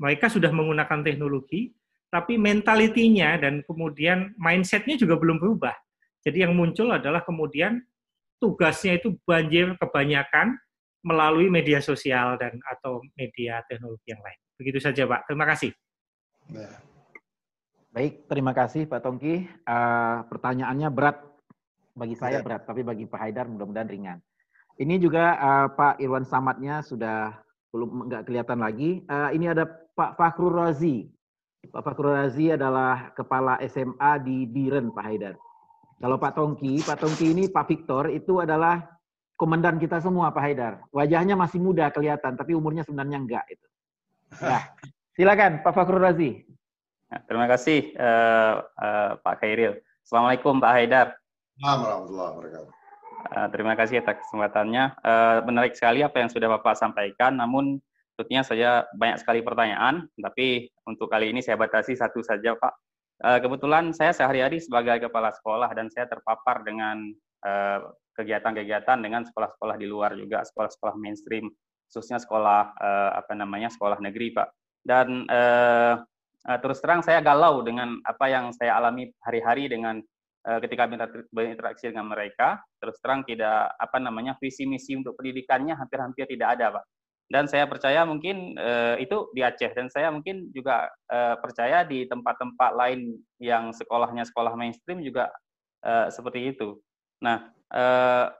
[0.00, 1.72] Mereka sudah menggunakan teknologi,
[2.08, 5.76] tapi mentalitinya dan kemudian mindsetnya juga belum berubah.
[6.24, 7.80] Jadi yang muncul adalah kemudian
[8.40, 10.56] tugasnya itu banjir kebanyakan
[11.00, 14.40] melalui media sosial dan atau media teknologi yang lain.
[14.60, 15.28] Begitu saja, Pak.
[15.28, 15.72] Terima kasih.
[16.52, 16.72] Ya.
[17.90, 19.50] Baik, terima kasih Pak Tongki.
[19.66, 21.26] Uh, pertanyaannya berat
[21.94, 22.44] bagi saya ya.
[22.44, 24.18] berat, tapi bagi Pak Haidar mudah-mudahan ringan.
[24.80, 27.36] Ini juga uh, Pak Irwan Samadnya sudah
[27.70, 29.04] belum nggak kelihatan lagi.
[29.06, 31.10] Uh, ini ada Pak Fakhrul Razi.
[31.68, 35.34] Pak Fakhrul Razi adalah kepala SMA di Biren, Pak Haidar.
[36.00, 38.80] Kalau Pak Tongki, Pak Tongki ini Pak Victor itu adalah
[39.36, 40.72] komandan kita semua, Pak Haidar.
[40.96, 43.44] Wajahnya masih muda kelihatan, tapi umurnya sebenarnya enggak.
[43.52, 43.66] Itu.
[44.40, 44.64] Nah,
[45.12, 46.40] silakan Pak Fakhrul Razi.
[47.28, 49.76] Terima kasih uh, uh, Pak Khairil.
[50.00, 51.19] Assalamualaikum Pak Haidar.
[51.60, 52.64] Warahmatullahi.
[53.36, 54.96] Uh, terima kasih atas kesempatannya.
[55.04, 57.76] Uh, menarik sekali apa yang sudah Bapak sampaikan, namun
[58.16, 62.72] tentunya saya banyak sekali pertanyaan, tapi untuk kali ini saya batasi satu saja, Pak.
[63.20, 67.12] Uh, kebetulan saya sehari-hari sebagai kepala sekolah dan saya terpapar dengan
[68.20, 71.48] kegiatan-kegiatan dengan sekolah-sekolah di luar juga, sekolah-sekolah mainstream,
[71.88, 72.76] khususnya sekolah
[73.16, 74.48] apa namanya sekolah negeri, Pak.
[74.84, 75.24] Dan
[76.60, 80.08] terus terang saya galau dengan apa yang saya alami hari-hari dengan Eh,
[80.40, 80.88] ketika
[81.28, 86.80] berinteraksi dengan mereka, terus terang tidak apa namanya visi misi untuk pendidikannya hampir-hampir tidak ada,
[86.80, 86.84] Pak.
[87.30, 92.02] Dan saya percaya mungkin uh, itu di Aceh dan saya mungkin juga uh, percaya di
[92.10, 95.30] tempat-tempat lain yang sekolahnya sekolah mainstream juga
[95.86, 96.74] uh, seperti itu.
[97.22, 98.34] Nah, uh,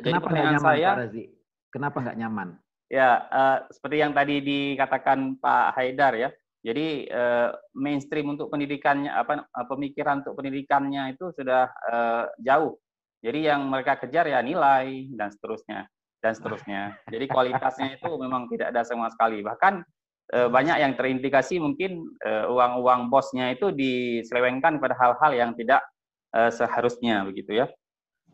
[0.00, 1.24] jadi pertanyaan nyaman, saya, Pak Razi?
[1.68, 2.48] Kenapa nggak nyaman?
[2.88, 6.32] Ya, uh, seperti yang tadi dikatakan Pak Haidar ya.
[6.64, 12.80] Jadi uh, mainstream untuk pendidikannya, apa pemikiran untuk pendidikannya itu sudah uh, jauh.
[13.20, 15.84] Jadi yang mereka kejar ya nilai dan seterusnya
[16.24, 16.96] dan seterusnya.
[17.12, 19.44] Jadi kualitasnya itu memang tidak ada sama sekali.
[19.44, 19.84] Bahkan
[20.32, 25.84] uh, banyak yang terindikasi mungkin uang-uang bosnya itu diselewengkan pada hal-hal yang tidak
[26.32, 27.66] seharusnya begitu ya.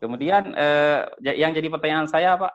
[0.01, 2.53] Kemudian uh, yang jadi pertanyaan saya Pak,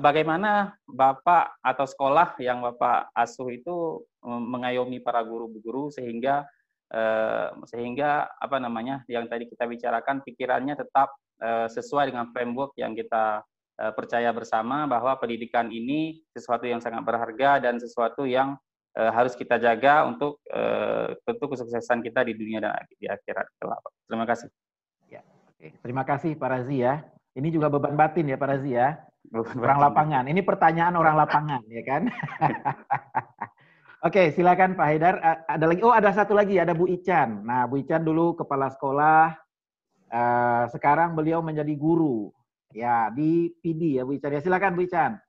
[0.00, 6.48] bagaimana Bapak atau sekolah yang Bapak asuh itu mengayomi para guru-guru sehingga
[6.92, 11.12] uh, sehingga apa namanya yang tadi kita bicarakan pikirannya tetap
[11.72, 13.40] sesuai dengan framework yang kita
[13.96, 18.60] percaya bersama bahwa pendidikan ini sesuatu yang sangat berharga dan sesuatu yang
[18.92, 20.36] harus kita jaga untuk
[21.24, 23.80] tentu kesuksesan kita di dunia dan di akhirat kelak.
[24.04, 24.52] Terima kasih.
[25.08, 25.80] Ya, oke.
[25.80, 27.08] Terima kasih Pak Razi ya.
[27.32, 29.00] Ini juga beban batin ya Pak Razi ya.
[29.30, 30.24] Orang lapangan.
[30.26, 32.02] Ini pertanyaan orang lapangan ya kan.
[34.06, 35.14] Oke, silakan Pak Haidar.
[35.44, 35.80] Ada lagi.
[35.84, 36.56] Oh, ada satu lagi.
[36.56, 37.44] Ada Bu Ican.
[37.44, 39.36] Nah, Bu Ican dulu kepala sekolah.
[40.10, 42.32] Uh, sekarang beliau menjadi guru.
[42.72, 44.32] Ya, di PD ya Bu Ican.
[44.32, 45.20] Ya, silakan Bu Ican.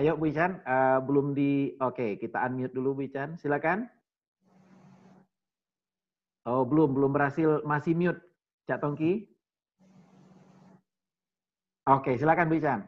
[0.00, 3.86] Ayo Bu Ican, uh, belum di, oke okay, kita unmute dulu Bu Ican, silakan.
[6.48, 8.18] Oh belum, belum berhasil, masih mute
[8.66, 9.31] Cak Tongki.
[11.82, 12.86] Oke, silakan Bu Ican.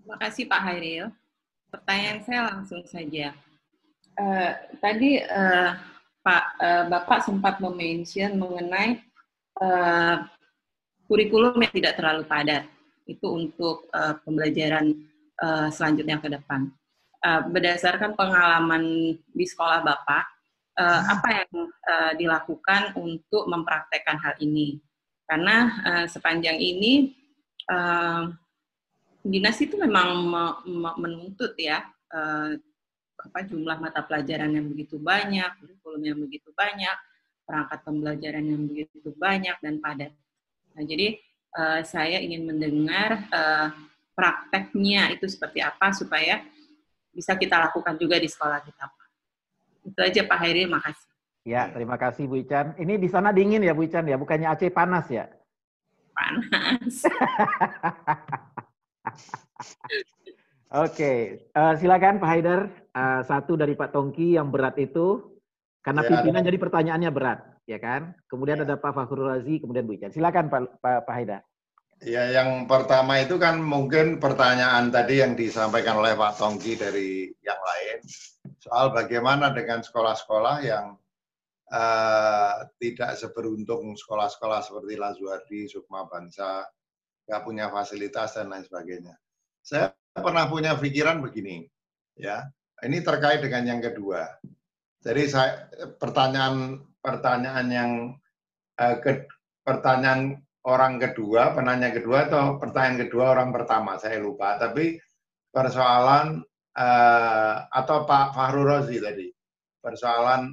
[0.00, 1.12] Terima kasih Pak Hairil.
[1.68, 3.36] Pertanyaan saya langsung saja.
[4.16, 5.76] Uh, tadi uh,
[6.24, 9.04] Pak uh, Bapak sempat mention mengenai
[9.60, 10.24] uh,
[11.04, 12.64] kurikulum yang tidak terlalu padat.
[13.04, 14.96] Itu untuk uh, pembelajaran
[15.36, 16.72] uh, selanjutnya ke depan.
[17.20, 20.24] Uh, berdasarkan pengalaman di sekolah Bapak,
[20.80, 24.80] uh, apa yang uh, dilakukan untuk mempraktekkan hal ini?
[25.28, 27.25] Karena uh, sepanjang ini
[27.70, 28.30] uh,
[29.26, 30.26] dinas itu memang
[30.98, 31.82] menuntut ya
[32.14, 32.54] uh,
[33.16, 36.94] apa jumlah mata pelajaran yang begitu banyak, kurikulum yang begitu banyak,
[37.42, 40.12] perangkat pembelajaran yang begitu banyak dan padat.
[40.76, 41.18] Nah, jadi
[41.56, 43.26] uh, saya ingin mendengar
[44.16, 46.40] prakteknya itu seperti apa supaya
[47.12, 48.84] bisa kita lakukan juga di sekolah kita.
[49.86, 51.08] Itu aja Pak Hairi, makasih.
[51.46, 52.74] Ya, terima kasih Bu Ican.
[52.74, 55.30] Ini di sana dingin ya Bu Ican ya, bukannya Aceh panas ya?
[56.16, 56.94] Panas.
[60.76, 61.18] Oke, okay.
[61.54, 62.60] uh, eh, silakan Pak Haidar.
[62.96, 65.36] Uh, satu dari Pak Tongki yang berat itu
[65.84, 66.48] karena ya, pimpinan ada.
[66.48, 68.16] jadi pertanyaannya berat, ya kan?
[68.26, 68.66] Kemudian ya.
[68.66, 70.10] ada Pak Fakhrul Razi, kemudian Bu Ican.
[70.10, 71.44] Silakan Pak, Pak, Pak Haidar.
[72.04, 77.56] Ya, yang pertama itu kan mungkin pertanyaan tadi yang disampaikan oleh Pak Tongki dari yang
[77.56, 78.04] lain
[78.60, 80.98] soal bagaimana dengan sekolah-sekolah yang
[81.70, 86.66] uh, tidak seberuntung sekolah-sekolah seperti Lazuardi, Sukma Bangsa,
[87.26, 89.14] nggak punya fasilitas dan lain sebagainya.
[89.62, 91.66] Saya pernah punya pikiran begini,
[92.14, 92.46] ya.
[92.76, 94.36] Ini terkait dengan yang kedua.
[95.00, 97.90] Jadi saya pertanyaan pertanyaan yang
[98.78, 99.26] uh, ke,
[99.64, 104.58] pertanyaan orang kedua, penanya kedua atau pertanyaan kedua orang pertama, saya lupa.
[104.58, 104.98] Tapi
[105.54, 106.42] persoalan
[106.74, 109.30] uh, atau Pak Fahru Rozi tadi,
[109.78, 110.52] persoalan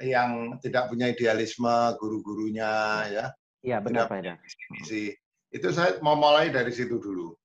[0.00, 2.72] yang tidak punya idealisme guru-gurunya
[3.08, 3.26] ya.
[3.60, 4.24] Iya benar Pak
[5.50, 7.36] Itu saya mau mulai dari situ dulu.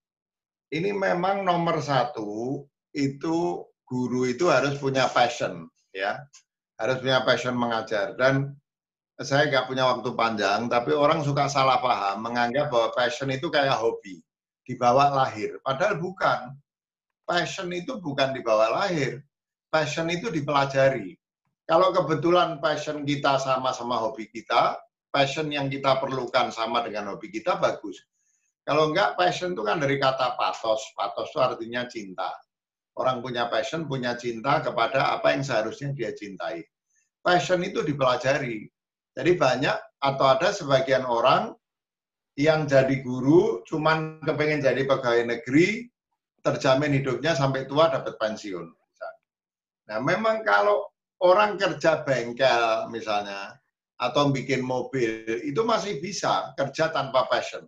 [0.72, 2.64] Ini memang nomor satu
[2.95, 6.23] itu guru itu harus punya passion ya,
[6.80, 8.56] harus punya passion mengajar dan
[9.15, 13.80] saya nggak punya waktu panjang, tapi orang suka salah paham, menganggap bahwa passion itu kayak
[13.80, 14.19] hobi,
[14.68, 15.56] dibawa lahir.
[15.64, 16.52] Padahal bukan.
[17.26, 19.23] Passion itu bukan dibawa lahir.
[19.72, 21.18] Passion itu dipelajari.
[21.65, 24.77] Kalau kebetulan passion kita sama-sama hobi kita,
[25.09, 27.97] passion yang kita perlukan sama dengan hobi kita, bagus.
[28.65, 30.81] Kalau enggak, passion itu kan dari kata patos.
[30.93, 32.29] Patos itu artinya cinta.
[32.95, 36.61] Orang punya passion, punya cinta kepada apa yang seharusnya dia cintai.
[37.25, 38.69] Passion itu dipelajari
[39.15, 41.55] jadi banyak atau ada sebagian orang
[42.35, 45.87] yang jadi guru cuman kepengen jadi pegawai negeri,
[46.43, 48.67] terjamin hidupnya sampai tua dapat pensiun.
[49.87, 50.83] Nah memang kalau
[51.23, 53.55] orang kerja bengkel misalnya,
[53.95, 57.63] atau bikin mobil, itu masih bisa kerja tanpa passion.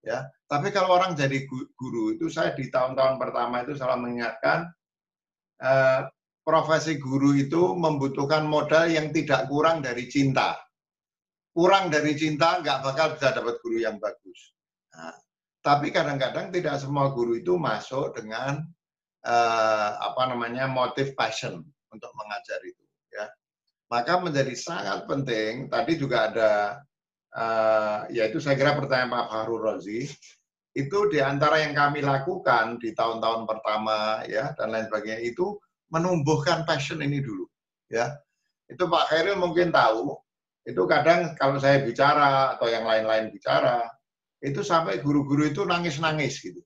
[0.00, 0.24] ya.
[0.48, 1.44] Tapi kalau orang jadi
[1.76, 4.64] guru, itu saya di tahun-tahun pertama itu selalu mengingatkan,
[5.60, 6.00] eh,
[6.40, 10.56] profesi guru itu membutuhkan modal yang tidak kurang dari cinta
[11.58, 14.54] kurang dari cinta nggak bakal bisa dapat guru yang bagus.
[14.94, 15.10] Nah,
[15.58, 18.62] tapi kadang-kadang tidak semua guru itu masuk dengan
[19.26, 22.84] uh, apa namanya motif passion untuk mengajar itu.
[23.12, 23.26] ya.
[23.88, 26.52] Maka menjadi sangat penting, tadi juga ada,
[27.32, 30.04] uh, yaitu saya kira pertanyaan Pak Fahrul Rozi,
[30.76, 35.58] itu di antara yang kami lakukan di tahun-tahun pertama ya dan lain sebagainya itu
[35.90, 37.50] menumbuhkan passion ini dulu
[37.88, 38.14] ya
[38.68, 40.14] itu Pak Khairil mungkin tahu
[40.68, 43.88] itu kadang kalau saya bicara atau yang lain-lain bicara
[44.44, 46.60] itu sampai guru-guru itu nangis-nangis gitu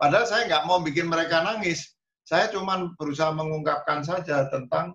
[0.00, 1.94] padahal saya nggak mau bikin mereka nangis
[2.26, 4.90] saya cuma berusaha mengungkapkan saja tentang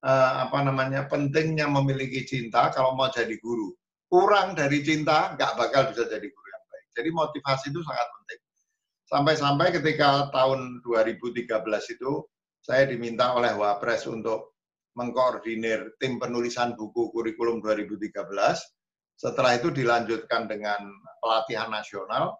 [0.00, 3.76] uh, apa namanya pentingnya memiliki cinta kalau mau jadi guru
[4.08, 8.40] kurang dari cinta nggak bakal bisa jadi guru yang baik jadi motivasi itu sangat penting
[9.12, 11.44] sampai-sampai ketika tahun 2013
[11.92, 12.12] itu
[12.64, 14.56] saya diminta oleh Wapres untuk
[14.96, 18.08] mengkoordinir tim penulisan buku kurikulum 2013.
[19.14, 20.80] Setelah itu dilanjutkan dengan
[21.22, 22.38] pelatihan nasional,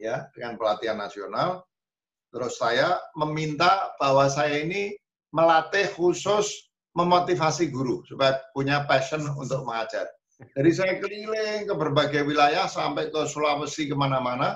[0.00, 1.66] ya dengan pelatihan nasional.
[2.28, 4.92] Terus saya meminta bahwa saya ini
[5.32, 10.08] melatih khusus memotivasi guru supaya punya passion untuk mengajar.
[10.54, 14.54] Jadi saya keliling ke berbagai wilayah sampai ke Sulawesi ke mana-mana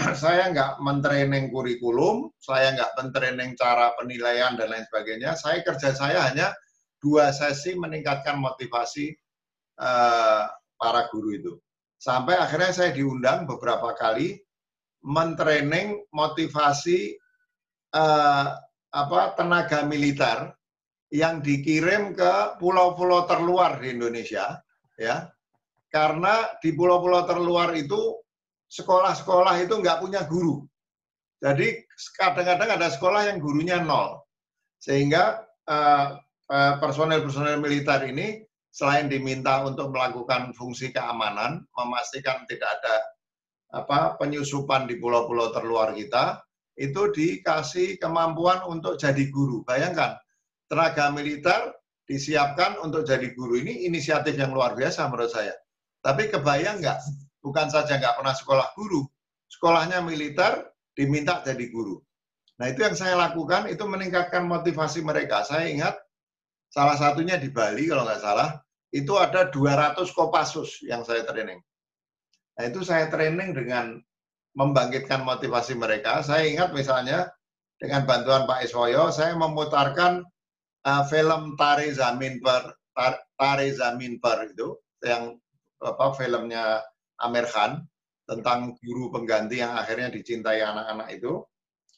[0.22, 5.36] saya nggak mentraining kurikulum, saya nggak mentraining cara penilaian dan lain sebagainya.
[5.36, 6.54] Saya kerja saya hanya
[7.00, 9.12] dua sesi meningkatkan motivasi
[9.80, 11.52] uh, para guru itu.
[12.00, 14.40] Sampai akhirnya saya diundang beberapa kali
[15.00, 17.16] mentraining motivasi
[17.96, 18.52] uh,
[18.90, 20.52] apa tenaga militer
[21.10, 24.62] yang dikirim ke pulau-pulau terluar di Indonesia,
[24.94, 25.26] ya.
[25.90, 28.14] Karena di pulau-pulau terluar itu
[28.70, 30.62] sekolah-sekolah itu nggak punya guru.
[31.42, 31.82] Jadi
[32.14, 34.22] kadang-kadang ada sekolah yang gurunya nol.
[34.78, 36.08] Sehingga eh,
[36.46, 38.38] eh, personel-personel militer ini
[38.70, 42.94] selain diminta untuk melakukan fungsi keamanan, memastikan tidak ada
[43.70, 46.42] apa penyusupan di pulau-pulau terluar kita,
[46.78, 49.62] itu dikasih kemampuan untuk jadi guru.
[49.62, 50.18] Bayangkan,
[50.66, 51.74] tenaga militer
[52.10, 55.54] disiapkan untuk jadi guru ini inisiatif yang luar biasa menurut saya.
[56.02, 56.98] Tapi kebayang nggak
[57.44, 59.06] bukan saja nggak pernah sekolah guru,
[59.46, 62.00] sekolahnya militer diminta jadi guru.
[62.58, 65.46] Nah itu yang saya lakukan itu meningkatkan motivasi mereka.
[65.46, 65.94] Saya ingat
[66.72, 68.58] salah satunya di Bali kalau nggak salah
[68.90, 71.62] itu ada 200 kopasus yang saya training.
[72.60, 73.96] Nah itu saya training dengan
[74.52, 76.20] membangkitkan motivasi mereka.
[76.20, 77.32] Saya ingat misalnya
[77.80, 80.20] dengan bantuan Pak Iswoyo, saya memutarkan
[80.84, 82.76] uh, film Tare Zamin Per,
[83.40, 85.40] Tare Zamin Per itu yang
[85.80, 86.84] apa filmnya
[87.24, 87.80] Amir Khan
[88.28, 91.40] tentang guru pengganti yang akhirnya dicintai anak-anak itu,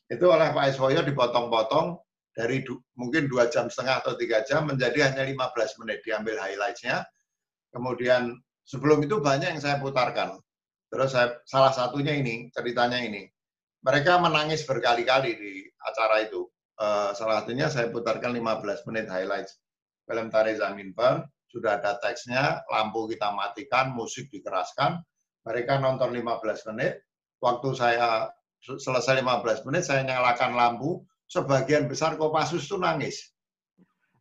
[0.07, 1.99] itu oleh Pak Eswoyo dipotong-potong
[2.39, 5.43] dari du, mungkin dua jam setengah atau tiga jam menjadi hanya 15
[5.83, 7.03] menit diambil highlightsnya.
[7.75, 10.39] Kemudian sebelum itu banyak yang saya putarkan.
[10.93, 13.25] Terus saya, salah satunya ini ceritanya ini.
[13.83, 16.45] Mereka menangis berkali-kali di acara itu.
[16.77, 19.57] Uh, salah satunya saya putarkan 15 menit highlights
[20.05, 21.25] film Tari Zamin Per.
[21.49, 25.05] Sudah ada teksnya, lampu kita matikan, musik dikeraskan,
[25.45, 27.05] mereka nonton 15 menit,
[27.45, 28.33] waktu saya
[28.63, 33.37] selesai 15 menit, saya nyalakan lampu, sebagian besar Kopassus itu nangis.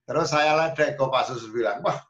[0.03, 2.03] Terus saya ledek, Kopassus bilang, wah,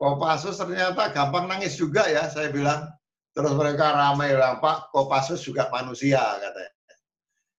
[0.00, 2.88] Kopassus ternyata gampang nangis juga ya, saya bilang.
[3.34, 6.72] Terus mereka ramai bilang, Pak, Kopassus juga manusia, katanya.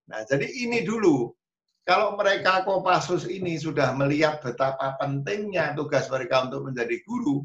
[0.07, 1.35] Nah, jadi ini dulu.
[1.83, 7.43] Kalau mereka Kopassus ini sudah melihat betapa pentingnya tugas mereka untuk menjadi guru,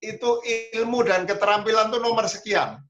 [0.00, 0.30] itu
[0.74, 2.80] ilmu dan keterampilan itu nomor sekian.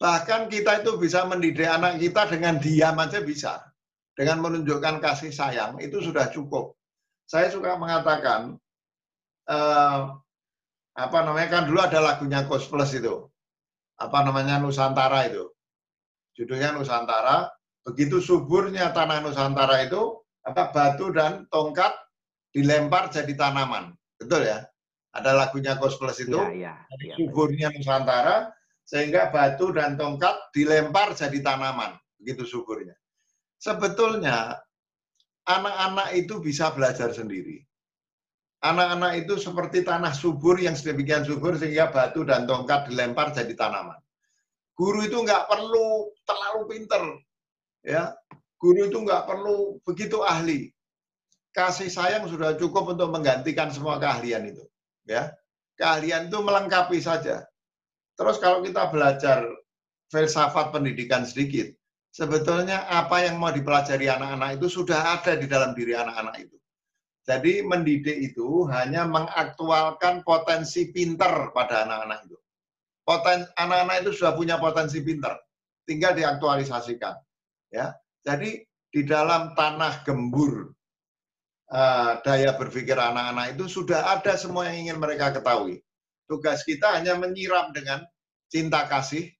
[0.00, 3.62] Bahkan kita itu bisa mendidik anak kita dengan diam aja bisa.
[4.16, 6.74] Dengan menunjukkan kasih sayang, itu sudah cukup.
[7.28, 8.58] Saya suka mengatakan,
[9.46, 10.00] eh,
[10.92, 13.28] apa namanya, kan dulu ada lagunya Kos Plus itu.
[13.96, 15.48] Apa namanya, Nusantara itu.
[16.36, 17.48] Judulnya Nusantara.
[17.82, 21.90] Begitu suburnya tanah Nusantara itu, apa batu dan tongkat
[22.54, 23.96] dilempar jadi tanaman.
[24.20, 24.62] Betul ya?
[25.12, 26.74] Ada lagunya Kos Plus itu, ya, ya,
[27.04, 28.48] ya, suburnya Nusantara,
[28.86, 32.96] sehingga batu dan tongkat dilempar jadi tanaman, begitu suburnya.
[33.60, 34.56] Sebetulnya
[35.46, 37.62] anak-anak itu bisa belajar sendiri.
[38.62, 43.98] Anak-anak itu seperti tanah subur yang sedemikian subur sehingga batu dan tongkat dilempar jadi tanaman.
[44.78, 47.02] Guru itu nggak perlu terlalu pinter,
[47.82, 48.14] ya.
[48.62, 50.70] Guru itu nggak perlu begitu ahli.
[51.50, 54.64] Kasih sayang sudah cukup untuk menggantikan semua keahlian itu
[55.06, 55.34] ya
[55.76, 57.42] keahlian itu melengkapi saja.
[58.14, 59.42] Terus kalau kita belajar
[60.12, 61.72] filsafat pendidikan sedikit,
[62.12, 66.56] sebetulnya apa yang mau dipelajari anak-anak itu sudah ada di dalam diri anak-anak itu.
[67.22, 72.38] Jadi mendidik itu hanya mengaktualkan potensi pinter pada anak-anak itu.
[73.06, 75.34] Poten anak-anak itu sudah punya potensi pinter,
[75.86, 77.14] tinggal diaktualisasikan.
[77.70, 77.94] Ya,
[78.26, 78.62] jadi
[78.92, 80.74] di dalam tanah gembur
[81.72, 85.80] uh, daya berpikir anak-anak itu sudah ada semua yang ingin mereka ketahui.
[86.26, 88.02] Tugas kita hanya menyiram dengan
[88.50, 89.30] cinta kasih,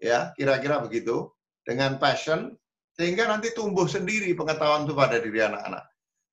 [0.00, 1.30] ya kira-kira begitu,
[1.62, 2.56] dengan passion,
[2.96, 5.84] sehingga nanti tumbuh sendiri pengetahuan itu pada diri anak-anak.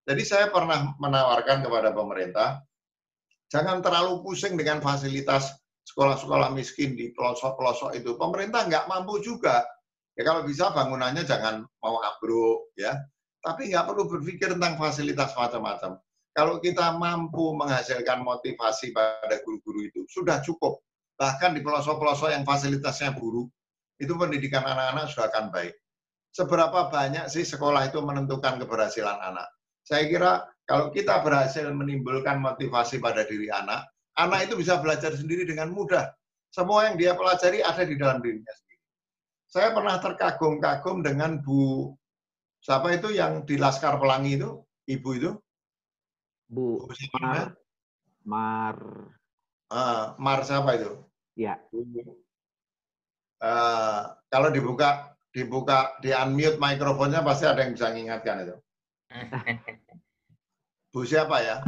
[0.05, 2.61] Jadi saya pernah menawarkan kepada pemerintah,
[3.53, 5.53] jangan terlalu pusing dengan fasilitas
[5.85, 8.17] sekolah-sekolah miskin di pelosok-pelosok itu.
[8.17, 9.61] Pemerintah nggak mampu juga.
[10.17, 12.97] Ya kalau bisa bangunannya jangan mau abruk, ya
[13.41, 15.97] tapi nggak perlu berpikir tentang fasilitas macam-macam.
[16.31, 20.79] Kalau kita mampu menghasilkan motivasi pada guru-guru itu, sudah cukup.
[21.19, 23.51] Bahkan di pelosok-pelosok yang fasilitasnya buruk,
[23.99, 25.75] itu pendidikan anak-anak sudah akan baik.
[26.31, 29.51] Seberapa banyak sih sekolah itu menentukan keberhasilan anak?
[29.91, 30.31] Saya kira
[30.63, 36.15] kalau kita berhasil menimbulkan motivasi pada diri anak, anak itu bisa belajar sendiri dengan mudah.
[36.47, 38.79] Semua yang dia pelajari ada di dalam dirinya sendiri.
[39.51, 41.91] Saya pernah terkagum-kagum dengan Bu
[42.61, 44.61] Siapa itu yang di Laskar Pelangi itu?
[44.85, 45.33] Ibu itu?
[46.45, 47.57] Bu, Bu Mar.
[48.21, 48.77] Mar.
[49.73, 50.93] Uh, Mar siapa itu?
[51.33, 51.57] Ya.
[53.41, 58.55] Uh, kalau dibuka dibuka di unmute mikrofonnya pasti ada yang bisa mengingatkan itu.
[60.91, 61.63] Bu siapa ya?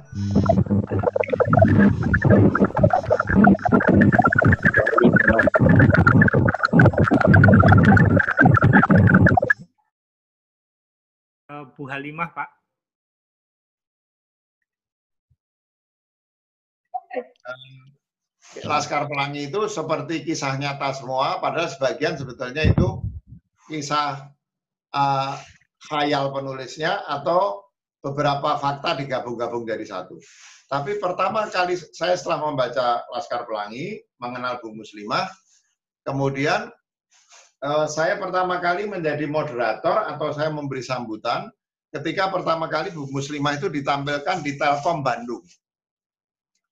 [11.74, 12.50] Bu Halimah, Pak.
[18.64, 23.02] Laskar Pelangi itu seperti kisah nyata semua, padahal sebagian sebetulnya itu
[23.66, 24.30] kisah
[24.94, 25.34] uh,
[25.88, 27.64] khayal penulisnya atau
[28.04, 30.20] beberapa fakta digabung-gabung dari satu.
[30.68, 35.30] Tapi pertama kali saya setelah membaca Laskar Pelangi, mengenal Bu Muslimah,
[36.04, 36.68] kemudian
[37.64, 41.48] uh, saya pertama kali menjadi moderator atau saya memberi sambutan
[41.94, 45.46] ketika pertama kali Bu Muslimah itu ditampilkan di Telkom Bandung.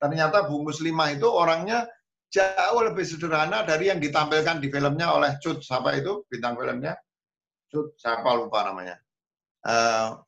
[0.01, 1.85] Ternyata Bu Muslimah itu orangnya
[2.33, 6.97] jauh lebih sederhana dari yang ditampilkan di filmnya oleh Cut, siapa itu bintang filmnya?
[7.71, 8.99] Siapa lupa namanya.
[9.63, 10.19] Uh,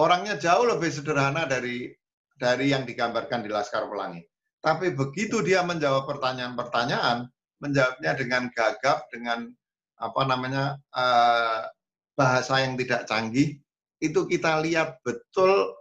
[0.00, 1.92] orangnya jauh lebih sederhana dari
[2.40, 4.24] dari yang digambarkan di Laskar Pelangi.
[4.62, 7.26] Tapi begitu dia menjawab pertanyaan-pertanyaan,
[7.58, 9.50] menjawabnya dengan gagap, dengan
[9.98, 11.66] apa namanya uh,
[12.14, 13.58] bahasa yang tidak canggih,
[13.98, 15.74] itu kita lihat betul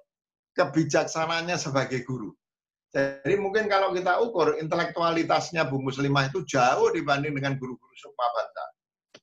[0.57, 2.33] kebijaksananya sebagai guru.
[2.91, 8.65] Jadi mungkin kalau kita ukur intelektualitasnya Bu Muslimah itu jauh dibanding dengan guru-guru Sukma Banta.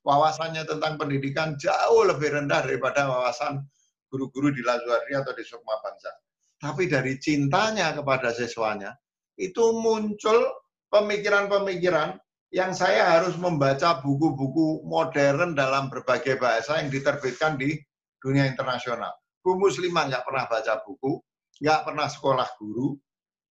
[0.09, 3.61] Wawasannya tentang pendidikan jauh lebih rendah daripada wawasan
[4.09, 6.09] guru-guru di Lazuardi atau di Sukma Bangsa.
[6.57, 8.97] Tapi dari cintanya kepada siswanya,
[9.37, 10.49] itu muncul
[10.89, 12.17] pemikiran-pemikiran
[12.57, 17.77] yang saya harus membaca buku-buku modern dalam berbagai bahasa yang diterbitkan di
[18.25, 19.13] dunia internasional.
[19.45, 21.21] Bu Muslimah nggak pernah baca buku,
[21.61, 22.97] nggak pernah sekolah guru,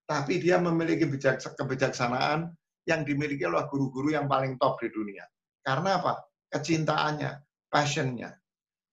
[0.09, 2.49] tapi dia memiliki kebijaksanaan
[2.89, 5.23] yang dimiliki oleh guru-guru yang paling top di dunia.
[5.61, 6.26] Karena apa?
[6.47, 7.31] Kecintaannya,
[7.67, 8.31] passionnya.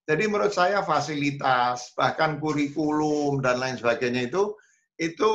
[0.05, 4.53] Jadi menurut saya fasilitas, bahkan kurikulum dan lain sebagainya itu
[5.01, 5.33] itu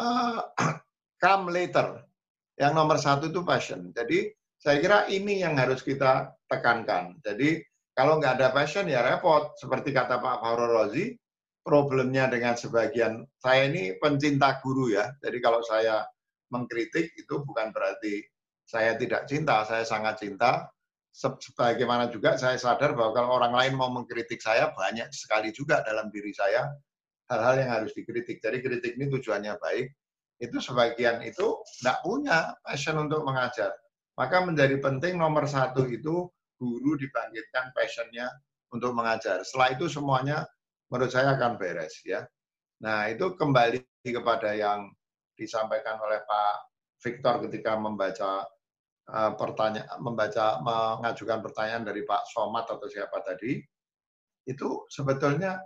[0.00, 0.40] uh,
[1.22, 2.02] come later.
[2.58, 3.94] Yang nomor satu itu passion.
[3.94, 7.22] Jadi saya kira ini yang harus kita tekankan.
[7.22, 7.62] Jadi
[7.94, 9.54] kalau nggak ada passion ya repot.
[9.54, 11.14] Seperti kata Pak Fahru Rozi,
[11.62, 15.06] problemnya dengan sebagian, saya ini pencinta guru ya.
[15.22, 16.02] Jadi kalau saya
[16.48, 18.24] mengkritik itu bukan berarti
[18.64, 20.66] saya tidak cinta, saya sangat cinta.
[21.18, 26.14] Sebagaimana juga saya sadar bahwa kalau orang lain mau mengkritik saya, banyak sekali juga dalam
[26.14, 26.70] diri saya
[27.26, 28.38] hal-hal yang harus dikritik.
[28.38, 29.86] Jadi kritik ini tujuannya baik.
[30.38, 33.74] Itu sebagian itu tidak punya passion untuk mengajar.
[34.14, 38.30] Maka menjadi penting nomor satu itu guru dibangkitkan passionnya
[38.70, 39.42] untuk mengajar.
[39.42, 40.46] Setelah itu semuanya
[40.86, 42.22] menurut saya akan beres ya.
[42.78, 44.86] Nah itu kembali kepada yang
[45.34, 46.54] disampaikan oleh Pak
[47.02, 48.46] Victor ketika membaca
[49.08, 53.56] pertanyaan, membaca mengajukan pertanyaan dari Pak Somat atau siapa tadi,
[54.44, 55.56] itu sebetulnya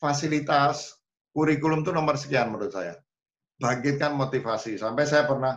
[0.00, 0.96] fasilitas
[1.36, 2.96] kurikulum itu nomor sekian menurut saya.
[3.60, 4.80] Bangkitkan motivasi.
[4.80, 5.54] Sampai saya pernah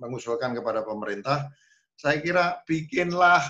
[0.00, 1.48] mengusulkan kepada pemerintah,
[1.94, 3.44] saya kira bikinlah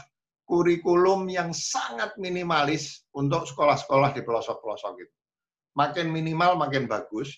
[0.51, 5.15] kurikulum yang sangat minimalis untuk sekolah-sekolah di pelosok-pelosok itu.
[5.79, 7.31] Makin minimal makin bagus.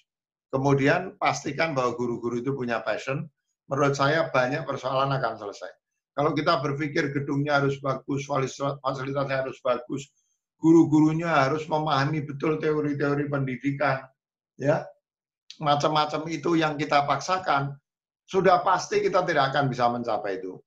[0.49, 3.29] Kemudian pastikan bahwa guru-guru itu punya passion.
[3.73, 5.73] Menurut saya banyak persoalan akan selesai.
[6.13, 10.13] Kalau kita berpikir gedungnya harus bagus, fasilitasnya harus bagus,
[10.61, 14.05] guru-gurunya harus memahami betul teori-teori pendidikan,
[14.61, 14.85] ya
[15.57, 17.73] macam-macam itu yang kita paksakan,
[18.29, 20.61] sudah pasti kita tidak akan bisa mencapai itu.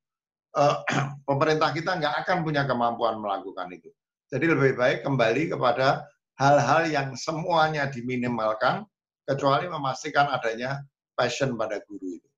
[0.58, 0.76] Eh,
[1.30, 3.94] pemerintah kita nggak akan punya kemampuan melakukan itu.
[4.34, 6.10] Jadi lebih baik kembali kepada
[6.42, 8.82] hal-hal yang semuanya diminimalkan
[9.30, 10.82] kecuali memastikan adanya
[11.14, 12.30] passion pada guru itu.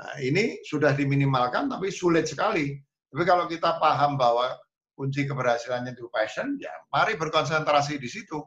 [0.00, 2.72] Nah, ini sudah diminimalkan tapi sulit sekali.
[3.12, 4.56] Tapi kalau kita paham bahwa
[4.96, 8.40] kunci keberhasilannya itu passion, ya mari berkonsentrasi di situ.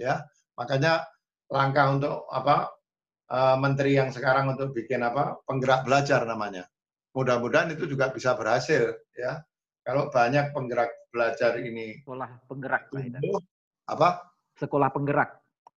[0.00, 0.24] Ya,
[0.56, 1.04] makanya
[1.52, 2.72] langkah untuk apa
[3.28, 6.64] uh, menteri yang sekarang untuk bikin apa penggerak belajar namanya.
[7.12, 9.40] Mudah-mudahan itu juga bisa berhasil ya.
[9.84, 13.38] Kalau banyak penggerak belajar ini sekolah penggerak tumbuh,
[13.86, 14.08] apa?
[14.56, 15.30] Sekolah penggerak.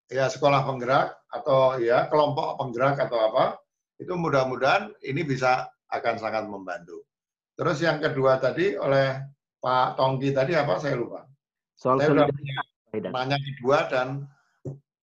[0.10, 3.60] Ya, sekolah penggerak atau ya kelompok penggerak atau apa?
[4.00, 7.04] Itu mudah-mudahan ini bisa akan sangat membantu.
[7.60, 9.20] Terus yang kedua tadi oleh
[9.60, 11.28] Pak Tongki tadi apa saya lupa.
[11.76, 12.28] Soal saya sudah
[13.12, 14.24] nanya kedua dan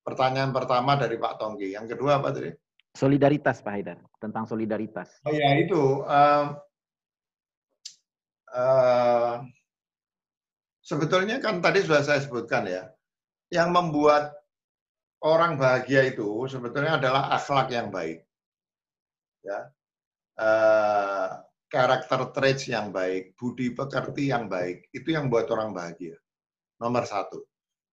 [0.01, 1.77] pertanyaan pertama dari Pak Tongki.
[1.77, 2.51] Yang kedua apa tadi?
[2.97, 5.20] Solidaritas Pak Haidar, tentang solidaritas.
[5.28, 6.01] Oh ya itu.
[6.09, 6.56] Uh,
[8.56, 9.44] uh,
[10.81, 12.89] sebetulnya kan tadi sudah saya sebutkan ya,
[13.52, 14.32] yang membuat
[15.20, 18.26] orang bahagia itu sebetulnya adalah akhlak yang baik.
[19.47, 19.60] Ya.
[20.36, 21.28] Uh,
[21.70, 26.18] karakter traits yang baik, budi pekerti yang baik, itu yang buat orang bahagia.
[26.82, 27.47] Nomor satu.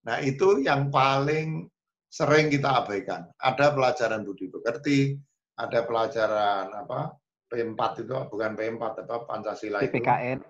[0.04, 1.70] Nah itu yang paling
[2.12, 3.32] sering kita abaikan.
[3.40, 5.16] Ada pelajaran budi pekerti,
[5.56, 7.16] ada pelajaran apa
[7.50, 10.38] P4 itu bukan P4 apa Pancasila PPKN.
[10.42, 10.50] itu.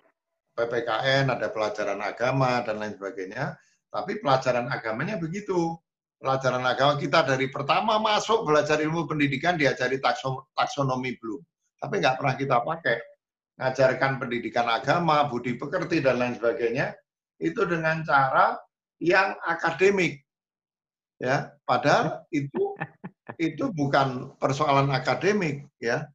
[0.53, 3.57] PPKN, ada pelajaran agama dan lain sebagainya.
[3.89, 5.77] Tapi pelajaran agamanya begitu.
[6.24, 10.00] Pelajaran agama kita dari pertama masuk belajar ilmu pendidikan diajari
[10.56, 11.44] taksonomi belum.
[11.84, 12.95] Tapi nggak pernah kita pakai
[13.60, 16.95] ngajarkan pendidikan agama, budi pekerti dan lain sebagainya
[17.44, 18.56] itu dengan cara
[19.04, 20.24] yang akademik.
[21.20, 22.72] Ya, padahal itu
[23.36, 26.08] itu bukan persoalan akademik ya.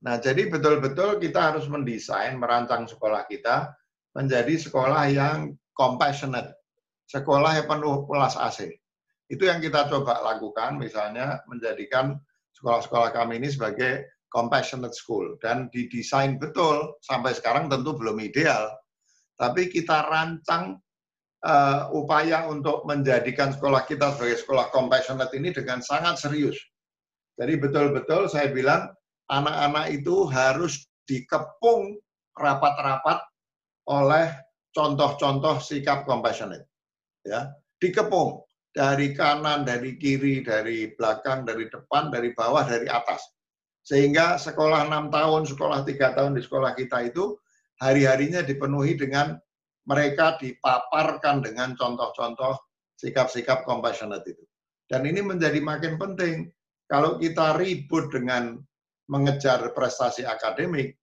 [0.00, 3.76] Nah, jadi betul-betul kita harus mendesain, merancang sekolah kita
[4.16, 6.56] menjadi sekolah yang compassionate,
[7.12, 8.79] sekolah yang penuh kelas AC.
[9.30, 12.18] Itu yang kita coba lakukan, misalnya menjadikan
[12.58, 15.38] sekolah-sekolah kami ini sebagai compassionate school.
[15.38, 18.74] Dan didesain betul sampai sekarang tentu belum ideal.
[19.38, 20.82] Tapi kita rancang
[21.46, 26.58] uh, upaya untuk menjadikan sekolah kita sebagai sekolah compassionate ini dengan sangat serius.
[27.38, 28.90] Jadi betul-betul saya bilang
[29.30, 31.96] anak-anak itu harus dikepung
[32.34, 33.22] rapat-rapat
[33.88, 34.26] oleh
[34.74, 36.66] contoh-contoh sikap compassionate
[37.24, 37.48] ya.
[37.80, 43.22] Dikepung dari kanan, dari kiri, dari belakang, dari depan, dari bawah, dari atas
[43.80, 47.36] sehingga sekolah enam tahun, sekolah tiga tahun di sekolah kita itu
[47.80, 49.34] hari-harinya dipenuhi dengan
[49.88, 52.54] mereka dipaparkan dengan contoh-contoh
[53.00, 54.44] sikap-sikap compassionate itu.
[54.84, 56.52] Dan ini menjadi makin penting.
[56.90, 58.60] Kalau kita ribut dengan
[59.08, 60.94] mengejar prestasi akademik,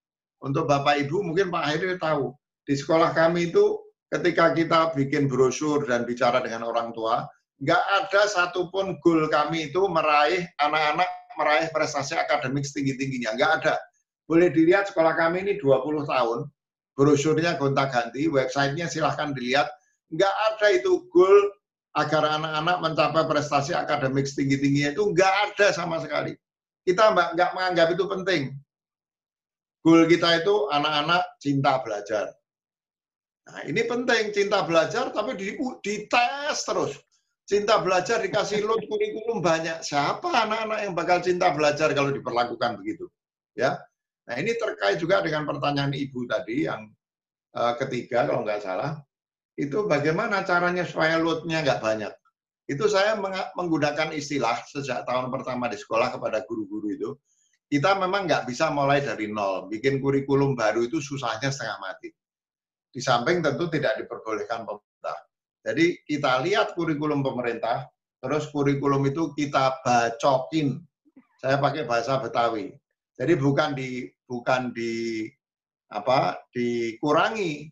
[0.43, 2.29] untuk Bapak Ibu mungkin Pak Hairi tahu,
[2.67, 3.81] di sekolah kami itu
[4.13, 7.25] ketika kita bikin brosur dan bicara dengan orang tua,
[7.57, 13.37] nggak ada satupun goal kami itu meraih anak-anak meraih prestasi akademik setinggi-tingginya.
[13.37, 13.75] Nggak ada.
[14.25, 16.39] Boleh dilihat sekolah kami ini 20 tahun,
[16.97, 19.69] brosurnya gonta-ganti, websitenya silahkan dilihat.
[20.11, 21.53] Nggak ada itu goal
[21.97, 26.35] agar anak-anak mencapai prestasi akademik setinggi-tingginya itu nggak ada sama sekali.
[26.83, 28.41] Kita mbak nggak menganggap itu penting.
[29.81, 32.25] Goal kita itu anak-anak cinta belajar.
[33.47, 35.39] Nah, ini penting cinta belajar tapi
[35.79, 36.99] dites terus
[37.47, 39.79] cinta belajar dikasih load kurikulum banyak.
[39.79, 43.07] Siapa anak-anak yang bakal cinta belajar kalau diperlakukan begitu?
[43.55, 43.79] Ya.
[44.27, 46.91] Nah, ini terkait juga dengan pertanyaan Ibu tadi yang
[47.55, 48.99] uh, ketiga kalau nggak salah.
[49.55, 52.13] Itu bagaimana caranya supaya loadnya nggak banyak.
[52.67, 53.15] Itu saya
[53.55, 57.09] menggunakan istilah sejak tahun pertama di sekolah kepada guru-guru itu.
[57.71, 59.71] Kita memang nggak bisa mulai dari nol.
[59.71, 62.11] Bikin kurikulum baru itu susahnya setengah mati.
[62.91, 64.67] Di samping tentu tidak diperbolehkan.
[65.67, 67.91] Jadi kita lihat kurikulum pemerintah,
[68.23, 70.79] terus kurikulum itu kita bacokin.
[71.43, 72.71] Saya pakai bahasa Betawi.
[73.19, 75.27] Jadi bukan di bukan di
[75.91, 77.67] apa dikurangi,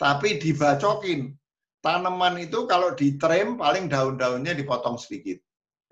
[0.00, 1.36] tapi dibacokin.
[1.84, 5.36] Tanaman itu kalau ditrem paling daun-daunnya dipotong sedikit.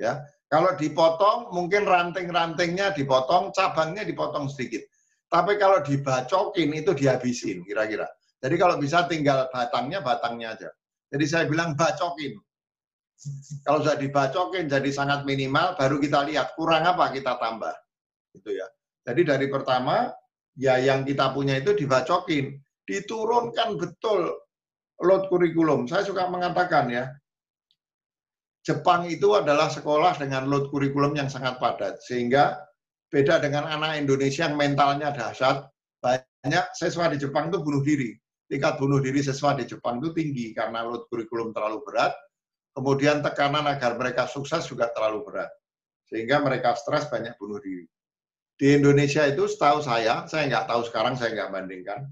[0.01, 4.83] Ya, kalau dipotong mungkin ranting-rantingnya dipotong, cabangnya dipotong sedikit.
[5.29, 8.09] Tapi kalau dibacokin itu dihabisin kira-kira.
[8.43, 10.71] Jadi kalau bisa tinggal batangnya, batangnya aja.
[11.15, 12.35] Jadi saya bilang bacokin.
[13.63, 17.71] Kalau sudah dibacokin jadi sangat minimal, baru kita lihat kurang apa kita tambah.
[18.35, 18.67] Itu ya.
[19.07, 20.11] Jadi dari pertama,
[20.59, 22.59] ya yang kita punya itu dibacokin.
[22.83, 24.35] Diturunkan betul
[24.99, 25.87] load kurikulum.
[25.87, 27.07] Saya suka mengatakan ya,
[28.67, 32.03] Jepang itu adalah sekolah dengan load kurikulum yang sangat padat.
[32.03, 32.59] Sehingga
[33.07, 35.63] beda dengan anak Indonesia yang mentalnya dahsyat,
[36.03, 38.19] banyak siswa di Jepang itu bunuh diri
[38.55, 42.15] tingkat bunuh diri siswa di Jepang itu tinggi karena load kurikulum terlalu berat,
[42.71, 45.51] kemudian tekanan agar mereka sukses juga terlalu berat.
[46.07, 47.83] Sehingga mereka stres banyak bunuh diri.
[48.55, 52.07] Di Indonesia itu setahu saya, saya nggak tahu sekarang, saya nggak bandingkan,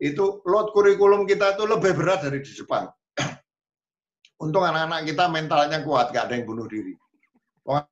[0.00, 2.88] itu load kurikulum kita itu lebih berat dari di Jepang.
[4.44, 6.96] Untung anak-anak kita mentalnya kuat, nggak ada yang bunuh diri.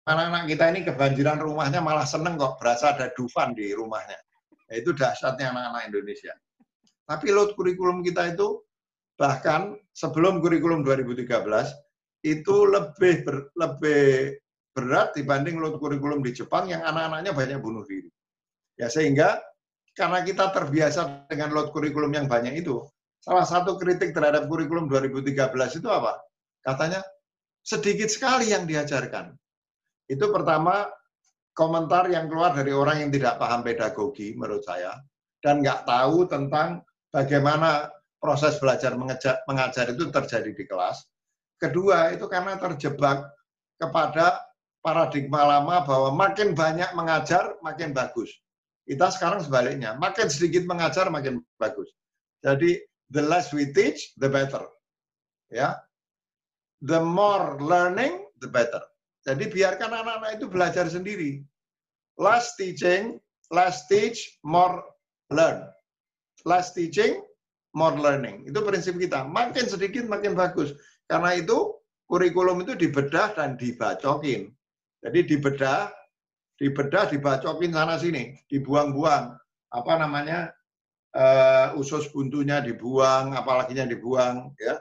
[0.09, 4.17] Anak-anak kita ini kebanjiran rumahnya malah seneng kok, berasa ada Dufan di rumahnya.
[4.67, 6.35] Nah, itu dahsyatnya anak-anak Indonesia.
[7.11, 8.63] Tapi load kurikulum kita itu
[9.19, 11.27] bahkan sebelum kurikulum 2013
[12.23, 14.39] itu lebih ber, lebih
[14.71, 18.07] berat dibanding load kurikulum di Jepang yang anak-anaknya banyak bunuh diri.
[18.79, 19.43] Ya sehingga
[19.99, 22.79] karena kita terbiasa dengan load kurikulum yang banyak itu,
[23.19, 26.15] salah satu kritik terhadap kurikulum 2013 itu apa?
[26.63, 27.03] Katanya
[27.67, 29.35] sedikit sekali yang diajarkan.
[30.07, 30.87] Itu pertama
[31.59, 34.95] komentar yang keluar dari orang yang tidak paham pedagogi menurut saya
[35.43, 37.91] dan nggak tahu tentang bagaimana
[38.23, 41.03] proses belajar mengajar, mengajar itu terjadi di kelas.
[41.61, 43.29] Kedua, itu karena terjebak
[43.77, 44.41] kepada
[44.81, 48.33] paradigma lama bahwa makin banyak mengajar, makin bagus.
[48.89, 51.93] Kita sekarang sebaliknya, makin sedikit mengajar, makin bagus.
[52.41, 52.81] Jadi,
[53.13, 54.65] the less we teach, the better.
[55.53, 55.77] Ya,
[56.81, 58.81] the more learning, the better.
[59.21, 61.45] Jadi biarkan anak-anak itu belajar sendiri.
[62.17, 63.21] Less teaching,
[63.53, 64.81] less teach, more
[65.29, 65.69] learn.
[66.49, 67.21] Less teaching,
[67.77, 68.49] more learning.
[68.49, 69.27] Itu prinsip kita.
[69.29, 70.75] Makin sedikit, makin bagus.
[71.07, 71.77] Karena itu,
[72.11, 74.51] kurikulum itu dibedah dan dibacokin.
[75.01, 75.89] Jadi dibedah,
[76.61, 79.37] dibedah, dibacokin sana sini, dibuang-buang.
[79.73, 80.53] Apa namanya?
[81.11, 84.79] Uh, usus buntunya dibuang, apalagi yang dibuang, ya.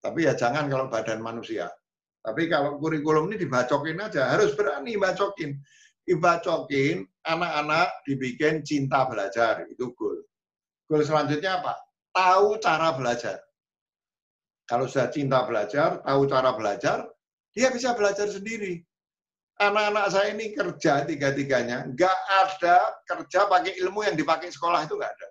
[0.00, 1.68] Tapi ya jangan kalau badan manusia.
[2.20, 5.56] Tapi kalau kurikulum ini dibacokin aja, harus berani bacokin.
[6.04, 10.09] Dibacokin, anak-anak dibikin cinta belajar, itu goal.
[10.90, 11.78] Goal selanjutnya apa?
[12.10, 13.38] Tahu cara belajar.
[14.66, 17.06] Kalau sudah cinta belajar, tahu cara belajar,
[17.54, 18.82] dia bisa belajar sendiri
[19.60, 25.12] anak-anak saya ini kerja tiga-tiganya, nggak ada kerja pakai ilmu yang dipakai sekolah itu nggak
[25.12, 25.28] ada.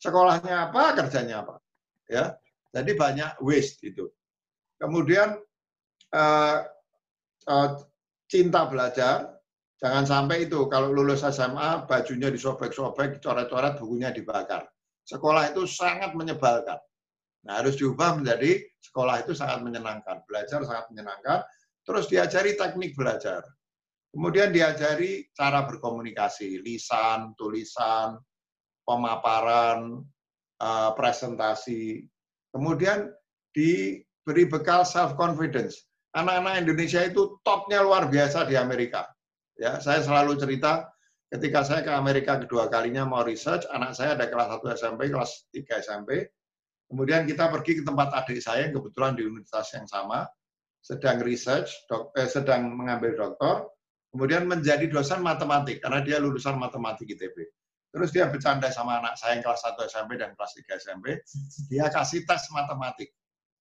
[0.00, 1.60] Sekolahnya apa, kerjanya apa.
[2.08, 2.34] Ya,
[2.72, 4.08] jadi banyak waste itu.
[4.80, 5.36] Kemudian
[6.16, 6.58] uh,
[7.46, 7.70] uh,
[8.32, 9.36] cinta belajar,
[9.76, 14.64] jangan sampai itu kalau lulus SMA bajunya disobek-sobek, coret-coret, bukunya dibakar.
[15.10, 16.78] Sekolah itu sangat menyebalkan.
[17.42, 21.42] Nah, harus diubah menjadi sekolah itu sangat menyenangkan, belajar sangat menyenangkan,
[21.90, 23.42] Terus diajari teknik belajar.
[24.14, 28.18] Kemudian diajari cara berkomunikasi, lisan, tulisan,
[28.82, 30.02] pemaparan,
[30.58, 32.06] eh, presentasi.
[32.50, 33.10] Kemudian
[33.54, 35.82] diberi bekal self confidence.
[36.14, 39.06] Anak-anak Indonesia itu topnya luar biasa di Amerika.
[39.54, 40.90] Ya, saya selalu cerita
[41.30, 45.46] ketika saya ke Amerika kedua kalinya mau research, anak saya ada kelas 1 SMP, kelas
[45.54, 46.10] 3 SMP.
[46.90, 50.26] Kemudian kita pergi ke tempat adik saya yang kebetulan di universitas yang sama
[50.80, 53.68] sedang research, dok, eh, sedang mengambil doktor,
[54.10, 57.36] kemudian menjadi dosen matematik karena dia lulusan matematik ITB.
[57.90, 61.06] Terus dia bercanda sama anak saya yang kelas 1 SMP dan kelas 3 SMP,
[61.70, 63.12] dia kasih tes matematik.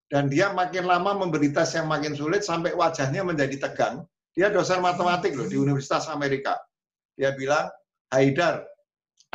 [0.10, 4.02] Dan dia makin lama memberi tes yang makin sulit sampai wajahnya menjadi tegang.
[4.34, 6.58] Dia dosen matematik loh di Universitas Amerika.
[7.20, 7.68] Dia bilang,
[8.16, 8.64] Haidar,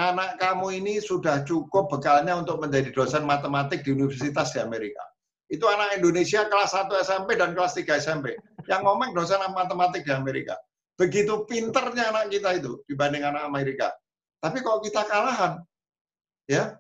[0.01, 5.05] anak kamu ini sudah cukup bekalnya untuk menjadi dosen matematik di universitas di Amerika
[5.53, 8.35] itu anak Indonesia kelas 1 SMP dan kelas 3 SMP.
[8.65, 10.57] Yang ngomong dosen matematik di Amerika.
[10.97, 13.93] Begitu pinternya anak kita itu dibanding anak Amerika.
[14.41, 15.61] Tapi kalau kita kalahan,
[16.49, 16.75] ya.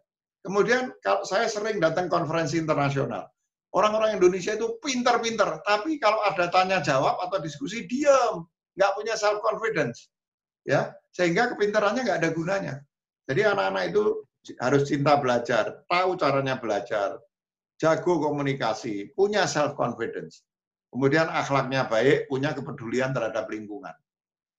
[0.45, 3.29] Kemudian kalau saya sering datang konferensi internasional.
[3.75, 8.47] Orang-orang Indonesia itu pinter-pinter, tapi kalau ada tanya jawab atau diskusi diam,
[8.79, 10.14] nggak punya self confidence,
[10.65, 12.75] ya sehingga kepintarannya nggak ada gunanya.
[13.25, 14.03] Jadi anak-anak itu
[14.61, 17.17] harus cinta belajar, tahu caranya belajar,
[17.81, 20.45] jago komunikasi, punya self confidence.
[20.93, 23.95] Kemudian akhlaknya baik, punya kepedulian terhadap lingkungan.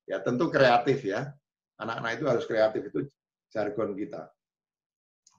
[0.03, 1.31] Ya, tentu kreatif ya.
[1.79, 3.07] Anak-anak itu harus kreatif itu
[3.51, 4.31] jargon kita.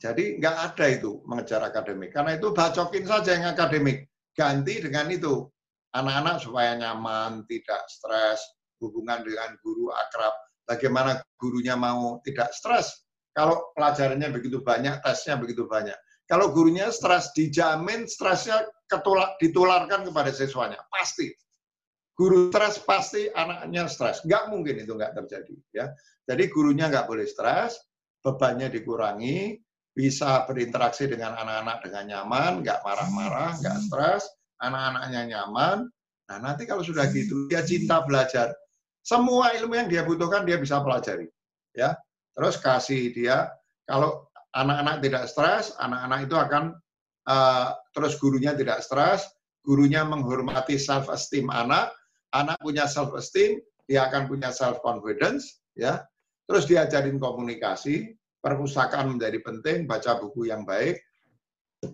[0.00, 2.12] Jadi nggak ada itu mengejar akademik.
[2.12, 4.08] Karena itu bacokin saja yang akademik.
[4.36, 5.48] Ganti dengan itu.
[5.96, 8.40] Anak-anak supaya nyaman, tidak stres,
[8.80, 10.45] hubungan dengan guru akrab.
[10.66, 13.06] Bagaimana gurunya mau tidak stres.
[13.30, 15.94] Kalau pelajarannya begitu banyak, tesnya begitu banyak.
[16.26, 20.82] Kalau gurunya stres, dijamin stresnya ketulak, ditularkan kepada siswanya.
[20.90, 21.30] Pasti.
[22.16, 24.24] Guru stres pasti anaknya stres.
[24.24, 25.54] Nggak mungkin itu nggak terjadi.
[25.70, 25.92] ya.
[26.26, 27.78] Jadi gurunya nggak boleh stres,
[28.24, 29.60] bebannya dikurangi,
[29.96, 34.26] bisa berinteraksi dengan anak-anak dengan nyaman, nggak marah-marah, nggak stres,
[34.58, 35.78] anak-anaknya nyaman.
[36.26, 38.50] Nah nanti kalau sudah gitu, dia cinta belajar.
[39.06, 41.30] Semua ilmu yang dia butuhkan dia bisa pelajari.
[41.78, 41.94] ya.
[42.34, 43.46] Terus kasih dia,
[43.86, 46.64] kalau anak-anak tidak stres, anak-anak itu akan
[47.30, 49.30] uh, terus gurunya tidak stres,
[49.62, 51.94] gurunya menghormati self esteem anak,
[52.34, 56.02] anak punya self esteem, dia akan punya self confidence, ya.
[56.50, 58.10] Terus diajarin komunikasi,
[58.42, 60.98] perpustakaan menjadi penting, baca buku yang baik,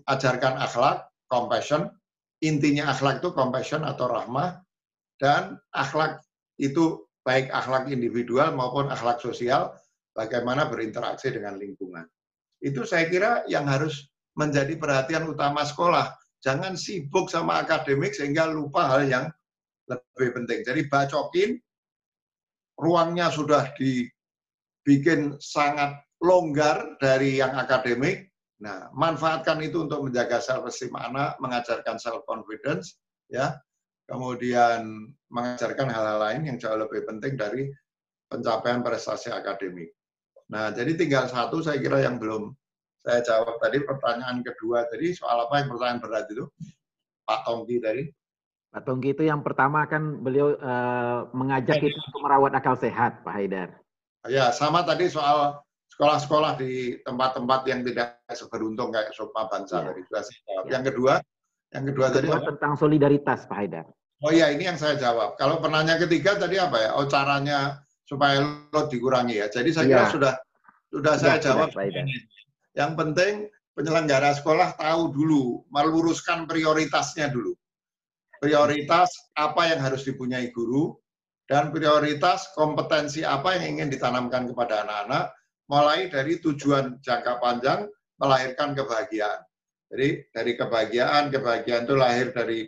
[0.09, 1.93] ajarkan akhlak, compassion.
[2.41, 4.65] Intinya akhlak itu compassion atau rahmah,
[5.21, 6.25] dan akhlak
[6.63, 9.75] itu baik akhlak individual maupun akhlak sosial,
[10.15, 12.07] bagaimana berinteraksi dengan lingkungan.
[12.63, 14.07] Itu saya kira yang harus
[14.39, 16.15] menjadi perhatian utama sekolah.
[16.43, 19.27] Jangan sibuk sama akademik sehingga lupa hal yang
[19.91, 20.63] lebih penting.
[20.63, 21.51] Jadi bacokin,
[22.79, 28.31] ruangnya sudah dibikin sangat longgar dari yang akademik.
[28.63, 32.95] Nah, manfaatkan itu untuk menjaga self esteem anak, mengajarkan self confidence,
[33.27, 33.59] ya.
[34.07, 37.71] Kemudian mengajarkan hal-hal lain yang jauh lebih penting dari
[38.29, 39.93] pencapaian prestasi akademik.
[40.53, 42.53] Nah, jadi tinggal satu saya kira yang belum
[43.03, 46.45] saya jawab tadi pertanyaan kedua tadi soal apa yang pertanyaan berat itu
[47.27, 48.05] Pak Tongki tadi.
[48.73, 53.33] Pak Tongki itu yang pertama kan beliau uh, mengajak kita untuk merawat akal sehat Pak
[53.35, 53.69] Haidar.
[54.31, 55.59] Ya sama tadi soal
[55.93, 59.93] sekolah-sekolah di tempat-tempat yang tidak seberuntung kayak Sopa Bangsa ya.
[59.93, 60.65] tadi sudah saya jawab.
[60.65, 60.71] Ya.
[60.73, 61.15] Yang kedua,
[61.73, 63.87] yang kedua tadi kedua tentang solidaritas Pak Haidar.
[64.23, 65.35] Oh iya ini yang saya jawab.
[65.35, 66.91] Kalau pertanyaan ketiga tadi apa ya?
[66.95, 69.47] Oh caranya supaya lo dikurangi ya.
[69.51, 69.91] Jadi saya ya.
[69.91, 70.33] kira sudah
[70.93, 71.75] sudah saya ya, jawab.
[71.75, 72.07] Sudah,
[72.79, 77.57] yang penting penyelenggara sekolah tahu dulu, meluruskan prioritasnya dulu.
[78.39, 80.93] Prioritas apa yang harus dipunyai guru,
[81.47, 85.25] dan prioritas kompetensi apa yang ingin ditanamkan kepada anak-anak,
[85.71, 87.87] mulai dari tujuan jangka panjang
[88.19, 89.41] melahirkan kebahagiaan.
[89.93, 92.65] Jadi dari kebahagiaan, kebahagiaan itu lahir dari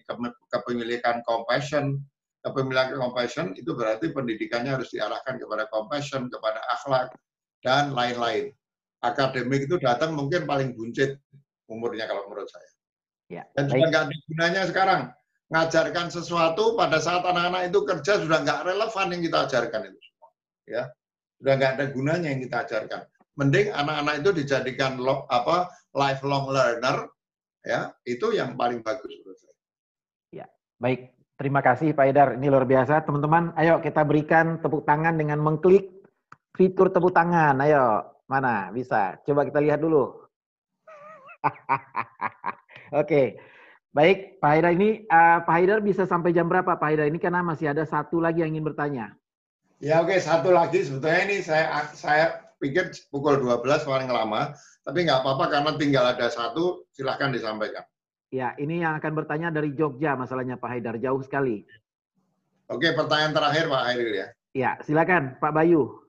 [0.52, 1.96] kepemilikan compassion,
[2.44, 7.16] kepemilikan compassion itu berarti pendidikannya harus diarahkan kepada compassion, kepada akhlak,
[7.64, 8.52] dan lain-lain
[9.04, 11.20] akademik itu datang mungkin paling buncit
[11.68, 12.70] umurnya kalau menurut saya.
[13.28, 15.02] Ya, Dan juga nggak ada gunanya sekarang.
[15.52, 20.30] Ngajarkan sesuatu pada saat anak-anak itu kerja sudah nggak relevan yang kita ajarkan itu semua.
[20.64, 20.82] Ya,
[21.40, 23.00] sudah nggak ada gunanya yang kita ajarkan.
[23.34, 27.08] Mending anak-anak itu dijadikan lo, apa lifelong learner,
[27.64, 29.56] ya itu yang paling bagus menurut saya.
[30.30, 30.46] Ya,
[30.78, 31.16] baik.
[31.34, 32.28] Terima kasih Pak Edar.
[32.38, 33.02] Ini luar biasa.
[33.02, 35.90] Teman-teman, ayo kita berikan tepuk tangan dengan mengklik
[36.54, 37.58] fitur tepuk tangan.
[37.58, 38.72] Ayo, Mana?
[38.72, 39.20] Bisa.
[39.24, 40.24] Coba kita lihat dulu.
[43.00, 43.36] Oke.
[43.94, 47.06] Baik, Pak Haidar ini, uh, Pak Haidar bisa sampai jam berapa Pak Haidar?
[47.06, 49.14] Ini karena masih ada satu lagi yang ingin bertanya.
[49.78, 50.18] Ya oke, okay.
[50.18, 50.82] satu lagi.
[50.82, 54.50] Sebetulnya ini saya saya pikir pukul 12 paling lama.
[54.84, 57.88] Tapi nggak apa-apa karena tinggal ada satu, silahkan disampaikan.
[58.28, 61.00] Ya, ini yang akan bertanya dari Jogja masalahnya Pak Haidar.
[61.00, 61.64] Jauh sekali.
[62.68, 64.26] Oke, pertanyaan terakhir Pak Haidar ya.
[64.52, 66.04] Ya, silakan Pak Bayu.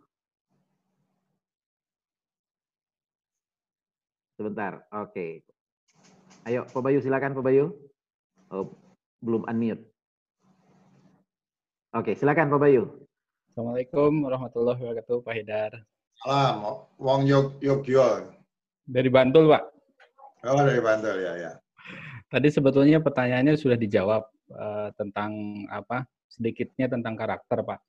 [4.36, 4.84] Sebentar.
[4.92, 5.48] Oke.
[6.44, 7.72] Ayo, Pak Bayu silakan Pak Bayu.
[8.52, 8.76] Oh,
[9.24, 9.88] belum unmute.
[11.96, 13.08] Oke, okay, silakan Pak Bayu.
[13.56, 15.72] Assalamualaikum warahmatullahi wabarakatuh, Pak Hidar.
[16.20, 18.35] Salam, Wong Yog Yogyo.
[18.86, 19.64] Dari Bantul, Pak.
[20.46, 21.52] Oh, dari Bantul ya, ya.
[22.30, 26.06] Tadi sebetulnya pertanyaannya sudah dijawab uh, tentang apa?
[26.30, 27.82] Sedikitnya tentang karakter, Pak.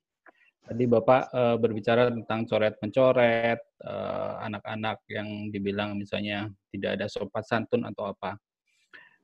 [0.67, 7.85] Tadi Bapak uh, berbicara tentang coret-mencoret, uh, anak-anak yang dibilang misalnya tidak ada sopan santun
[7.85, 8.35] atau apa.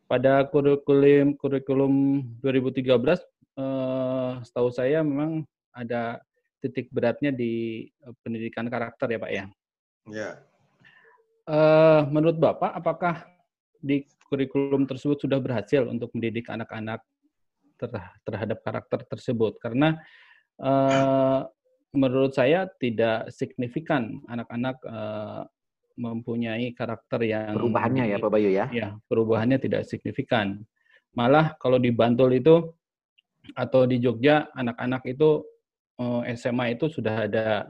[0.07, 3.17] Pada kurikulum kurikulum 2013,
[3.57, 5.43] uh, setahu saya memang
[5.73, 6.21] ada
[6.61, 7.89] titik beratnya di
[8.23, 9.45] pendidikan karakter ya Pak ya.
[10.13, 10.52] Ya.
[11.43, 13.27] Uh, menurut Bapak, apakah
[13.83, 17.03] di kurikulum tersebut sudah berhasil untuk mendidik anak-anak
[18.23, 19.59] terhadap karakter tersebut?
[19.59, 19.99] Karena
[20.63, 21.43] uh,
[21.91, 25.43] menurut saya tidak signifikan anak-anak uh,
[25.99, 28.65] mempunyai karakter yang perubahannya ya Pak Bayu ya.
[28.73, 30.63] Ya, perubahannya tidak signifikan.
[31.13, 32.73] Malah kalau di Bantul itu
[33.53, 35.43] atau di Jogja anak-anak itu
[36.33, 37.69] SMA itu sudah ada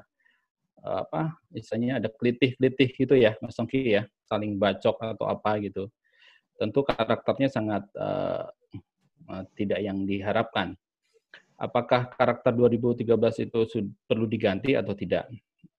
[0.83, 5.87] apa misalnya ada kelitih-kelitih gitu ya Mas Songki ya, saling bacok atau apa gitu.
[6.59, 8.45] Tentu karakternya sangat uh,
[9.31, 10.77] uh, tidak yang diharapkan
[11.63, 13.59] apakah karakter 2013 itu
[14.03, 15.29] perlu diganti atau tidak?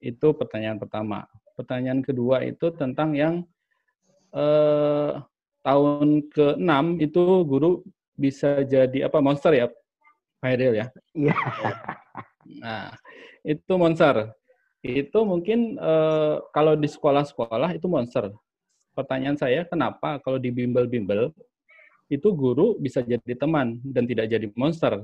[0.00, 1.28] Itu pertanyaan pertama.
[1.54, 3.44] Pertanyaan kedua itu tentang yang
[4.34, 5.12] eh,
[5.64, 7.70] tahun ke-6 itu guru
[8.14, 9.66] bisa jadi apa monster ya,
[10.40, 10.88] Pak ya?
[11.16, 11.34] Iya.
[12.60, 12.92] Nah,
[13.40, 14.36] itu monster.
[14.84, 18.28] Itu mungkin eh, kalau di sekolah-sekolah itu monster.
[18.92, 21.32] Pertanyaan saya, kenapa kalau di bimbel-bimbel
[22.12, 25.02] itu guru bisa jadi teman dan tidak jadi monster?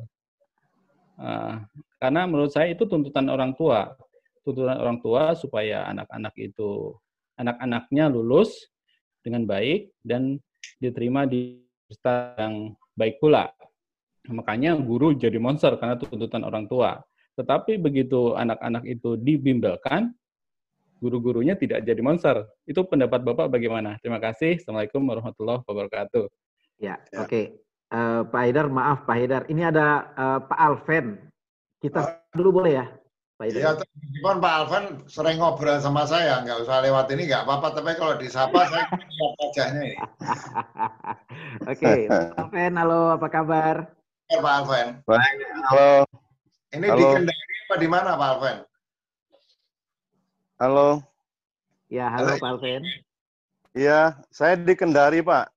[1.20, 1.61] Uh,
[2.01, 3.93] karena menurut saya itu tuntutan orang tua,
[4.40, 6.97] tuntutan orang tua supaya anak-anak itu
[7.36, 8.73] anak-anaknya lulus
[9.20, 10.40] dengan baik dan
[10.81, 12.55] diterima di universitas yang
[12.97, 13.52] baik pula.
[14.28, 17.01] Makanya guru jadi monster karena tuntutan orang tua.
[17.39, 20.15] Tetapi begitu anak-anak itu dibimbelkan,
[21.01, 22.44] guru-gurunya tidak jadi monster.
[22.69, 23.97] Itu pendapat Bapak bagaimana?
[24.05, 24.61] Terima kasih.
[24.61, 26.28] Assalamualaikum warahmatullahi wabarakatuh.
[26.78, 27.24] Ya, ya.
[27.24, 27.28] oke.
[27.28, 27.44] Okay.
[27.90, 29.43] Uh, eh, Pak Haidar, maaf Pak Haidar.
[29.51, 31.07] Ini ada uh, Pak Alven.
[31.81, 32.86] Kita uh, dulu boleh ya?
[33.40, 33.61] Pak Haidar.
[33.61, 37.69] Iya, meskipun Pak Alven sering ngobrol sama saya, nggak usah lewat ini nggak apa-apa.
[37.81, 39.97] Tapi kalau disapa saya lihat wajahnya ini.
[41.66, 42.01] oke, okay.
[42.07, 43.77] Pak Alven, halo, apa kabar?
[44.31, 44.89] Ya, Pak Alven.
[45.09, 45.35] Baik,
[45.73, 46.19] halo.
[46.70, 46.98] Ini halo.
[47.02, 48.59] di Kendari apa di mana Pak Alven?
[50.62, 50.88] Halo.
[51.90, 52.38] Ya, halo, halo.
[52.38, 52.82] Pak Alvin.
[53.74, 55.51] Iya, saya di Kendari, Pak.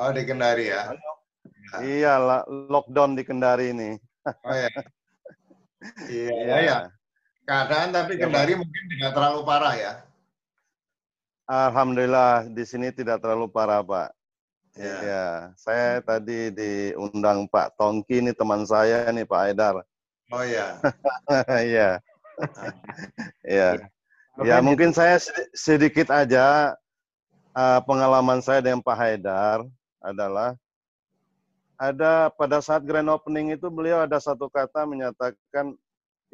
[0.00, 0.88] Oh, di Kendari ya.
[0.88, 1.76] ya.
[1.84, 2.12] Iya,
[2.48, 4.00] lockdown di Kendari ini.
[4.24, 4.72] Oh ya.
[6.08, 6.78] iya, iya, iya.
[7.44, 9.92] Keadaan tapi iya, Kendari ya, mungkin tidak terlalu parah ya.
[11.44, 14.16] Alhamdulillah di sini tidak terlalu parah, Pak.
[14.80, 15.26] Iya, ya,
[15.60, 19.84] saya tadi diundang Pak Tongki ini teman saya nih Pak Aidar.
[20.34, 20.66] Oh iya.
[21.70, 21.90] Iya.
[23.46, 23.68] Iya.
[24.42, 25.22] Ya mungkin saya
[25.54, 26.74] sedikit aja
[27.54, 29.62] uh, pengalaman saya dengan Pak Haidar
[30.02, 30.58] adalah
[31.78, 35.78] ada pada saat grand opening itu beliau ada satu kata menyatakan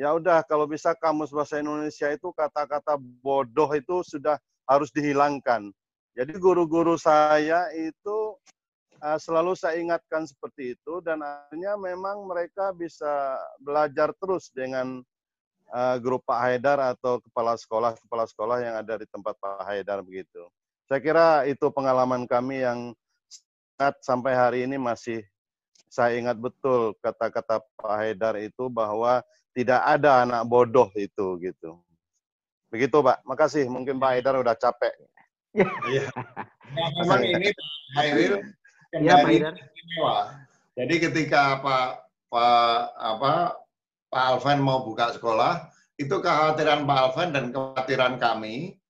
[0.00, 5.68] ya udah kalau bisa kamus bahasa Indonesia itu kata-kata bodoh itu sudah harus dihilangkan.
[6.16, 8.18] Jadi guru-guru saya itu
[9.16, 15.00] selalu saya ingatkan seperti itu dan akhirnya memang mereka bisa belajar terus dengan
[15.72, 20.04] uh, grup Pak Haidar atau kepala sekolah kepala sekolah yang ada di tempat Pak Haidar
[20.04, 20.44] begitu.
[20.84, 22.92] Saya kira itu pengalaman kami yang
[23.30, 25.24] sangat sampai hari ini masih
[25.90, 29.24] saya ingat betul kata-kata Pak Haidar itu bahwa
[29.56, 31.80] tidak ada anak bodoh itu gitu.
[32.70, 33.26] Begitu Pak.
[33.26, 33.66] Makasih.
[33.66, 34.94] Mungkin Pak Haidar udah capek.
[35.90, 36.06] Iya.
[36.70, 37.50] Nah, memang ini
[37.98, 38.46] Hairil
[38.98, 39.54] ya, Pak Haidar.
[40.74, 41.86] Jadi ketika Pak
[42.30, 43.58] Pak apa
[44.10, 48.80] Pak Alvan mau buka sekolah, itu kekhawatiran Pak Alvan dan kekhawatiran kami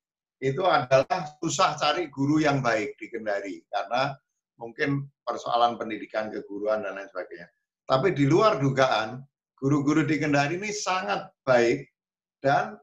[0.41, 4.17] itu adalah susah cari guru yang baik di Kendari karena
[4.57, 7.49] mungkin persoalan pendidikan keguruan dan lain sebagainya.
[7.85, 9.21] Tapi di luar dugaan,
[9.53, 11.85] guru-guru di Kendari ini sangat baik
[12.41, 12.77] dan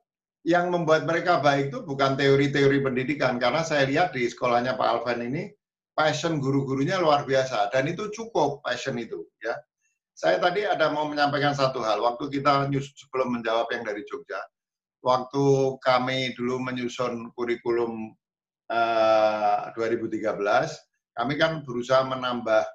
[0.46, 5.26] yang membuat mereka baik itu bukan teori-teori pendidikan karena saya lihat di sekolahnya Pak Alvan
[5.26, 5.50] ini
[5.98, 9.58] passion guru-gurunya luar biasa dan itu cukup passion itu ya
[10.18, 12.02] saya tadi ada mau menyampaikan satu hal.
[12.02, 14.42] Waktu kita sebelum menjawab yang dari Jogja,
[14.98, 18.18] waktu kami dulu menyusun kurikulum
[18.66, 20.34] uh, eh, 2013,
[21.14, 22.66] kami kan berusaha menambah.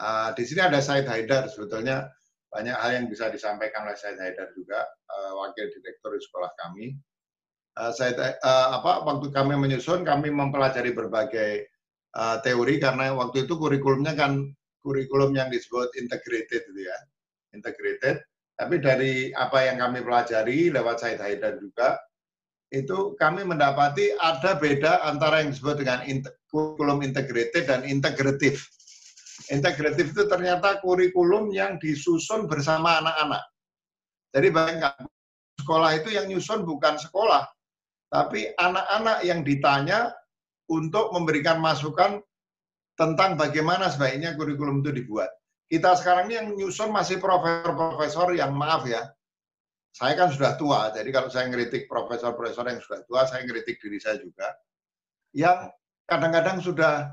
[0.00, 2.08] Uh, di sini ada Said Haidar, sebetulnya
[2.48, 6.96] banyak hal yang bisa disampaikan oleh Said Haidar juga, uh, wakil direktur di sekolah kami.
[7.76, 11.68] Uh, Said, uh, apa, waktu kami menyusun, kami mempelajari berbagai
[12.16, 14.50] uh, teori karena waktu itu kurikulumnya kan
[14.80, 16.98] kurikulum yang disebut integrated itu ya,
[17.52, 18.24] integrated.
[18.56, 21.96] Tapi dari apa yang kami pelajari lewat Said Haidar juga,
[22.70, 26.04] itu kami mendapati ada beda antara yang disebut dengan
[26.52, 28.68] kurikulum integrated dan integratif.
[29.48, 33.42] Integratif itu ternyata kurikulum yang disusun bersama anak-anak.
[34.30, 34.94] Jadi bayangkan,
[35.58, 37.48] sekolah itu yang nyusun bukan sekolah,
[38.12, 40.14] tapi anak-anak yang ditanya
[40.70, 42.22] untuk memberikan masukan
[42.94, 45.30] tentang bagaimana sebaiknya kurikulum itu dibuat.
[45.66, 49.06] Kita sekarang ini yang nyusun masih profesor-profesor yang maaf ya,
[49.90, 53.98] saya kan sudah tua, jadi kalau saya ngeritik profesor-profesor yang sudah tua, saya ngeritik diri
[53.98, 54.54] saya juga,
[55.34, 55.70] yang
[56.06, 57.10] kadang-kadang sudah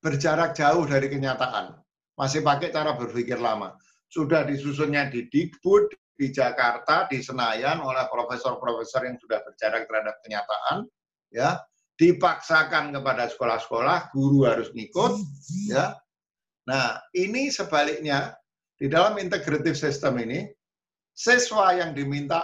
[0.00, 1.76] berjarak jauh dari kenyataan,
[2.16, 3.76] masih pakai cara berpikir lama.
[4.12, 10.84] Sudah disusunnya di Dikbud, di Jakarta, di Senayan oleh profesor-profesor yang sudah berjarak terhadap kenyataan,
[11.32, 11.56] ya
[12.02, 15.22] dipaksakan kepada sekolah-sekolah, guru harus ngikut,
[15.70, 15.94] ya.
[16.66, 18.34] Nah, ini sebaliknya
[18.74, 20.50] di dalam integratif sistem ini,
[21.14, 22.42] siswa yang diminta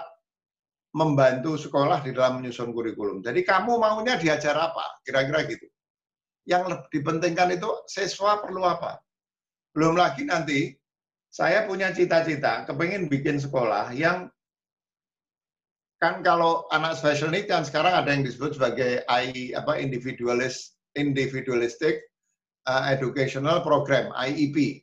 [0.94, 3.18] membantu sekolah di dalam menyusun kurikulum.
[3.26, 5.02] Jadi kamu maunya diajar apa?
[5.02, 5.66] Kira-kira gitu.
[6.46, 9.02] Yang dipentingkan itu siswa perlu apa?
[9.74, 10.72] Belum lagi nanti
[11.28, 14.30] saya punya cita-cita, kepingin bikin sekolah yang
[15.98, 22.06] kan kalau anak special need kan sekarang ada yang disebut sebagai I apa individualist individualistic
[22.70, 24.82] uh, educational program IEP.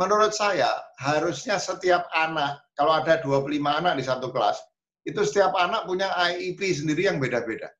[0.00, 4.58] Menurut saya harusnya setiap anak kalau ada 25 anak di satu kelas
[5.06, 7.70] itu setiap anak punya IEP sendiri yang beda-beda.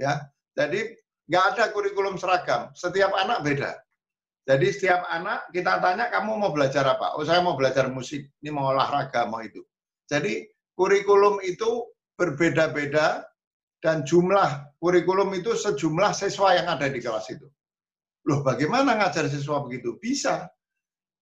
[0.00, 0.28] Ya.
[0.52, 0.96] Jadi
[1.28, 3.72] nggak ada kurikulum seragam, setiap anak beda.
[4.42, 7.14] Jadi setiap anak kita tanya kamu mau belajar apa?
[7.16, 9.62] Oh saya mau belajar musik, ini mau olahraga, mau itu.
[10.10, 10.44] Jadi
[10.82, 11.86] kurikulum itu
[12.18, 13.22] berbeda-beda
[13.78, 17.46] dan jumlah kurikulum itu sejumlah siswa yang ada di kelas itu.
[18.26, 19.94] Loh, bagaimana ngajar siswa begitu?
[20.02, 20.50] Bisa.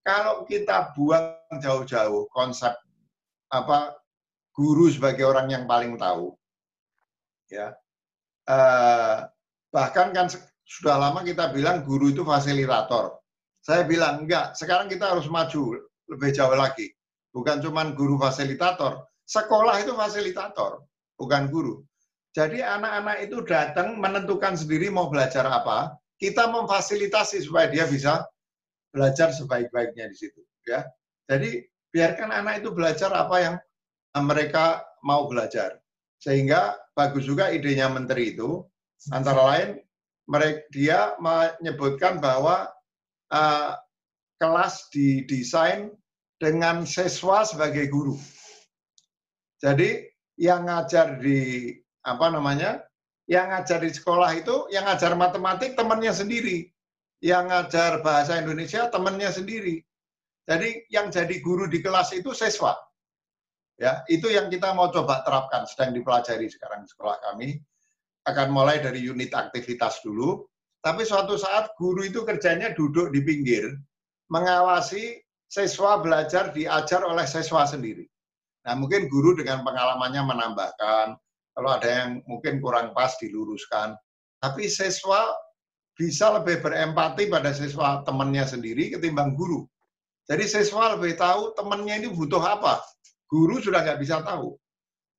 [0.01, 2.73] kalau kita buang jauh-jauh konsep
[3.53, 3.93] apa
[4.49, 6.33] guru sebagai orang yang paling tahu,
[7.53, 7.69] ya
[8.49, 9.17] eh,
[9.69, 10.25] bahkan kan
[10.65, 13.13] sudah lama kita bilang guru itu fasilitator.
[13.61, 16.89] Saya bilang enggak, sekarang kita harus maju lebih jauh lagi.
[17.29, 20.83] Bukan cuma guru fasilitator, sekolah itu fasilitator,
[21.15, 21.79] bukan guru.
[22.35, 28.27] Jadi anak-anak itu datang menentukan sendiri mau belajar apa, kita memfasilitasi supaya dia bisa
[28.91, 30.43] belajar sebaik-baiknya di situ.
[30.67, 30.83] Ya,
[31.31, 31.63] jadi
[31.95, 33.55] biarkan anak itu belajar apa yang
[34.19, 35.79] mereka mau belajar.
[36.19, 38.61] Sehingga bagus juga idenya menteri itu,
[39.09, 39.69] antara lain
[40.29, 42.69] mereka dia menyebutkan bahwa
[43.33, 43.73] uh,
[44.37, 45.91] kelas didesain
[46.37, 48.15] dengan siswa sebagai guru.
[49.61, 50.09] Jadi
[50.41, 51.69] yang ngajar di
[52.01, 52.81] apa namanya
[53.29, 56.65] yang ngajar di sekolah itu yang ngajar matematik temannya sendiri.
[57.21, 59.77] Yang ngajar bahasa Indonesia temannya sendiri.
[60.49, 62.73] Jadi yang jadi guru di kelas itu siswa.
[63.77, 67.61] Ya itu yang kita mau coba terapkan sedang dipelajari sekarang di sekolah kami.
[68.25, 70.41] Akan mulai dari unit aktivitas dulu.
[70.81, 73.77] Tapi suatu saat guru itu kerjanya duduk di pinggir
[74.33, 78.10] mengawasi siswa belajar diajar oleh siswa sendiri
[78.61, 81.17] nah mungkin guru dengan pengalamannya menambahkan
[81.51, 83.95] kalau ada yang mungkin kurang pas diluruskan.
[84.41, 85.35] Tapi siswa
[85.93, 89.67] bisa lebih berempati pada siswa temannya sendiri ketimbang guru.
[90.25, 92.79] Jadi siswa lebih tahu temannya ini butuh apa.
[93.27, 94.55] Guru sudah nggak bisa tahu.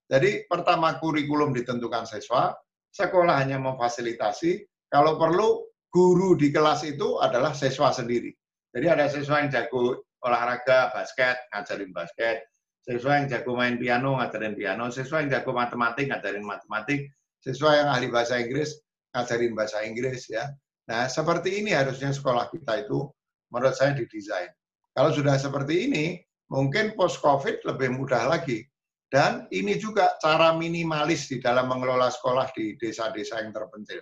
[0.09, 2.52] Jadi pertama kurikulum ditentukan siswa,
[2.93, 4.64] sekolah hanya memfasilitasi.
[4.90, 8.32] Kalau perlu guru di kelas itu adalah siswa sendiri.
[8.73, 12.51] Jadi ada siswa yang jago olahraga, basket, ngajarin basket
[12.82, 17.88] siswa yang jago main piano ngajarin piano, siswa yang jago matematik ngajarin matematik, siswa yang
[17.90, 18.82] ahli bahasa Inggris
[19.14, 20.50] ngajarin bahasa Inggris ya.
[20.90, 23.06] Nah, seperti ini harusnya sekolah kita itu
[23.54, 24.50] menurut saya didesain.
[24.92, 26.04] Kalau sudah seperti ini,
[26.50, 28.66] mungkin post Covid lebih mudah lagi.
[29.12, 34.00] Dan ini juga cara minimalis di dalam mengelola sekolah di desa-desa yang terpencil.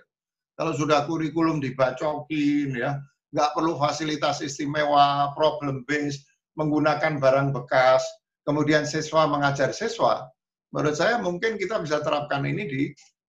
[0.55, 2.95] Kalau sudah kurikulum dibacokin ya,
[3.35, 6.23] nggak perlu fasilitas istimewa, problem based,
[6.55, 8.03] menggunakan barang bekas,
[8.51, 10.27] kemudian siswa mengajar siswa,
[10.75, 12.81] menurut saya mungkin kita bisa terapkan ini di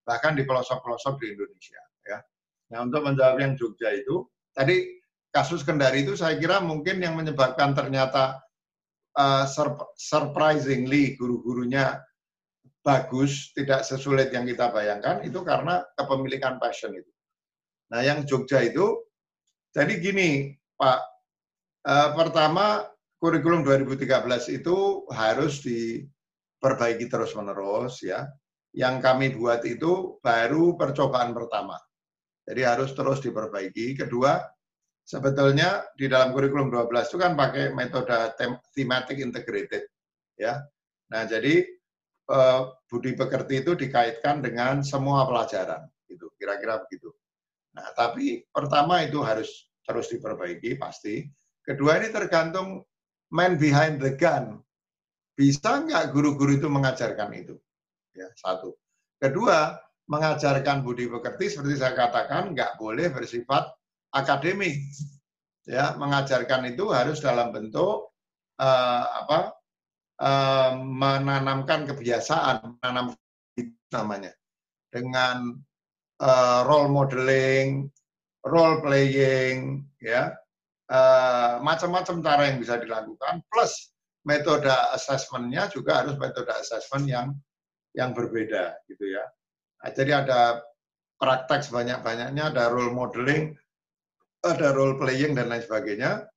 [0.03, 1.79] bahkan di pelosok-pelosok di Indonesia.
[2.03, 2.19] Ya.
[2.75, 4.99] Nah untuk menjawab yang Jogja itu, tadi
[5.31, 8.43] kasus Kendari itu saya kira mungkin yang menyebabkan ternyata
[9.15, 9.47] uh,
[9.95, 12.03] surprisingly guru-gurunya
[12.83, 17.13] bagus, tidak sesulit yang kita bayangkan, itu karena kepemilikan passion itu.
[17.95, 19.07] Nah yang Jogja itu,
[19.71, 20.99] jadi gini Pak,
[21.87, 22.91] uh, pertama
[23.23, 28.27] kurikulum 2013 itu harus diperbaiki terus-menerus ya.
[28.75, 31.79] Yang kami buat itu baru percobaan pertama.
[32.43, 33.95] Jadi harus terus diperbaiki.
[33.95, 34.43] Kedua,
[35.07, 38.11] sebetulnya di dalam kurikulum 12 itu kan pakai metode
[38.75, 39.87] thematic integrated
[40.35, 40.59] ya.
[41.15, 41.63] Nah, jadi
[42.27, 46.27] eh, budi pekerti itu dikaitkan dengan semua pelajaran gitu.
[46.35, 47.15] Kira-kira begitu.
[47.79, 51.23] Nah, tapi pertama itu harus terus diperbaiki pasti.
[51.63, 52.83] Kedua ini tergantung
[53.33, 54.61] man behind the gun.
[55.33, 57.57] Bisa nggak guru-guru itu mengajarkan itu?
[58.13, 58.77] Ya, satu.
[59.17, 59.73] Kedua,
[60.13, 63.73] mengajarkan budi pekerti seperti saya katakan nggak boleh bersifat
[64.13, 64.77] akademik.
[65.65, 68.13] Ya, mengajarkan itu harus dalam bentuk
[68.61, 69.57] uh, apa?
[70.23, 73.17] Uh, menanamkan kebiasaan, menanam
[73.91, 74.31] namanya
[74.93, 75.57] dengan
[76.21, 77.89] uh, role modeling,
[78.45, 80.37] role playing, ya,
[80.93, 83.97] Eh, macam-macam cara yang bisa dilakukan plus
[84.29, 87.33] metode assessment-nya juga harus metode assessment yang
[87.97, 89.25] yang berbeda gitu ya.
[89.81, 90.61] Nah, jadi ada
[91.17, 93.57] praktek sebanyak-banyaknya, ada role modeling,
[94.45, 96.29] ada role playing dan lain sebagainya.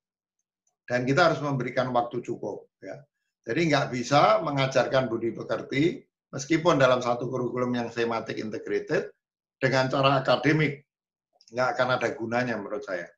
[0.88, 2.95] Dan kita harus memberikan waktu cukup ya.
[3.44, 5.99] Jadi nggak bisa mengajarkan budi pekerti
[6.32, 9.11] meskipun dalam satu kurikulum yang thematic integrated
[9.60, 10.88] dengan cara akademik
[11.52, 13.10] nggak akan ada gunanya menurut saya.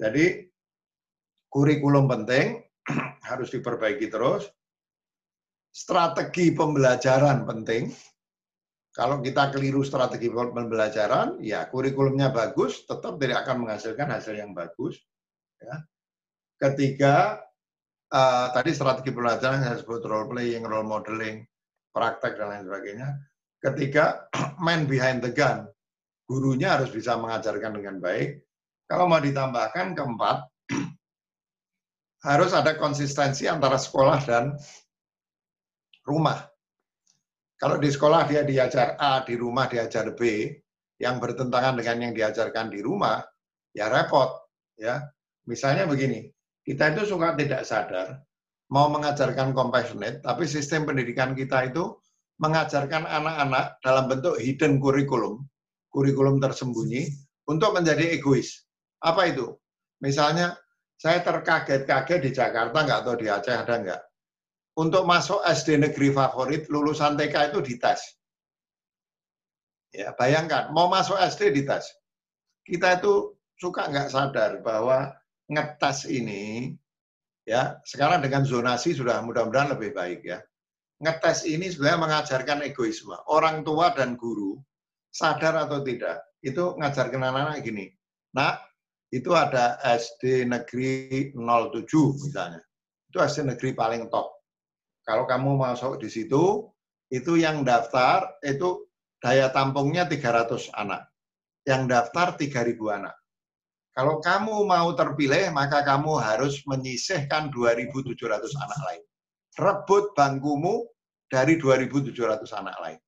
[0.00, 0.53] Jadi
[1.54, 2.58] kurikulum penting,
[3.30, 4.50] harus diperbaiki terus.
[5.70, 7.94] Strategi pembelajaran penting.
[8.94, 15.02] Kalau kita keliru strategi pembelajaran, ya kurikulumnya bagus, tetap tidak akan menghasilkan hasil yang bagus.
[15.58, 15.82] Ya.
[16.62, 17.42] Ketiga,
[18.14, 21.42] uh, tadi strategi pembelajaran yang disebut role playing, role modeling,
[21.90, 23.08] praktek dan lain sebagainya.
[23.58, 24.30] Ketiga,
[24.66, 25.66] man behind the gun.
[26.30, 28.46] Gurunya harus bisa mengajarkan dengan baik.
[28.86, 30.53] Kalau mau ditambahkan keempat,
[32.24, 34.56] harus ada konsistensi antara sekolah dan
[36.08, 36.40] rumah.
[37.60, 40.48] Kalau di sekolah dia diajar A, di rumah diajar B,
[40.98, 43.20] yang bertentangan dengan yang diajarkan di rumah,
[43.76, 44.40] ya repot.
[44.74, 45.04] Ya,
[45.46, 46.32] misalnya begini,
[46.66, 48.24] kita itu suka tidak sadar
[48.72, 51.94] mau mengajarkan compassionate, tapi sistem pendidikan kita itu
[52.42, 55.46] mengajarkan anak-anak dalam bentuk hidden curriculum,
[55.94, 57.12] kurikulum tersembunyi,
[57.46, 58.64] untuk menjadi egois.
[59.04, 59.54] Apa itu?
[60.02, 60.58] Misalnya,
[61.04, 64.02] saya terkaget-kaget di Jakarta, nggak tahu di Aceh ada nggak.
[64.80, 68.00] Untuk masuk SD negeri favorit, lulusan TK itu dites.
[69.92, 71.92] Ya, bayangkan, mau masuk SD dites.
[72.64, 75.12] Kita itu suka nggak sadar bahwa
[75.52, 76.72] ngetes ini
[77.44, 80.40] ya sekarang dengan zonasi sudah mudah-mudahan lebih baik ya
[81.04, 84.56] ngetes ini sebenarnya mengajarkan egoisme orang tua dan guru
[85.12, 87.92] sadar atau tidak itu ngajarkan anak-anak gini
[88.32, 88.64] nak
[89.10, 91.84] itu ada SD negeri 07
[92.24, 92.62] misalnya
[93.10, 94.30] itu SD negeri paling top
[95.04, 96.68] kalau kamu masuk di situ
[97.12, 98.88] itu yang daftar itu
[99.20, 101.08] daya tampungnya 300 anak
[101.68, 103.14] yang daftar 3000 anak
[103.94, 108.18] kalau kamu mau terpilih, maka kamu harus menyisihkan 2.700
[108.58, 109.02] anak lain.
[109.54, 110.82] Rebut bangkumu
[111.30, 112.10] dari 2.700
[112.58, 112.98] anak lain.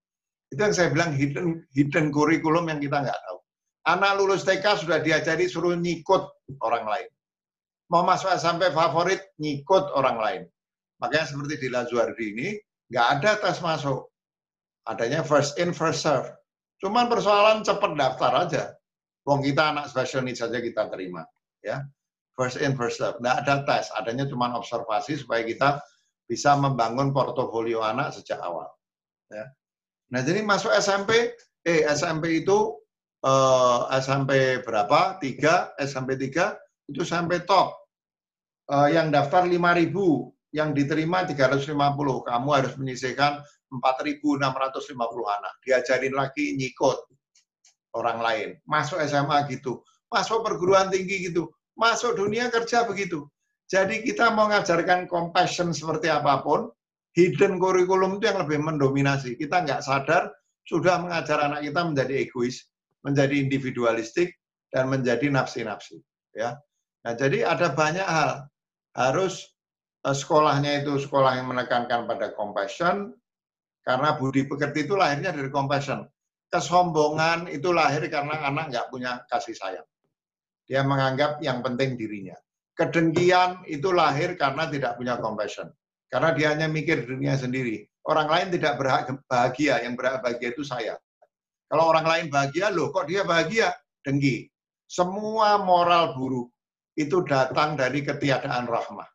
[0.46, 3.38] Itu yang saya bilang hidden, hidden kurikulum yang kita nggak tahu.
[3.86, 6.26] Anak lulus TK sudah diajari suruh nyikut
[6.58, 7.10] orang lain.
[7.86, 10.42] Mau masuk SMP favorit, nyikut orang lain.
[10.98, 12.48] Makanya seperti di Lazuardi ini,
[12.90, 14.10] nggak ada tes masuk.
[14.90, 16.26] Adanya first in, first serve.
[16.82, 18.64] Cuman persoalan cepat daftar aja.
[19.22, 21.22] Wong kita anak special needs saja kita terima,
[21.62, 21.86] ya.
[22.34, 23.22] First in, first serve.
[23.22, 25.78] Nggak ada tes, adanya cuma observasi supaya kita
[26.26, 28.66] bisa membangun portofolio anak sejak awal.
[29.30, 29.46] Ya.
[30.10, 31.34] Nah, jadi masuk SMP,
[31.66, 32.78] eh SMP itu
[33.26, 35.18] eh, SMP berapa?
[35.18, 36.54] Tiga, SMP tiga
[36.86, 37.74] itu sampai top.
[38.70, 42.22] Eh, yang daftar 5.000, yang diterima 350.
[42.22, 45.54] Kamu harus menyisihkan 4.650 anak.
[45.62, 46.98] Diajarin lagi nyikut
[47.96, 48.48] orang lain.
[48.68, 49.82] Masuk SMA gitu,
[50.12, 53.26] masuk perguruan tinggi gitu, masuk dunia kerja begitu.
[53.66, 56.70] Jadi kita mau mengajarkan compassion seperti apa pun,
[57.18, 59.34] hidden kurikulum itu yang lebih mendominasi.
[59.34, 60.30] Kita nggak sadar
[60.68, 62.62] sudah mengajar anak kita menjadi egois,
[63.06, 64.34] menjadi individualistik,
[64.74, 66.02] dan menjadi nafsi-nafsi.
[66.34, 66.58] Ya.
[67.06, 68.50] Nah, jadi ada banyak hal.
[68.98, 69.46] Harus
[70.02, 73.14] eh, sekolahnya itu sekolah yang menekankan pada compassion,
[73.86, 76.02] karena budi pekerti itu lahirnya dari compassion
[76.50, 79.86] kesombongan itu lahir karena anak nggak punya kasih sayang.
[80.66, 82.34] Dia menganggap yang penting dirinya.
[82.76, 85.70] Kedengkian itu lahir karena tidak punya compassion.
[86.10, 87.86] Karena dia hanya mikir dirinya sendiri.
[88.06, 90.94] Orang lain tidak berhak bahagia, yang berhak bahagia itu saya.
[91.66, 93.74] Kalau orang lain bahagia, loh kok dia bahagia?
[94.06, 94.46] Dengki.
[94.86, 96.54] Semua moral buruk
[96.94, 99.06] itu datang dari ketiadaan rahmah,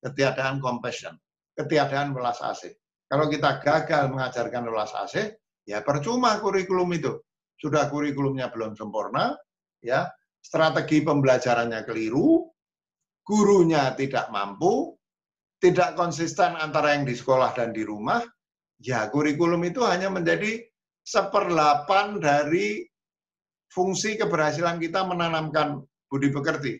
[0.00, 1.14] ketiadaan compassion,
[1.52, 2.72] ketiadaan welas asih.
[3.08, 5.36] Kalau kita gagal mengajarkan welas asih,
[5.68, 7.20] ya percuma kurikulum itu.
[7.60, 9.36] Sudah kurikulumnya belum sempurna,
[9.84, 10.08] ya
[10.40, 12.48] strategi pembelajarannya keliru,
[13.24, 14.96] gurunya tidak mampu,
[15.58, 18.22] tidak konsisten antara yang di sekolah dan di rumah,
[18.78, 20.67] ya kurikulum itu hanya menjadi
[21.08, 22.84] seperdelapan dari
[23.72, 25.80] fungsi keberhasilan kita menanamkan
[26.12, 26.76] budi pekerti.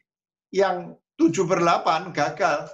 [0.52, 2.68] Yang tujuh per delapan gagal.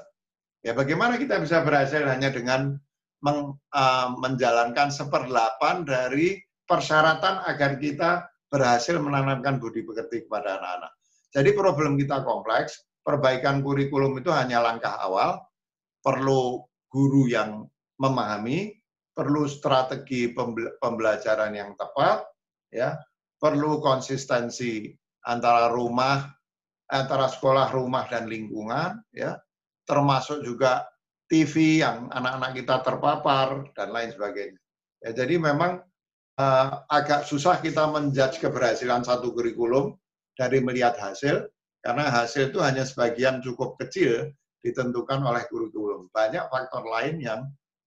[0.67, 2.75] Ya bagaimana kita bisa berhasil hanya dengan
[3.23, 10.93] men, uh, menjalankan seperdelapan dari persyaratan agar kita berhasil menanamkan budi pekerti kepada anak-anak.
[11.35, 15.43] Jadi problem kita kompleks, perbaikan kurikulum itu hanya langkah awal,
[16.01, 17.67] perlu guru yang
[17.99, 18.71] memahami,
[19.15, 20.35] perlu strategi
[20.82, 22.27] pembelajaran yang tepat,
[22.74, 22.99] ya,
[23.39, 24.91] perlu konsistensi
[25.24, 26.27] antara rumah,
[26.91, 29.39] antara sekolah, rumah dan lingkungan, ya,
[29.86, 30.85] termasuk juga
[31.31, 34.61] TV yang anak-anak kita terpapar dan lain sebagainya.
[35.01, 35.81] Ya, jadi memang
[36.36, 39.97] uh, agak susah kita menjudge keberhasilan satu kurikulum
[40.35, 41.49] dari melihat hasil
[41.85, 44.32] karena hasil itu hanya sebagian cukup kecil
[44.65, 46.09] ditentukan oleh kurikulum.
[46.09, 47.41] Banyak faktor lain yang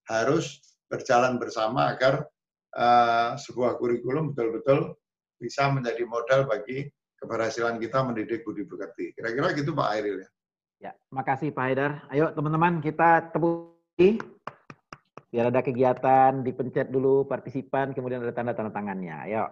[0.06, 2.28] harus berjalan bersama agar
[2.76, 4.96] uh, sebuah kurikulum betul-betul
[5.38, 6.90] bisa menjadi modal bagi
[7.22, 9.14] keberhasilan kita mendidik budi pekerti.
[9.14, 10.30] Kira-kira gitu Pak Airil ya.
[10.78, 11.92] Ya, makasih Pak Haidar.
[12.14, 13.74] Ayo teman-teman kita tepuk
[15.28, 19.26] biar ada kegiatan, dipencet dulu partisipan, kemudian ada tanda-tanda tangannya.
[19.26, 19.50] Ayo.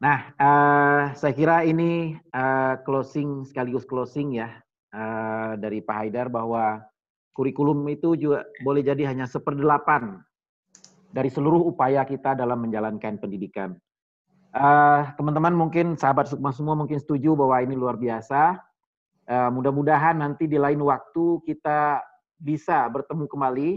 [0.00, 4.48] Nah, uh, saya kira ini uh, closing sekaligus closing ya
[4.96, 6.82] uh, dari Pak Haidar bahwa
[7.36, 10.18] kurikulum itu juga boleh jadi hanya seperdelapan
[11.10, 13.74] dari seluruh upaya kita dalam menjalankan pendidikan.
[15.18, 18.58] Teman-teman uh, mungkin sahabat Sukma semua mungkin setuju bahwa ini luar biasa
[19.30, 22.02] Uh, mudah-mudahan nanti di lain waktu kita
[22.34, 23.70] bisa bertemu kembali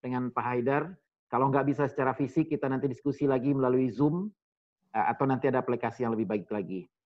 [0.00, 0.96] dengan Pak Haidar.
[1.28, 4.32] Kalau nggak bisa secara fisik, kita nanti diskusi lagi melalui Zoom
[4.96, 6.88] uh, atau nanti ada aplikasi yang lebih baik lagi.